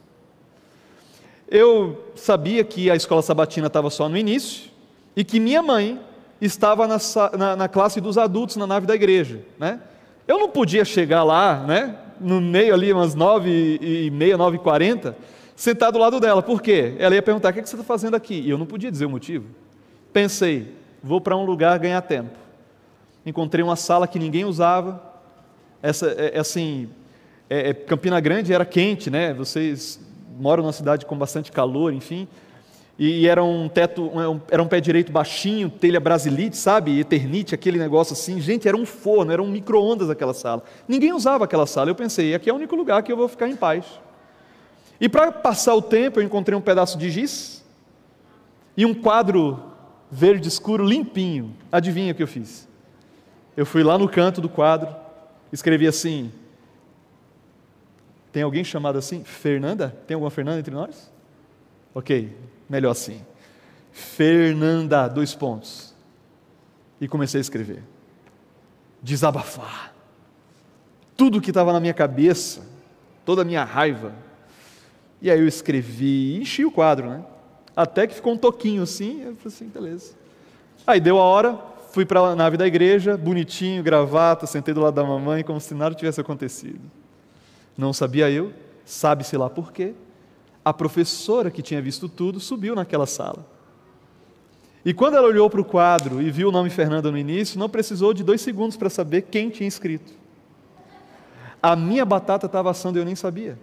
Eu 1.50 2.12
sabia 2.16 2.64
que 2.64 2.92
a 2.92 2.96
escola 2.96 3.22
sabatina 3.22 3.68
estava 3.68 3.90
só 3.90 4.10
no 4.10 4.18
início 4.18 4.70
e 5.16 5.24
que 5.24 5.40
minha 5.40 5.64
mãe 5.64 6.00
estava 6.42 6.88
na, 6.88 6.98
na, 7.38 7.56
na, 7.56 7.68
classe 7.68 8.00
dos 8.00 8.18
adultos 8.18 8.56
na 8.56 8.68
nave 8.68 8.86
da 8.86 8.96
igreja. 8.96 9.42
Né? 9.58 9.80
Eu 10.28 10.38
não 10.38 10.50
podia 10.50 10.86
chegar 10.86 11.24
lá, 11.24 11.64
né, 11.66 11.96
no 12.20 12.42
meio 12.42 12.74
ali, 12.74 12.92
umas 12.92 13.16
nove 13.16 13.80
e 13.82 14.12
meia, 14.12 14.38
nove 14.38 14.58
e 14.58 14.60
quarenta, 14.60 15.16
sentar 15.56 15.92
do 15.92 15.98
lado 15.98 16.20
dela. 16.20 16.44
Por 16.44 16.62
quê? 16.62 16.96
Ela 17.00 17.16
ia 17.16 17.22
perguntar: 17.22 17.50
o 17.50 17.54
que, 17.54 17.60
é 17.60 17.64
que 17.64 17.70
você 17.70 17.76
está 17.76 17.86
fazendo 17.86 18.16
aqui? 18.16 18.36
E 18.36 18.50
eu 18.50 18.58
não 18.58 18.66
podia 18.66 18.92
dizer 18.92 19.06
o 19.06 19.10
motivo. 19.10 19.46
Pensei: 20.14 20.74
vou 21.04 21.22
para 21.22 21.36
um 21.36 21.46
lugar 21.46 21.78
ganhar 21.80 22.02
tempo. 22.02 22.38
Encontrei 23.26 23.64
uma 23.64 23.76
sala 23.76 24.08
que 24.08 24.20
ninguém 24.20 24.46
usava. 24.46 25.02
Essa, 25.82 26.08
é, 26.08 26.36
é 26.36 26.40
assim, 26.40 26.90
é, 27.50 27.70
é, 27.70 27.74
Campina 27.74 28.20
Grande 28.20 28.54
era 28.54 28.66
quente, 28.66 29.10
né? 29.10 29.34
Vocês 29.34 30.00
moram 30.40 30.64
numa 30.64 30.74
cidade 30.74 31.06
com 31.06 31.18
bastante 31.18 31.52
calor, 31.52 31.94
enfim. 31.94 32.28
E 33.00 33.28
era 33.28 33.44
um 33.44 33.70
teto, 33.70 34.12
era 34.50 34.62
um 34.62 34.68
pé 34.68 34.80
direito 34.80 35.12
baixinho, 35.12 35.70
telha 35.70 36.00
brasilite, 36.00 36.58
sabe? 36.58 37.00
Eternite, 37.00 37.54
aquele 37.54 37.78
negócio 37.78 38.14
assim. 38.14 38.42
Gente, 38.42 38.68
era 38.68 38.76
um 38.76 38.88
forno, 38.88 39.32
era 39.32 39.42
um 39.42 39.48
micro-ondas 39.48 40.10
aquela 40.10 40.34
sala. 40.34 40.64
Ninguém 40.88 41.14
usava 41.14 41.46
aquela 41.46 41.68
sala. 41.68 41.92
Eu 41.92 41.96
pensei, 41.96 42.34
aqui 42.34 42.50
é 42.50 42.54
o 42.54 42.56
único 42.56 42.76
lugar 42.76 43.04
que 43.04 43.12
eu 43.12 43.18
vou 43.18 43.28
ficar 43.28 43.48
em 43.48 43.56
paz. 43.56 43.86
E 45.00 45.08
para 45.08 45.32
passar 45.32 45.76
o 45.76 45.82
tempo, 45.82 46.20
eu 46.20 46.24
encontrei 46.24 46.58
um 46.58 46.62
pedaço 46.62 46.98
de 46.98 47.12
giz 47.12 47.64
e 48.76 48.84
um 48.84 48.96
quadro 48.96 49.62
verde 50.10 50.48
escuro 50.48 50.84
limpinho. 50.84 51.54
Adivinha 51.72 52.14
o 52.14 52.16
que 52.16 52.24
eu 52.24 52.28
fiz? 52.28 52.68
Eu 53.56 53.66
fui 53.66 53.84
lá 53.84 53.98
no 53.98 54.10
canto 54.10 54.42
do 54.42 54.50
quadro, 54.50 54.96
escrevi 55.52 55.88
assim: 55.88 56.32
tem 58.32 58.42
alguém 58.42 58.64
chamado 58.64 58.98
assim? 58.98 59.24
Fernanda? 59.24 59.96
Tem 60.08 60.16
alguma 60.16 60.32
Fernanda 60.32 60.60
entre 60.60 60.74
nós? 60.74 61.12
Ok, 61.94 62.36
melhor 62.70 62.92
assim. 62.92 63.22
Fernanda, 63.92 65.08
dois 65.08 65.34
pontos. 65.34 65.96
E 67.00 67.08
comecei 67.08 67.40
a 67.40 67.42
escrever. 67.42 67.84
Desabafar. 69.02 69.94
Tudo 71.16 71.42
que 71.42 71.50
estava 71.50 71.74
na 71.74 71.80
minha 71.80 71.94
cabeça, 71.94 72.62
toda 73.26 73.42
a 73.42 73.46
minha 73.46 73.64
raiva. 73.64 74.14
E 75.22 75.32
aí 75.32 75.40
eu 75.40 75.48
escrevi 75.48 76.36
e 76.36 76.42
enchi 76.42 76.64
o 76.64 76.72
quadro, 76.72 77.10
né? 77.10 77.26
Até 77.76 78.08
que 78.08 78.16
ficou 78.16 78.34
um 78.34 78.38
toquinho 78.38 78.84
assim, 78.84 79.22
eu 79.22 79.36
falei 79.36 79.56
assim, 79.56 79.68
beleza. 79.68 80.16
Aí 80.86 81.00
deu 81.00 81.18
a 81.20 81.24
hora, 81.24 81.60
fui 81.92 82.06
para 82.06 82.20
a 82.20 82.36
nave 82.36 82.58
da 82.58 82.66
igreja, 82.66 83.18
bonitinho, 83.18 83.84
gravata, 83.84 84.46
sentei 84.46 84.74
do 84.74 84.82
lado 84.82 84.94
da 84.94 85.04
mamãe, 85.04 85.44
como 85.44 85.60
se 85.60 85.74
nada 85.74 85.96
tivesse 85.96 86.22
acontecido. 86.22 86.82
Não 87.78 87.94
sabia 87.94 88.30
eu, 88.30 88.54
sabe-se 88.86 89.38
lá 89.38 89.50
por 89.50 89.72
quê. 89.72 89.94
A 90.68 90.74
professora 90.74 91.50
que 91.50 91.62
tinha 91.62 91.82
visto 91.82 92.10
tudo 92.10 92.42
subiu 92.42 92.76
naquela 92.76 93.06
sala. 93.06 93.46
E 94.84 94.94
quando 94.94 95.16
ela 95.16 95.26
olhou 95.26 95.50
para 95.50 95.62
o 95.62 95.64
quadro 95.64 96.22
e 96.22 96.30
viu 96.30 96.50
o 96.50 96.52
nome 96.52 96.70
Fernanda 96.70 97.10
no 97.10 97.18
início, 97.18 97.58
não 97.58 97.70
precisou 97.70 98.14
de 98.14 98.22
dois 98.22 98.42
segundos 98.42 98.76
para 98.76 98.90
saber 98.90 99.22
quem 99.22 99.50
tinha 99.50 99.66
escrito. 99.66 100.12
A 101.64 101.74
minha 101.74 102.04
batata 102.04 102.48
estava 102.48 102.70
assando 102.70 102.98
e 102.98 103.02
eu 103.02 103.06
nem 103.06 103.16
sabia. 103.16 103.58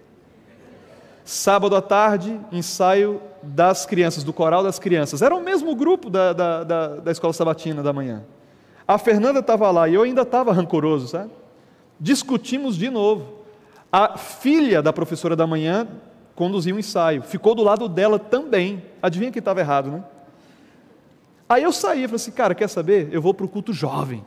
Sábado 1.23 1.75
à 1.75 1.81
tarde, 1.83 2.39
ensaio 2.51 3.21
das 3.43 3.85
crianças, 3.85 4.23
do 4.23 4.33
coral 4.33 4.63
das 4.63 4.79
crianças. 4.79 5.21
Era 5.21 5.35
o 5.35 5.43
mesmo 5.43 5.75
grupo 5.75 6.09
da, 6.09 6.33
da, 6.33 6.63
da, 6.63 6.87
da 6.95 7.11
escola 7.11 7.33
sabatina 7.33 7.83
da 7.83 7.93
manhã. 7.93 8.23
A 8.87 8.97
Fernanda 8.97 9.41
estava 9.41 9.69
lá 9.69 9.87
e 9.87 9.93
eu 9.93 10.01
ainda 10.01 10.23
estava 10.23 10.51
rancoroso, 10.51 11.09
sabe? 11.09 11.29
Discutimos 11.99 12.75
de 12.75 12.89
novo. 12.89 13.45
A 13.91 14.17
filha 14.17 14.81
da 14.81 14.91
professora 14.91 15.35
da 15.35 15.45
manhã 15.45 15.87
conduziu 16.35 16.75
um 16.75 16.79
ensaio, 16.79 17.23
ficou 17.23 17.55
do 17.55 17.63
lado 17.63 17.87
dela 17.87 18.19
também. 18.19 18.83
Adivinha 19.01 19.31
quem 19.31 19.39
estava 19.39 19.61
errado, 19.61 19.89
né? 19.89 20.03
Aí 21.47 21.63
eu 21.63 21.71
saí 21.71 22.03
falei 22.03 22.15
assim, 22.15 22.31
cara, 22.31 22.53
quer 22.53 22.67
saber? 22.67 23.09
Eu 23.11 23.21
vou 23.21 23.33
para 23.33 23.45
o 23.45 23.49
culto 23.49 23.71
jovem. 23.71 24.25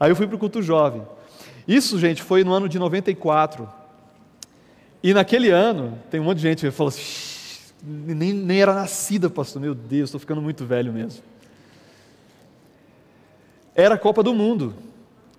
Aí 0.00 0.10
eu 0.10 0.16
fui 0.16 0.26
para 0.26 0.36
o 0.36 0.38
culto 0.38 0.62
jovem. 0.62 1.02
Isso, 1.66 1.98
gente, 1.98 2.22
foi 2.22 2.42
no 2.42 2.52
ano 2.52 2.68
de 2.68 2.78
94. 2.78 3.68
E 5.02 5.12
naquele 5.12 5.50
ano, 5.50 5.98
tem 6.10 6.20
um 6.20 6.24
monte 6.24 6.36
de 6.36 6.42
gente 6.42 6.64
que 6.64 6.70
falou 6.70 6.88
assim, 6.88 7.02
nem, 7.82 8.32
nem 8.32 8.62
era 8.62 8.72
nascida, 8.72 9.28
pastor. 9.28 9.60
Meu 9.60 9.74
Deus, 9.74 10.08
estou 10.08 10.20
ficando 10.20 10.40
muito 10.40 10.64
velho 10.64 10.92
mesmo. 10.92 11.22
Era 13.74 13.96
a 13.96 13.98
Copa 13.98 14.22
do 14.22 14.32
Mundo. 14.32 14.74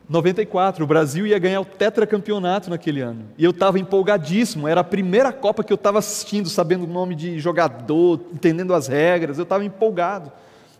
94, 0.10 0.84
o 0.84 0.88
Brasil 0.88 1.26
ia 1.26 1.40
ganhar 1.40 1.62
o 1.62 1.66
tetracampeonato 1.66 2.70
naquele 2.70 3.02
ano. 3.02 3.26
E 3.38 3.44
eu 3.44 3.52
estava 3.52 3.80
empolgadíssimo, 3.80 4.68
era 4.68 4.82
a 4.82 4.84
primeira 4.84 5.32
Copa 5.32 5.64
que 5.64 5.72
eu 5.72 5.76
estava 5.76 6.00
assistindo, 6.00 6.50
sabendo 6.50 6.84
o 6.84 6.88
nome 6.88 7.16
de 7.16 7.40
jogador, 7.40 8.20
entendendo 8.34 8.74
as 8.74 8.88
regras, 8.88 9.38
eu 9.38 9.44
estava 9.44 9.64
empolgado. 9.64 10.32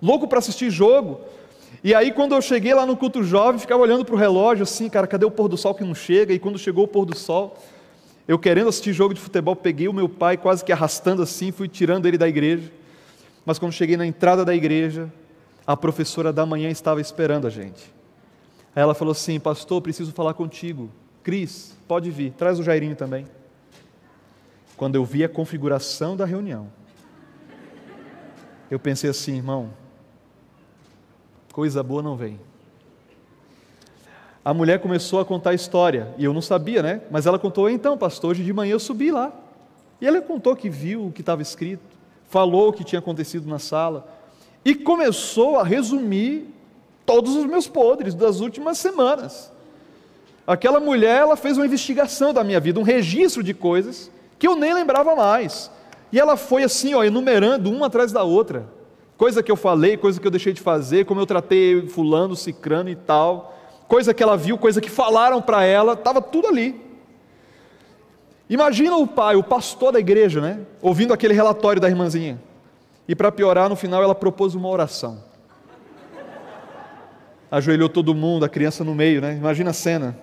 Louco 0.02 0.28
para 0.28 0.40
assistir 0.40 0.70
jogo. 0.70 1.22
E 1.84 1.96
aí, 1.96 2.12
quando 2.12 2.36
eu 2.36 2.42
cheguei 2.42 2.74
lá 2.74 2.86
no 2.86 2.98
culto 2.98 3.24
jovem, 3.24 3.60
ficava 3.60 3.82
olhando 3.82 4.04
para 4.04 4.14
o 4.14 4.18
relógio 4.18 4.64
assim, 4.64 4.90
cara, 4.90 5.08
cadê 5.08 5.26
o 5.26 5.32
pôr 5.32 5.48
do 5.48 5.58
sol 5.58 5.74
que 5.74 5.84
não 5.84 5.96
chega? 5.96 6.34
E 6.34 6.40
quando 6.40 6.60
chegou 6.60 6.84
o 6.84 6.88
pôr 6.88 7.06
do 7.06 7.18
sol, 7.18 7.58
eu 8.28 8.38
querendo 8.38 8.70
assistir 8.70 8.94
jogo 8.94 9.14
de 9.14 9.22
futebol, 9.22 9.56
peguei 9.56 9.88
o 9.88 9.94
meu 9.94 10.08
pai 10.08 10.38
quase 10.38 10.64
que 10.64 10.72
arrastando 10.72 11.22
assim, 11.22 11.52
fui 11.52 11.68
tirando 11.68 12.06
ele 12.06 12.18
da 12.18 12.28
igreja. 12.28 12.72
Mas 13.46 13.58
quando 13.58 13.72
cheguei 13.72 13.98
na 13.98 14.06
entrada 14.06 14.46
da 14.46 14.54
igreja, 14.54 15.12
a 15.66 15.76
professora 15.76 16.32
da 16.32 16.46
manhã 16.46 16.70
estava 16.70 17.02
esperando 17.02 17.48
a 17.48 17.50
gente. 17.50 17.94
Aí 18.76 18.82
ela 18.82 18.94
falou 18.94 19.12
assim: 19.12 19.40
Pastor, 19.40 19.82
preciso 19.82 20.12
falar 20.12 20.34
contigo. 20.34 20.90
Cris, 21.24 21.78
pode 21.88 22.12
vir, 22.12 22.34
traz 22.34 22.60
o 22.60 22.64
Jairinho 22.64 22.96
também. 22.96 23.26
Quando 24.76 24.96
eu 24.96 25.06
vi 25.06 25.24
a 25.24 25.30
configuração 25.30 26.18
da 26.18 26.26
reunião, 26.26 26.68
eu 28.70 28.80
pensei 28.80 29.10
assim, 29.10 29.38
irmão, 29.38 29.70
coisa 31.52 31.82
boa 31.84 32.02
não 32.02 32.18
vem. 32.18 32.40
A 34.44 34.54
mulher 34.54 34.80
começou 34.80 35.22
a 35.22 35.26
contar 35.26 35.52
a 35.52 35.54
história, 35.54 36.14
e 36.18 36.26
eu 36.26 36.34
não 36.34 36.42
sabia, 36.42 36.84
né? 36.84 37.02
Mas 37.10 37.26
ela 37.26 37.40
contou, 37.40 37.70
então, 37.70 37.98
pastor, 37.98 38.32
hoje 38.32 38.44
de 38.44 38.52
manhã 38.52 38.74
eu 38.74 38.80
subi 38.80 39.10
lá. 39.10 39.32
E 40.02 40.08
ela 40.08 40.20
contou 40.22 40.54
que 40.56 40.70
viu 40.70 41.06
o 41.06 41.12
que 41.12 41.22
estava 41.22 41.42
escrito, 41.42 41.84
falou 42.28 42.70
o 42.70 42.74
que 42.74 42.84
tinha 42.84 43.00
acontecido 43.00 43.48
na 43.48 43.60
sala, 43.60 44.06
e 44.66 44.76
começou 44.76 45.58
a 45.60 45.64
resumir 45.64 46.54
todos 47.06 47.36
os 47.36 47.46
meus 47.46 47.68
podres 47.68 48.14
das 48.16 48.40
últimas 48.40 48.78
semanas. 48.78 49.52
Aquela 50.46 50.80
mulher, 50.80 51.22
ela 51.22 51.38
fez 51.38 51.58
uma 51.58 51.66
investigação 51.66 52.34
da 52.34 52.44
minha 52.44 52.60
vida, 52.60 52.80
um 52.80 52.84
registro 52.84 53.42
de 53.42 53.54
coisas 53.54 54.12
que 54.38 54.48
eu 54.48 54.56
nem 54.56 54.74
lembrava 54.74 55.16
mais. 55.16 55.72
E 56.12 56.20
ela 56.20 56.36
foi 56.36 56.64
assim, 56.64 56.94
ó, 56.94 57.04
enumerando 57.04 57.72
uma 57.72 57.88
atrás 57.88 58.12
da 58.12 58.24
outra. 58.24 58.68
Coisa 59.18 59.42
que 59.42 59.52
eu 59.52 59.56
falei, 59.56 59.96
coisa 59.96 60.20
que 60.20 60.28
eu 60.28 60.32
deixei 60.32 60.52
de 60.52 60.62
fazer, 60.62 61.06
como 61.06 61.22
eu 61.22 61.26
tratei 61.26 61.88
fulano, 61.88 62.36
cicrano 62.36 62.90
e 62.90 62.96
tal. 62.96 63.58
Coisa 63.88 64.14
que 64.14 64.22
ela 64.22 64.36
viu, 64.36 64.58
coisa 64.58 64.82
que 64.82 64.90
falaram 64.90 65.42
para 65.42 65.64
ela, 65.64 65.94
estava 65.94 66.22
tudo 66.22 66.48
ali. 66.48 66.82
Imagina 68.50 68.98
o 68.98 69.08
pai, 69.08 69.36
o 69.36 69.44
pastor 69.44 69.94
da 69.94 70.00
igreja, 70.00 70.42
né? 70.42 70.60
Ouvindo 70.82 71.14
aquele 71.14 71.34
relatório 71.34 71.82
da 71.82 71.88
irmãzinha. 71.88 72.40
E 73.08 73.16
para 73.16 73.32
piorar, 73.32 73.70
no 73.70 73.76
final 73.76 74.04
ela 74.04 74.14
propôs 74.14 74.56
uma 74.56 74.68
oração. 74.68 75.24
Ajoelhou 77.54 77.88
todo 77.88 78.16
mundo, 78.16 78.44
a 78.44 78.50
criança 78.50 78.84
no 78.84 78.96
meio, 78.96 79.22
né? 79.22 79.38
Imagina 79.38 79.70
a 79.70 79.74
cena. 79.74 80.18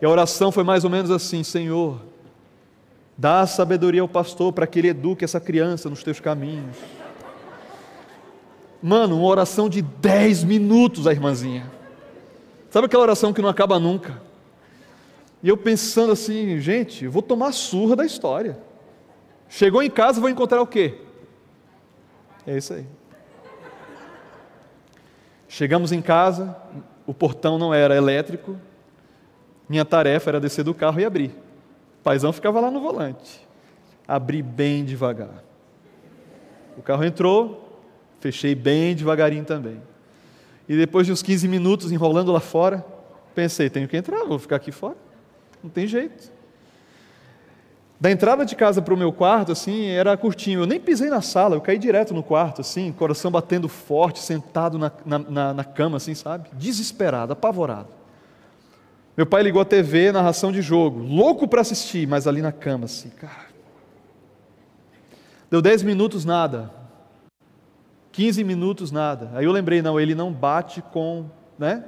E 0.00 0.06
a 0.06 0.08
oração 0.08 0.50
foi 0.50 0.64
mais 0.64 0.82
ou 0.82 0.88
menos 0.88 1.10
assim: 1.10 1.44
Senhor, 1.44 2.00
dá 3.18 3.46
sabedoria 3.46 4.00
ao 4.00 4.08
pastor 4.08 4.50
para 4.50 4.66
que 4.66 4.78
ele 4.78 4.88
eduque 4.88 5.26
essa 5.26 5.38
criança 5.38 5.90
nos 5.90 6.02
teus 6.02 6.18
caminhos. 6.18 6.74
Mano, 8.82 9.18
uma 9.18 9.28
oração 9.28 9.68
de 9.68 9.82
10 9.82 10.42
minutos, 10.44 11.06
a 11.06 11.12
irmãzinha. 11.12 11.70
Sabe 12.70 12.86
aquela 12.86 13.02
oração 13.02 13.30
que 13.30 13.42
não 13.42 13.50
acaba 13.50 13.78
nunca? 13.78 14.22
E 15.42 15.50
eu 15.50 15.56
pensando 15.58 16.12
assim, 16.12 16.58
gente, 16.60 17.04
eu 17.04 17.10
vou 17.10 17.20
tomar 17.20 17.52
surra 17.52 17.94
da 17.94 18.06
história. 18.06 18.58
Chegou 19.50 19.82
em 19.82 19.90
casa, 19.90 20.18
vou 20.18 20.30
encontrar 20.30 20.62
o 20.62 20.66
quê? 20.66 20.94
É 22.46 22.56
isso 22.56 22.72
aí. 22.72 22.86
Chegamos 25.52 25.90
em 25.90 26.00
casa, 26.00 26.56
o 27.04 27.12
portão 27.12 27.58
não 27.58 27.74
era 27.74 27.96
elétrico, 27.96 28.56
minha 29.68 29.84
tarefa 29.84 30.30
era 30.30 30.38
descer 30.38 30.62
do 30.62 30.72
carro 30.72 31.00
e 31.00 31.04
abrir. 31.04 31.30
O 31.98 32.04
paizão 32.04 32.32
ficava 32.32 32.60
lá 32.60 32.70
no 32.70 32.80
volante. 32.80 33.44
Abri 34.06 34.42
bem 34.42 34.84
devagar. 34.84 35.42
O 36.78 36.82
carro 36.82 37.02
entrou, 37.02 37.80
fechei 38.20 38.54
bem 38.54 38.94
devagarinho 38.94 39.44
também. 39.44 39.82
E 40.68 40.76
depois 40.76 41.04
de 41.04 41.12
uns 41.12 41.20
15 41.20 41.48
minutos 41.48 41.90
enrolando 41.90 42.30
lá 42.30 42.38
fora, 42.38 42.86
pensei, 43.34 43.68
tenho 43.68 43.88
que 43.88 43.96
entrar, 43.96 44.24
vou 44.24 44.38
ficar 44.38 44.54
aqui 44.54 44.70
fora. 44.70 44.96
Não 45.60 45.68
tem 45.68 45.84
jeito. 45.84 46.30
Da 48.00 48.10
entrada 48.10 48.46
de 48.46 48.56
casa 48.56 48.80
para 48.80 48.94
o 48.94 48.96
meu 48.96 49.12
quarto, 49.12 49.52
assim, 49.52 49.88
era 49.88 50.16
curtinho. 50.16 50.60
Eu 50.60 50.66
nem 50.66 50.80
pisei 50.80 51.10
na 51.10 51.20
sala, 51.20 51.56
eu 51.56 51.60
caí 51.60 51.78
direto 51.78 52.14
no 52.14 52.22
quarto, 52.22 52.62
assim, 52.62 52.90
coração 52.92 53.30
batendo 53.30 53.68
forte, 53.68 54.20
sentado 54.20 54.78
na, 54.78 54.90
na, 55.04 55.52
na 55.52 55.64
cama, 55.64 55.98
assim, 55.98 56.14
sabe? 56.14 56.48
Desesperado, 56.54 57.34
apavorado. 57.34 57.88
Meu 59.14 59.26
pai 59.26 59.42
ligou 59.42 59.60
a 59.60 59.66
TV, 59.66 60.12
narração 60.12 60.50
de 60.50 60.62
jogo, 60.62 61.00
louco 61.00 61.46
para 61.46 61.60
assistir, 61.60 62.08
mas 62.08 62.26
ali 62.26 62.40
na 62.40 62.50
cama, 62.50 62.86
assim, 62.86 63.10
cara. 63.10 63.50
Deu 65.50 65.60
10 65.60 65.82
minutos, 65.82 66.24
nada. 66.24 66.70
15 68.12 68.42
minutos, 68.44 68.90
nada. 68.90 69.30
Aí 69.34 69.44
eu 69.44 69.52
lembrei, 69.52 69.82
não, 69.82 70.00
ele 70.00 70.14
não 70.14 70.32
bate 70.32 70.80
com, 70.80 71.26
né? 71.58 71.84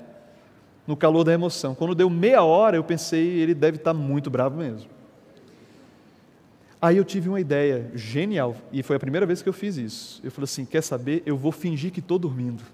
No 0.87 0.95
calor 0.95 1.25
da 1.25 1.33
emoção. 1.33 1.75
Quando 1.75 1.95
deu 1.95 2.11
meia 2.11 2.43
hora, 2.43 2.77
eu 2.77 2.85
pensei, 2.85 3.41
ele 3.41 3.55
deve 3.55 3.79
estar 3.79 3.95
muito 3.95 4.29
bravo 4.29 4.59
mesmo. 4.59 4.92
Aí 6.83 6.97
eu 6.97 7.05
tive 7.05 7.29
uma 7.29 7.41
ideia 7.41 7.93
genial, 7.95 8.57
e 8.73 8.83
foi 8.83 8.97
a 8.97 8.99
primeira 8.99 9.25
vez 9.25 9.41
que 9.41 9.49
eu 9.49 9.53
fiz 9.53 9.77
isso. 9.77 10.21
Eu 10.25 10.33
falei 10.33 10.47
assim: 10.47 10.65
quer 10.65 10.83
saber? 10.83 11.23
Eu 11.25 11.37
vou 11.37 11.53
fingir 11.53 11.93
que 11.93 12.01
estou 12.01 12.19
dormindo. 12.19 12.65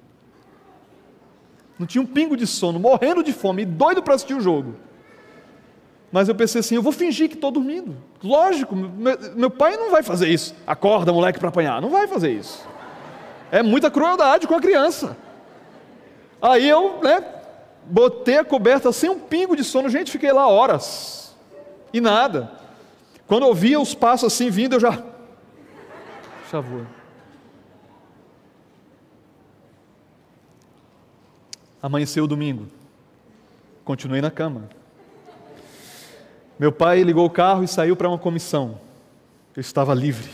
Não 1.79 1.87
tinha 1.87 2.01
um 2.01 2.07
pingo 2.07 2.35
de 2.35 2.47
sono, 2.47 2.81
morrendo 2.81 3.23
de 3.23 3.35
fome, 3.35 3.67
doido 3.67 4.03
para 4.03 4.15
assistir 4.15 4.33
o 4.33 4.41
jogo. 4.41 4.77
Mas 6.11 6.27
eu 6.27 6.35
pensei 6.35 6.61
assim: 6.61 6.75
eu 6.75 6.83
vou 6.83 6.91
fingir 6.91 7.29
que 7.29 7.35
estou 7.35 7.51
dormindo. 7.51 7.99
Lógico, 8.25 8.75
meu, 8.75 9.19
meu 9.37 9.51
pai 9.51 9.77
não 9.77 9.91
vai 9.91 10.03
fazer 10.03 10.29
isso. 10.29 10.55
Acorda, 10.67 11.13
moleque, 11.13 11.39
para 11.39 11.51
apanhar. 11.51 11.83
Não 11.83 11.91
vai 11.91 12.09
fazer 12.09 12.31
isso. 12.31 12.67
É 13.53 13.63
muita 13.63 13.91
crueldade 13.91 14.49
com 14.49 14.55
a 14.55 14.61
criança. 14.61 15.19
Aí 16.41 16.67
eu, 16.67 17.01
né, 17.03 17.23
botei 17.85 18.39
a 18.39 18.45
coberta 18.45 18.91
sem 18.91 19.11
um 19.11 19.19
pingo 19.19 19.55
de 19.55 19.65
sono, 19.65 19.91
gente, 19.91 20.11
fiquei 20.11 20.33
lá 20.33 20.49
horas. 20.49 21.37
E 21.93 22.01
nada. 22.01 22.58
Quando 23.29 23.45
eu 23.45 23.55
via 23.55 23.79
os 23.79 23.95
passos 23.95 24.33
assim 24.33 24.49
vindo, 24.49 24.77
eu 24.77 24.81
já. 24.81 25.05
Chavou. 26.51 26.87
Amanheceu 31.81 32.25
o 32.25 32.27
domingo. 32.27 32.67
Continuei 33.85 34.23
na 34.23 34.31
cama. 34.31 34.69
Meu 36.59 36.73
pai 36.73 37.03
ligou 37.03 37.25
o 37.25 37.31
carro 37.31 37.63
e 37.63 37.69
saiu 37.69 37.95
para 37.95 38.09
uma 38.09 38.19
comissão. 38.19 38.81
Eu 39.55 39.61
estava 39.61 39.95
livre. 39.95 40.31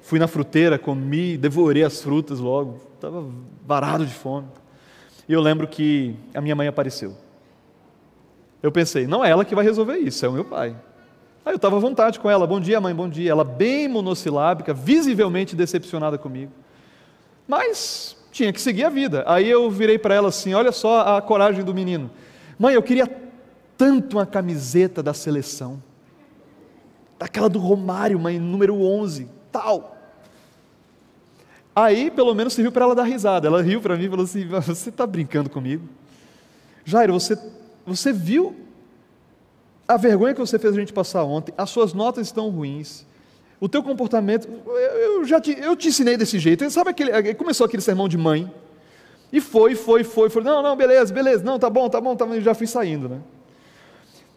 Fui 0.00 0.18
na 0.18 0.28
fruteira, 0.28 0.78
comi, 0.78 1.36
devorei 1.36 1.82
as 1.82 2.00
frutas 2.00 2.38
logo, 2.38 2.80
estava 2.94 3.26
varado 3.66 4.06
de 4.06 4.14
fome. 4.14 4.46
E 5.28 5.32
eu 5.32 5.40
lembro 5.40 5.66
que 5.66 6.14
a 6.32 6.40
minha 6.40 6.54
mãe 6.54 6.68
apareceu. 6.68 7.16
Eu 8.62 8.70
pensei, 8.70 9.06
não 9.06 9.24
é 9.24 9.30
ela 9.30 9.44
que 9.44 9.54
vai 9.54 9.64
resolver 9.64 9.96
isso, 9.96 10.24
é 10.24 10.28
o 10.28 10.32
meu 10.32 10.44
pai. 10.44 10.76
Aí 11.44 11.52
eu 11.52 11.56
estava 11.56 11.76
à 11.76 11.78
vontade 11.78 12.18
com 12.18 12.30
ela, 12.30 12.46
bom 12.46 12.58
dia 12.58 12.80
mãe, 12.80 12.94
bom 12.94 13.08
dia. 13.08 13.30
Ela 13.30 13.44
bem 13.44 13.86
monossilábica, 13.86 14.72
visivelmente 14.72 15.54
decepcionada 15.54 16.16
comigo. 16.16 16.50
Mas 17.46 18.16
tinha 18.32 18.52
que 18.52 18.60
seguir 18.60 18.84
a 18.84 18.88
vida. 18.88 19.22
Aí 19.26 19.48
eu 19.48 19.70
virei 19.70 19.98
para 19.98 20.14
ela 20.14 20.28
assim: 20.28 20.54
olha 20.54 20.72
só 20.72 21.16
a 21.16 21.20
coragem 21.20 21.62
do 21.62 21.74
menino. 21.74 22.10
Mãe, 22.58 22.74
eu 22.74 22.82
queria 22.82 23.06
tanto 23.76 24.16
uma 24.16 24.24
camiseta 24.24 25.02
da 25.02 25.12
seleção. 25.12 25.82
Daquela 27.18 27.48
do 27.48 27.58
Romário, 27.58 28.18
mãe, 28.18 28.38
número 28.38 28.82
11, 28.82 29.28
tal. 29.52 29.96
Aí, 31.76 32.10
pelo 32.10 32.34
menos, 32.34 32.54
serviu 32.54 32.72
para 32.72 32.84
ela 32.84 32.94
dar 32.94 33.04
risada. 33.04 33.48
Ela 33.48 33.60
riu 33.60 33.80
para 33.82 33.96
mim 33.96 34.04
e 34.04 34.08
falou 34.08 34.24
assim: 34.24 34.46
Você 34.46 34.88
está 34.88 35.06
brincando 35.06 35.50
comigo? 35.50 35.86
Jairo, 36.86 37.12
você, 37.12 37.38
você 37.86 38.12
viu 38.12 38.63
a 39.86 39.96
vergonha 39.96 40.34
que 40.34 40.40
você 40.40 40.58
fez 40.58 40.74
a 40.74 40.80
gente 40.80 40.92
passar 40.92 41.24
ontem? 41.24 41.52
As 41.56 41.70
suas 41.70 41.92
notas 41.92 42.26
estão 42.26 42.48
ruins. 42.48 43.06
O 43.60 43.68
teu 43.68 43.82
comportamento, 43.82 44.48
eu 44.66 45.24
já 45.24 45.40
te, 45.40 45.56
eu 45.58 45.76
te 45.76 45.88
ensinei 45.88 46.16
desse 46.16 46.38
jeito. 46.38 46.68
Sabe 46.70 46.90
aquele, 46.90 47.34
começou 47.34 47.66
aquele 47.66 47.82
sermão 47.82 48.08
de 48.08 48.18
mãe. 48.18 48.52
E 49.32 49.40
foi, 49.40 49.74
foi, 49.74 50.04
foi, 50.04 50.30
foi. 50.30 50.42
Não, 50.42 50.62
não, 50.62 50.76
beleza, 50.76 51.12
beleza. 51.12 51.42
Não, 51.42 51.58
tá 51.58 51.68
bom, 51.68 51.88
tá 51.88 52.00
bom, 52.00 52.14
tá 52.14 52.24
bom. 52.24 52.40
Já 52.40 52.54
fui 52.54 52.66
saindo, 52.66 53.08
né? 53.08 53.20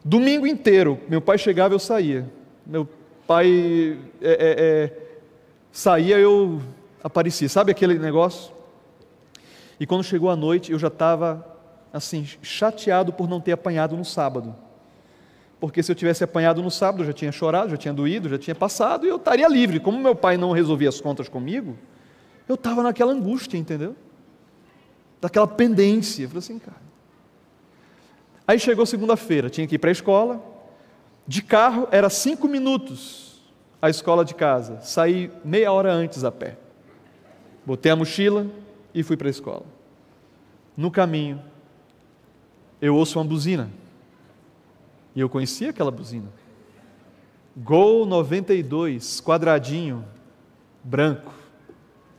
Domingo 0.03 0.47
inteiro, 0.47 0.99
meu 1.09 1.19
pai 1.21 1.37
chegava, 1.37 1.73
eu 1.73 1.79
saía. 1.79 2.29
Meu 2.65 2.87
pai 3.25 3.99
é, 4.21 4.31
é, 4.31 4.55
é, 4.59 4.93
saía, 5.71 6.17
eu 6.17 6.61
aparecia. 7.03 7.49
Sabe 7.49 7.71
aquele 7.71 7.99
negócio? 7.99 8.53
E 9.79 9.85
quando 9.85 10.03
chegou 10.03 10.29
a 10.29 10.35
noite, 10.35 10.71
eu 10.71 10.79
já 10.79 10.87
estava 10.87 11.45
assim, 11.91 12.25
chateado 12.41 13.11
por 13.11 13.27
não 13.27 13.41
ter 13.41 13.51
apanhado 13.51 13.95
no 13.95 14.05
sábado. 14.05 14.55
Porque 15.59 15.81
se 15.81 15.91
eu 15.91 15.95
tivesse 15.95 16.23
apanhado 16.23 16.61
no 16.61 16.69
sábado, 16.69 17.01
eu 17.01 17.07
já 17.07 17.13
tinha 17.13 17.31
chorado, 17.31 17.71
já 17.71 17.77
tinha 17.77 17.93
doído, 17.93 18.29
já 18.29 18.37
tinha 18.37 18.55
passado 18.55 19.05
e 19.05 19.09
eu 19.09 19.15
estaria 19.15 19.47
livre. 19.47 19.79
Como 19.79 19.97
meu 19.97 20.15
pai 20.15 20.37
não 20.37 20.51
resolvia 20.51 20.89
as 20.89 21.01
contas 21.01 21.27
comigo, 21.27 21.75
eu 22.47 22.55
estava 22.55 22.83
naquela 22.83 23.11
angústia, 23.11 23.57
entendeu? 23.57 23.95
Daquela 25.19 25.47
pendência. 25.47 26.23
Eu 26.23 26.29
falei 26.29 26.39
assim, 26.39 26.59
cara. 26.59 26.87
Aí 28.47 28.59
chegou 28.59 28.85
segunda-feira, 28.85 29.49
tinha 29.49 29.67
que 29.67 29.75
ir 29.75 29.79
para 29.79 29.89
a 29.89 29.91
escola. 29.91 30.41
De 31.27 31.41
carro 31.41 31.87
era 31.91 32.09
cinco 32.09 32.47
minutos 32.47 33.27
a 33.81 33.89
escola 33.89 34.23
de 34.23 34.33
casa. 34.33 34.79
Saí 34.81 35.31
meia 35.43 35.71
hora 35.71 35.91
antes 35.91 36.23
a 36.23 36.31
pé. 36.31 36.57
Botei 37.65 37.91
a 37.91 37.95
mochila 37.95 38.47
e 38.93 39.03
fui 39.03 39.17
para 39.17 39.27
a 39.27 39.31
escola. 39.31 39.65
No 40.75 40.89
caminho, 40.89 41.41
eu 42.81 42.95
ouço 42.95 43.19
uma 43.19 43.25
buzina. 43.25 43.69
E 45.17 45.19
eu 45.19 45.27
conhecia 45.27 45.71
aquela 45.71 45.89
buzina. 45.89 46.27
Gol 47.55 48.05
92, 48.05 49.19
quadradinho, 49.19 50.05
branco. 50.83 51.33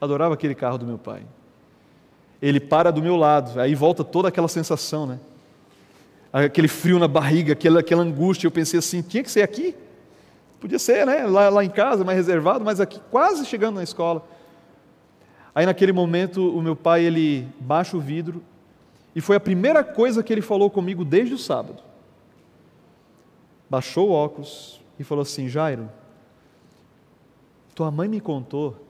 Adorava 0.01 0.35
aquele 0.35 0.53
carro 0.53 0.79
do 0.79 0.85
meu 0.85 0.99
pai. 0.99 1.23
Ele 2.43 2.59
para 2.59 2.91
do 2.91 3.01
meu 3.01 3.15
lado, 3.15 3.61
aí 3.61 3.73
volta 3.73 4.03
toda 4.03 4.27
aquela 4.27 4.49
sensação, 4.49 5.07
né? 5.07 5.21
Aquele 6.33 6.67
frio 6.67 6.99
na 6.99 7.07
barriga, 7.07 7.53
aquela, 7.53 7.79
aquela 7.79 8.03
angústia. 8.03 8.49
Eu 8.49 8.51
pensei 8.51 8.81
assim: 8.81 9.01
tinha 9.01 9.23
que 9.23 9.31
ser 9.31 9.43
aqui. 9.43 9.77
Podia 10.59 10.81
ser, 10.81 11.07
né? 11.07 11.25
Lá, 11.25 11.51
lá 11.51 11.65
em 11.65 11.71
casa, 11.71 12.03
mais 12.03 12.17
reservado, 12.17 12.65
mas 12.65 12.81
aqui, 12.81 13.01
quase 13.13 13.47
chegando 13.47 13.77
na 13.77 13.85
escola. 13.85 14.27
Aí 15.55 15.65
naquele 15.65 15.93
momento 15.93 16.51
o 16.51 16.61
meu 16.61 16.75
pai 16.75 17.05
ele 17.05 17.47
baixa 17.61 17.97
o 17.97 18.01
vidro 18.01 18.43
e 19.15 19.21
foi 19.21 19.37
a 19.37 19.41
primeira 19.41 19.85
coisa 19.85 20.21
que 20.21 20.33
ele 20.33 20.43
falou 20.43 20.69
comigo 20.69 21.05
desde 21.05 21.33
o 21.33 21.39
sábado. 21.39 21.87
Baixou 23.69 24.09
o 24.09 24.13
óculos 24.13 24.81
e 24.99 25.05
falou 25.05 25.23
assim: 25.23 25.49
Jairo, 25.49 25.91
tua 27.75 27.91
mãe 27.91 28.09
me 28.09 28.21
contou 28.21 28.87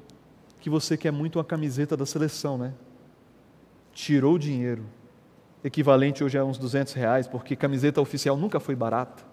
que 0.60 0.70
você 0.70 0.96
quer 0.96 1.10
muito 1.10 1.38
uma 1.38 1.44
camiseta 1.44 1.96
da 1.96 2.06
seleção, 2.06 2.56
né? 2.56 2.74
Tirou 3.92 4.34
o 4.34 4.38
dinheiro, 4.38 4.84
equivalente 5.62 6.22
hoje 6.22 6.38
a 6.38 6.44
uns 6.44 6.58
200 6.58 6.92
reais, 6.92 7.26
porque 7.26 7.56
camiseta 7.56 8.00
oficial 8.00 8.36
nunca 8.36 8.60
foi 8.60 8.74
barata. 8.74 9.24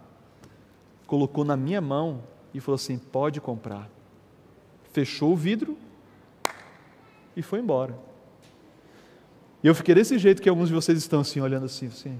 Colocou 1.07 1.45
na 1.45 1.55
minha 1.55 1.81
mão 1.81 2.23
e 2.53 2.59
falou 2.59 2.75
assim: 2.75 2.97
pode 2.97 3.39
comprar. 3.39 3.89
Fechou 4.91 5.33
o 5.33 5.35
vidro 5.35 5.77
e 7.35 7.41
foi 7.41 7.59
embora. 7.59 7.97
E 9.63 9.67
eu 9.67 9.75
fiquei 9.75 9.95
desse 9.95 10.17
jeito 10.17 10.41
que 10.41 10.49
alguns 10.49 10.69
de 10.69 10.73
vocês 10.73 10.97
estão 10.97 11.21
assim, 11.21 11.41
olhando 11.41 11.65
assim, 11.65 11.87
assim. 11.87 12.19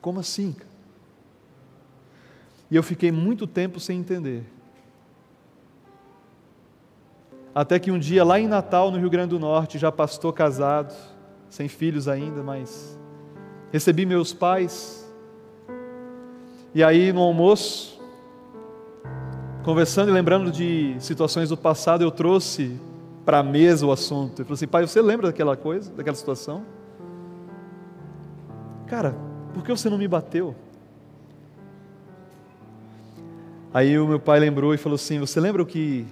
Como 0.00 0.20
assim? 0.20 0.56
E 2.70 2.76
eu 2.76 2.82
fiquei 2.82 3.10
muito 3.10 3.46
tempo 3.46 3.80
sem 3.80 3.98
entender. 3.98 4.44
Até 7.54 7.78
que 7.78 7.90
um 7.90 7.98
dia, 7.98 8.24
lá 8.24 8.38
em 8.38 8.46
Natal, 8.46 8.90
no 8.90 8.98
Rio 8.98 9.10
Grande 9.10 9.30
do 9.30 9.38
Norte, 9.38 9.78
já 9.78 9.90
pastor 9.90 10.32
casado, 10.32 10.94
sem 11.48 11.66
filhos 11.66 12.06
ainda, 12.06 12.42
mas 12.42 12.98
recebi 13.72 14.04
meus 14.06 14.32
pais. 14.32 15.10
E 16.74 16.84
aí, 16.84 17.12
no 17.12 17.22
almoço, 17.22 18.00
conversando 19.64 20.10
e 20.10 20.12
lembrando 20.12 20.52
de 20.52 20.94
situações 21.00 21.48
do 21.48 21.56
passado, 21.56 22.02
eu 22.02 22.10
trouxe 22.10 22.78
para 23.24 23.40
a 23.40 23.42
mesa 23.42 23.86
o 23.86 23.92
assunto. 23.92 24.40
Eu 24.40 24.44
falei 24.44 24.54
assim, 24.54 24.66
pai, 24.66 24.86
você 24.86 25.02
lembra 25.02 25.26
daquela 25.26 25.56
coisa, 25.56 25.92
daquela 25.92 26.16
situação? 26.16 26.64
Cara, 28.86 29.16
por 29.52 29.64
que 29.64 29.70
você 29.70 29.90
não 29.90 29.98
me 29.98 30.06
bateu? 30.06 30.54
Aí 33.72 33.98
o 33.98 34.06
meu 34.06 34.18
pai 34.18 34.40
lembrou 34.40 34.72
e 34.72 34.78
falou 34.78 34.96
assim: 34.96 35.18
Você 35.18 35.38
lembra 35.40 35.62
o 35.62 35.66
que, 35.66 36.06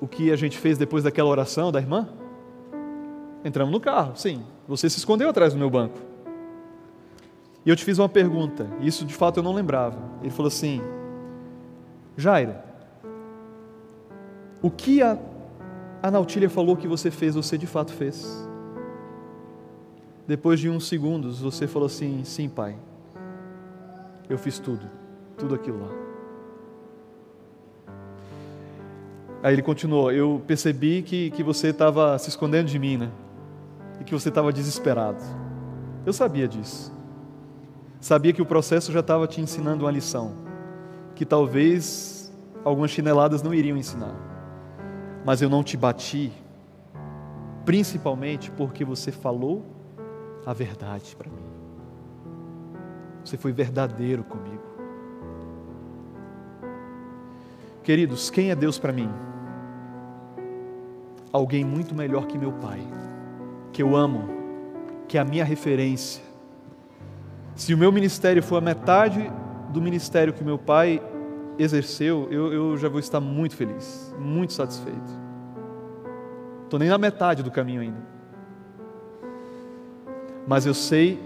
o 0.00 0.08
que 0.08 0.32
a 0.32 0.36
gente 0.36 0.58
fez 0.58 0.76
depois 0.76 1.04
daquela 1.04 1.28
oração 1.28 1.70
da 1.70 1.78
irmã? 1.78 2.08
Entramos 3.44 3.72
no 3.72 3.80
carro, 3.80 4.16
sim. 4.16 4.42
Você 4.66 4.90
se 4.90 4.98
escondeu 4.98 5.28
atrás 5.28 5.52
do 5.52 5.58
meu 5.58 5.70
banco. 5.70 5.98
E 7.64 7.70
eu 7.70 7.76
te 7.76 7.84
fiz 7.84 7.98
uma 7.98 8.08
pergunta, 8.08 8.66
e 8.80 8.86
isso 8.86 9.04
de 9.04 9.14
fato 9.14 9.38
eu 9.38 9.42
não 9.42 9.52
lembrava. 9.52 9.98
Ele 10.20 10.30
falou 10.30 10.48
assim: 10.48 10.80
Jaira, 12.16 12.64
o 14.60 14.70
que 14.70 15.02
a, 15.02 15.16
a 16.02 16.48
falou 16.48 16.76
que 16.76 16.88
você 16.88 17.10
fez, 17.10 17.34
você 17.34 17.56
de 17.56 17.66
fato 17.66 17.92
fez? 17.92 18.48
Depois 20.26 20.60
de 20.60 20.68
uns 20.68 20.88
segundos, 20.88 21.40
você 21.40 21.66
falou 21.66 21.86
assim: 21.86 22.24
Sim, 22.24 22.48
pai, 22.48 22.76
eu 24.28 24.36
fiz 24.36 24.58
tudo, 24.58 24.86
tudo 25.36 25.54
aquilo 25.54 25.80
lá. 25.80 26.09
Aí 29.42 29.54
ele 29.54 29.62
continuou: 29.62 30.12
Eu 30.12 30.42
percebi 30.46 31.02
que, 31.02 31.30
que 31.30 31.42
você 31.42 31.68
estava 31.68 32.18
se 32.18 32.28
escondendo 32.28 32.66
de 32.66 32.78
mim, 32.78 32.96
né? 32.96 33.10
E 34.00 34.04
que 34.04 34.12
você 34.12 34.28
estava 34.28 34.52
desesperado. 34.52 35.22
Eu 36.04 36.12
sabia 36.12 36.46
disso. 36.48 36.92
Sabia 38.00 38.32
que 38.32 38.40
o 38.40 38.46
processo 38.46 38.92
já 38.92 39.00
estava 39.00 39.26
te 39.26 39.40
ensinando 39.40 39.84
uma 39.84 39.90
lição. 39.90 40.34
Que 41.14 41.26
talvez 41.26 42.32
algumas 42.64 42.90
chineladas 42.90 43.42
não 43.42 43.52
iriam 43.52 43.76
ensinar. 43.76 44.14
Mas 45.24 45.42
eu 45.42 45.50
não 45.50 45.62
te 45.62 45.76
bati, 45.76 46.32
principalmente 47.64 48.50
porque 48.50 48.84
você 48.84 49.12
falou 49.12 49.66
a 50.46 50.52
verdade 50.54 51.14
para 51.14 51.28
mim. 51.28 51.44
Você 53.22 53.36
foi 53.36 53.52
verdadeiro 53.52 54.24
comigo. 54.24 54.62
Queridos, 57.82 58.30
quem 58.30 58.50
é 58.50 58.54
Deus 58.54 58.78
para 58.78 58.92
mim? 58.92 59.10
Alguém 61.32 61.64
muito 61.64 61.94
melhor 61.94 62.26
que 62.26 62.36
meu 62.36 62.52
pai, 62.52 62.80
que 63.72 63.82
eu 63.82 63.94
amo, 63.94 64.28
que 65.06 65.16
é 65.16 65.20
a 65.20 65.24
minha 65.24 65.44
referência. 65.44 66.22
Se 67.54 67.74
o 67.74 67.78
meu 67.78 67.92
ministério 67.92 68.42
for 68.42 68.56
a 68.56 68.60
metade 68.60 69.30
do 69.70 69.80
ministério 69.80 70.32
que 70.32 70.42
meu 70.42 70.58
pai 70.58 71.00
exerceu, 71.58 72.26
eu, 72.30 72.52
eu 72.52 72.76
já 72.76 72.88
vou 72.88 72.98
estar 72.98 73.20
muito 73.20 73.54
feliz, 73.54 74.14
muito 74.18 74.52
satisfeito. 74.52 75.20
Estou 76.64 76.78
nem 76.78 76.88
na 76.88 76.98
metade 76.98 77.42
do 77.42 77.50
caminho 77.50 77.82
ainda. 77.82 78.10
Mas 80.46 80.66
eu 80.66 80.74
sei 80.74 81.20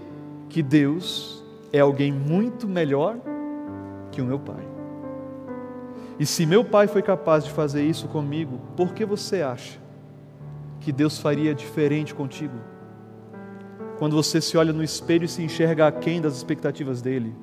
que 0.49 0.61
Deus 0.61 1.43
é 1.71 1.79
alguém 1.79 2.11
muito 2.11 2.67
melhor 2.67 3.17
que 4.11 4.21
o 4.21 4.25
meu 4.25 4.39
pai. 4.39 4.65
E 6.19 6.25
se 6.25 6.45
meu 6.45 6.63
pai 6.63 6.87
foi 6.87 7.01
capaz 7.01 7.43
de 7.43 7.51
fazer 7.51 7.83
isso 7.83 8.07
comigo, 8.07 8.59
por 8.75 8.93
que 8.93 9.05
você 9.05 9.41
acha 9.41 9.84
que 10.85 10.91
Deus 10.91 11.17
faria 11.17 11.55
diferente 11.55 12.13
contigo. 12.13 12.53
Quando 13.97 14.15
você 14.15 14.39
se 14.39 14.55
olha 14.55 14.71
no 14.71 14.83
espelho 14.83 15.25
e 15.25 15.27
se 15.27 15.41
enxerga 15.41 15.87
aquém 15.87 16.21
das 16.21 16.37
expectativas 16.37 17.01
dele. 17.01 17.35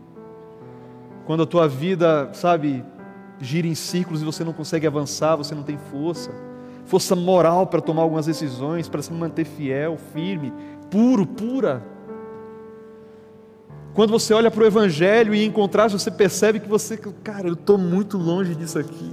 Quando 1.26 1.42
a 1.42 1.46
tua 1.46 1.66
vida, 1.66 2.30
sabe, 2.34 2.84
gira 3.40 3.66
em 3.66 3.74
círculos 3.74 4.22
e 4.22 4.24
você 4.24 4.44
não 4.44 4.52
consegue 4.52 4.86
avançar, 4.86 5.34
você 5.34 5.56
não 5.56 5.64
tem 5.64 5.76
força, 5.76 6.30
força 6.84 7.16
moral 7.16 7.66
para 7.66 7.80
tomar 7.80 8.02
algumas 8.02 8.26
decisões, 8.26 8.88
para 8.88 9.02
se 9.02 9.12
manter 9.12 9.44
fiel, 9.44 9.98
firme, 10.12 10.52
puro, 10.88 11.26
pura. 11.26 11.84
Quando 13.92 14.10
você 14.10 14.32
olha 14.32 14.52
para 14.52 14.62
o 14.62 14.66
Evangelho 14.66 15.34
e 15.34 15.44
em 15.44 15.50
contraste 15.50 15.98
você 15.98 16.12
percebe 16.12 16.60
que 16.60 16.68
você, 16.68 16.96
cara, 16.96 17.48
eu 17.48 17.54
estou 17.54 17.76
muito 17.76 18.16
longe 18.16 18.54
disso 18.54 18.78
aqui. 18.78 19.12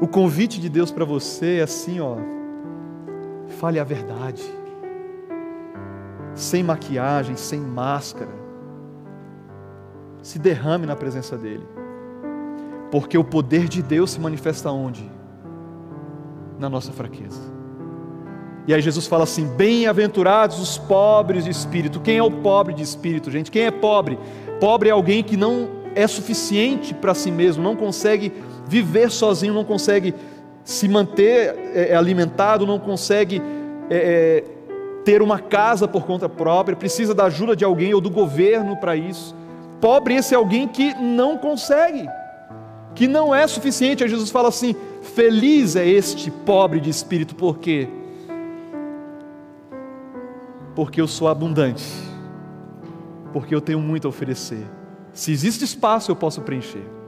O 0.00 0.08
convite 0.08 0.58
de 0.58 0.68
Deus 0.70 0.90
para 0.90 1.04
você 1.04 1.58
é 1.58 1.62
assim, 1.62 2.00
ó. 2.00 2.16
Fale 3.58 3.78
a 3.78 3.84
verdade. 3.84 4.42
Sem 6.34 6.62
maquiagem, 6.62 7.36
sem 7.36 7.60
máscara. 7.60 8.30
Se 10.22 10.38
derrame 10.38 10.86
na 10.86 10.96
presença 10.96 11.36
dele. 11.36 11.66
Porque 12.90 13.18
o 13.18 13.24
poder 13.24 13.68
de 13.68 13.82
Deus 13.82 14.12
se 14.12 14.20
manifesta 14.20 14.70
onde? 14.70 15.10
Na 16.58 16.70
nossa 16.70 16.92
fraqueza. 16.92 17.40
E 18.66 18.72
aí 18.72 18.80
Jesus 18.80 19.06
fala 19.06 19.24
assim: 19.24 19.46
Bem-aventurados 19.54 20.58
os 20.60 20.78
pobres 20.78 21.44
de 21.44 21.50
espírito. 21.50 22.00
Quem 22.00 22.16
é 22.16 22.22
o 22.22 22.30
pobre 22.30 22.72
de 22.72 22.82
espírito, 22.82 23.30
gente? 23.30 23.50
Quem 23.50 23.66
é 23.66 23.70
pobre? 23.70 24.18
Pobre 24.60 24.88
é 24.88 24.92
alguém 24.92 25.22
que 25.22 25.36
não 25.36 25.68
é 25.94 26.06
suficiente 26.06 26.94
para 26.94 27.14
si 27.14 27.30
mesmo, 27.30 27.62
não 27.62 27.76
consegue 27.76 28.32
viver 28.70 29.10
sozinho, 29.10 29.52
não 29.52 29.64
consegue 29.64 30.14
se 30.62 30.86
manter 30.86 31.56
é, 31.74 31.88
é, 31.90 31.96
alimentado, 31.96 32.64
não 32.64 32.78
consegue 32.78 33.42
é, 33.90 33.96
é, 33.96 34.44
ter 35.04 35.20
uma 35.20 35.40
casa 35.40 35.88
por 35.88 36.06
conta 36.06 36.28
própria, 36.28 36.76
precisa 36.76 37.12
da 37.12 37.24
ajuda 37.24 37.56
de 37.56 37.64
alguém 37.64 37.92
ou 37.92 38.00
do 38.00 38.08
governo 38.08 38.76
para 38.76 38.94
isso. 38.94 39.34
Pobre 39.80 40.14
esse 40.14 40.36
alguém 40.36 40.68
que 40.68 40.94
não 40.94 41.36
consegue, 41.36 42.08
que 42.94 43.08
não 43.08 43.34
é 43.34 43.44
suficiente. 43.48 44.04
Aí 44.04 44.08
Jesus 44.08 44.30
fala 44.30 44.48
assim: 44.48 44.76
feliz 45.02 45.74
é 45.74 45.84
este 45.84 46.30
pobre 46.30 46.78
de 46.78 46.90
espírito, 46.90 47.34
por 47.34 47.58
quê? 47.58 47.88
Porque 50.76 51.00
eu 51.00 51.08
sou 51.08 51.26
abundante, 51.26 51.84
porque 53.32 53.52
eu 53.52 53.60
tenho 53.60 53.80
muito 53.80 54.06
a 54.06 54.10
oferecer. 54.10 54.64
Se 55.12 55.32
existe 55.32 55.64
espaço, 55.64 56.12
eu 56.12 56.14
posso 56.14 56.40
preencher. 56.42 56.99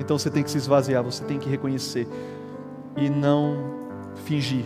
Então 0.00 0.18
você 0.18 0.30
tem 0.30 0.42
que 0.42 0.50
se 0.50 0.56
esvaziar, 0.56 1.04
você 1.04 1.22
tem 1.22 1.38
que 1.38 1.48
reconhecer 1.48 2.08
e 2.96 3.10
não 3.10 3.56
fingir. 4.24 4.64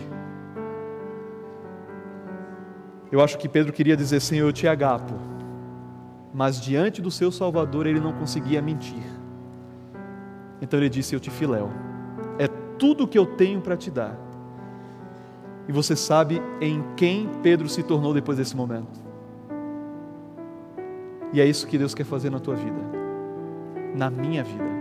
Eu 3.11 3.21
acho 3.21 3.37
que 3.37 3.49
Pedro 3.49 3.73
queria 3.73 3.97
dizer: 3.97 4.21
Senhor, 4.21 4.47
eu 4.47 4.53
te 4.53 4.65
agapo, 4.65 5.13
mas 6.33 6.59
diante 6.59 7.01
do 7.01 7.11
seu 7.11 7.31
Salvador 7.31 7.85
ele 7.85 7.99
não 7.99 8.13
conseguia 8.13 8.61
mentir. 8.61 9.03
Então 10.61 10.79
ele 10.79 10.89
disse: 10.89 11.13
Eu 11.13 11.19
te 11.19 11.29
filéu, 11.29 11.69
é 12.39 12.47
tudo 12.79 13.03
o 13.03 13.07
que 13.07 13.19
eu 13.19 13.25
tenho 13.25 13.59
para 13.59 13.75
te 13.75 13.91
dar. 13.91 14.17
E 15.67 15.71
você 15.71 15.95
sabe 15.95 16.41
em 16.61 16.81
quem 16.95 17.29
Pedro 17.43 17.67
se 17.67 17.83
tornou 17.83 18.13
depois 18.13 18.37
desse 18.37 18.55
momento. 18.55 19.03
E 21.33 21.41
é 21.41 21.45
isso 21.45 21.67
que 21.67 21.77
Deus 21.77 21.93
quer 21.93 22.05
fazer 22.05 22.29
na 22.29 22.39
tua 22.39 22.55
vida, 22.55 22.79
na 23.93 24.09
minha 24.09 24.43
vida. 24.43 24.74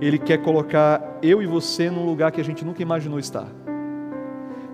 Ele 0.00 0.18
quer 0.18 0.38
colocar 0.38 1.18
eu 1.22 1.42
e 1.42 1.46
você 1.46 1.90
num 1.90 2.04
lugar 2.04 2.30
que 2.30 2.40
a 2.40 2.44
gente 2.44 2.64
nunca 2.64 2.82
imaginou 2.82 3.18
estar. 3.18 3.48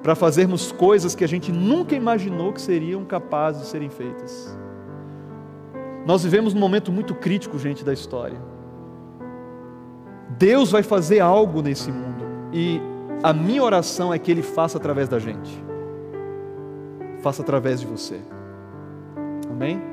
Para 0.02 0.14
fazermos 0.14 0.72
coisas 0.72 1.14
que 1.14 1.22
a 1.22 1.28
gente 1.28 1.52
nunca 1.52 1.94
imaginou 1.94 2.52
que 2.52 2.60
seriam 2.60 3.04
capazes 3.04 3.62
de 3.62 3.68
serem 3.68 3.88
feitas. 3.88 4.58
Nós 6.04 6.24
vivemos 6.24 6.52
num 6.52 6.60
momento 6.60 6.90
muito 6.90 7.14
crítico, 7.14 7.58
gente, 7.58 7.84
da 7.84 7.92
história. 7.92 8.38
Deus 10.38 10.72
vai 10.72 10.82
fazer 10.82 11.20
algo 11.20 11.62
nesse 11.62 11.92
mundo 11.92 12.24
e 12.52 12.80
a 13.22 13.32
minha 13.32 13.62
oração 13.62 14.12
é 14.12 14.18
que 14.18 14.30
Ele 14.30 14.42
faça 14.42 14.78
através 14.78 15.08
da 15.08 15.20
gente, 15.20 15.64
faça 17.20 17.42
através 17.42 17.80
de 17.80 17.86
você. 17.86 18.20
Amém? 19.48 19.91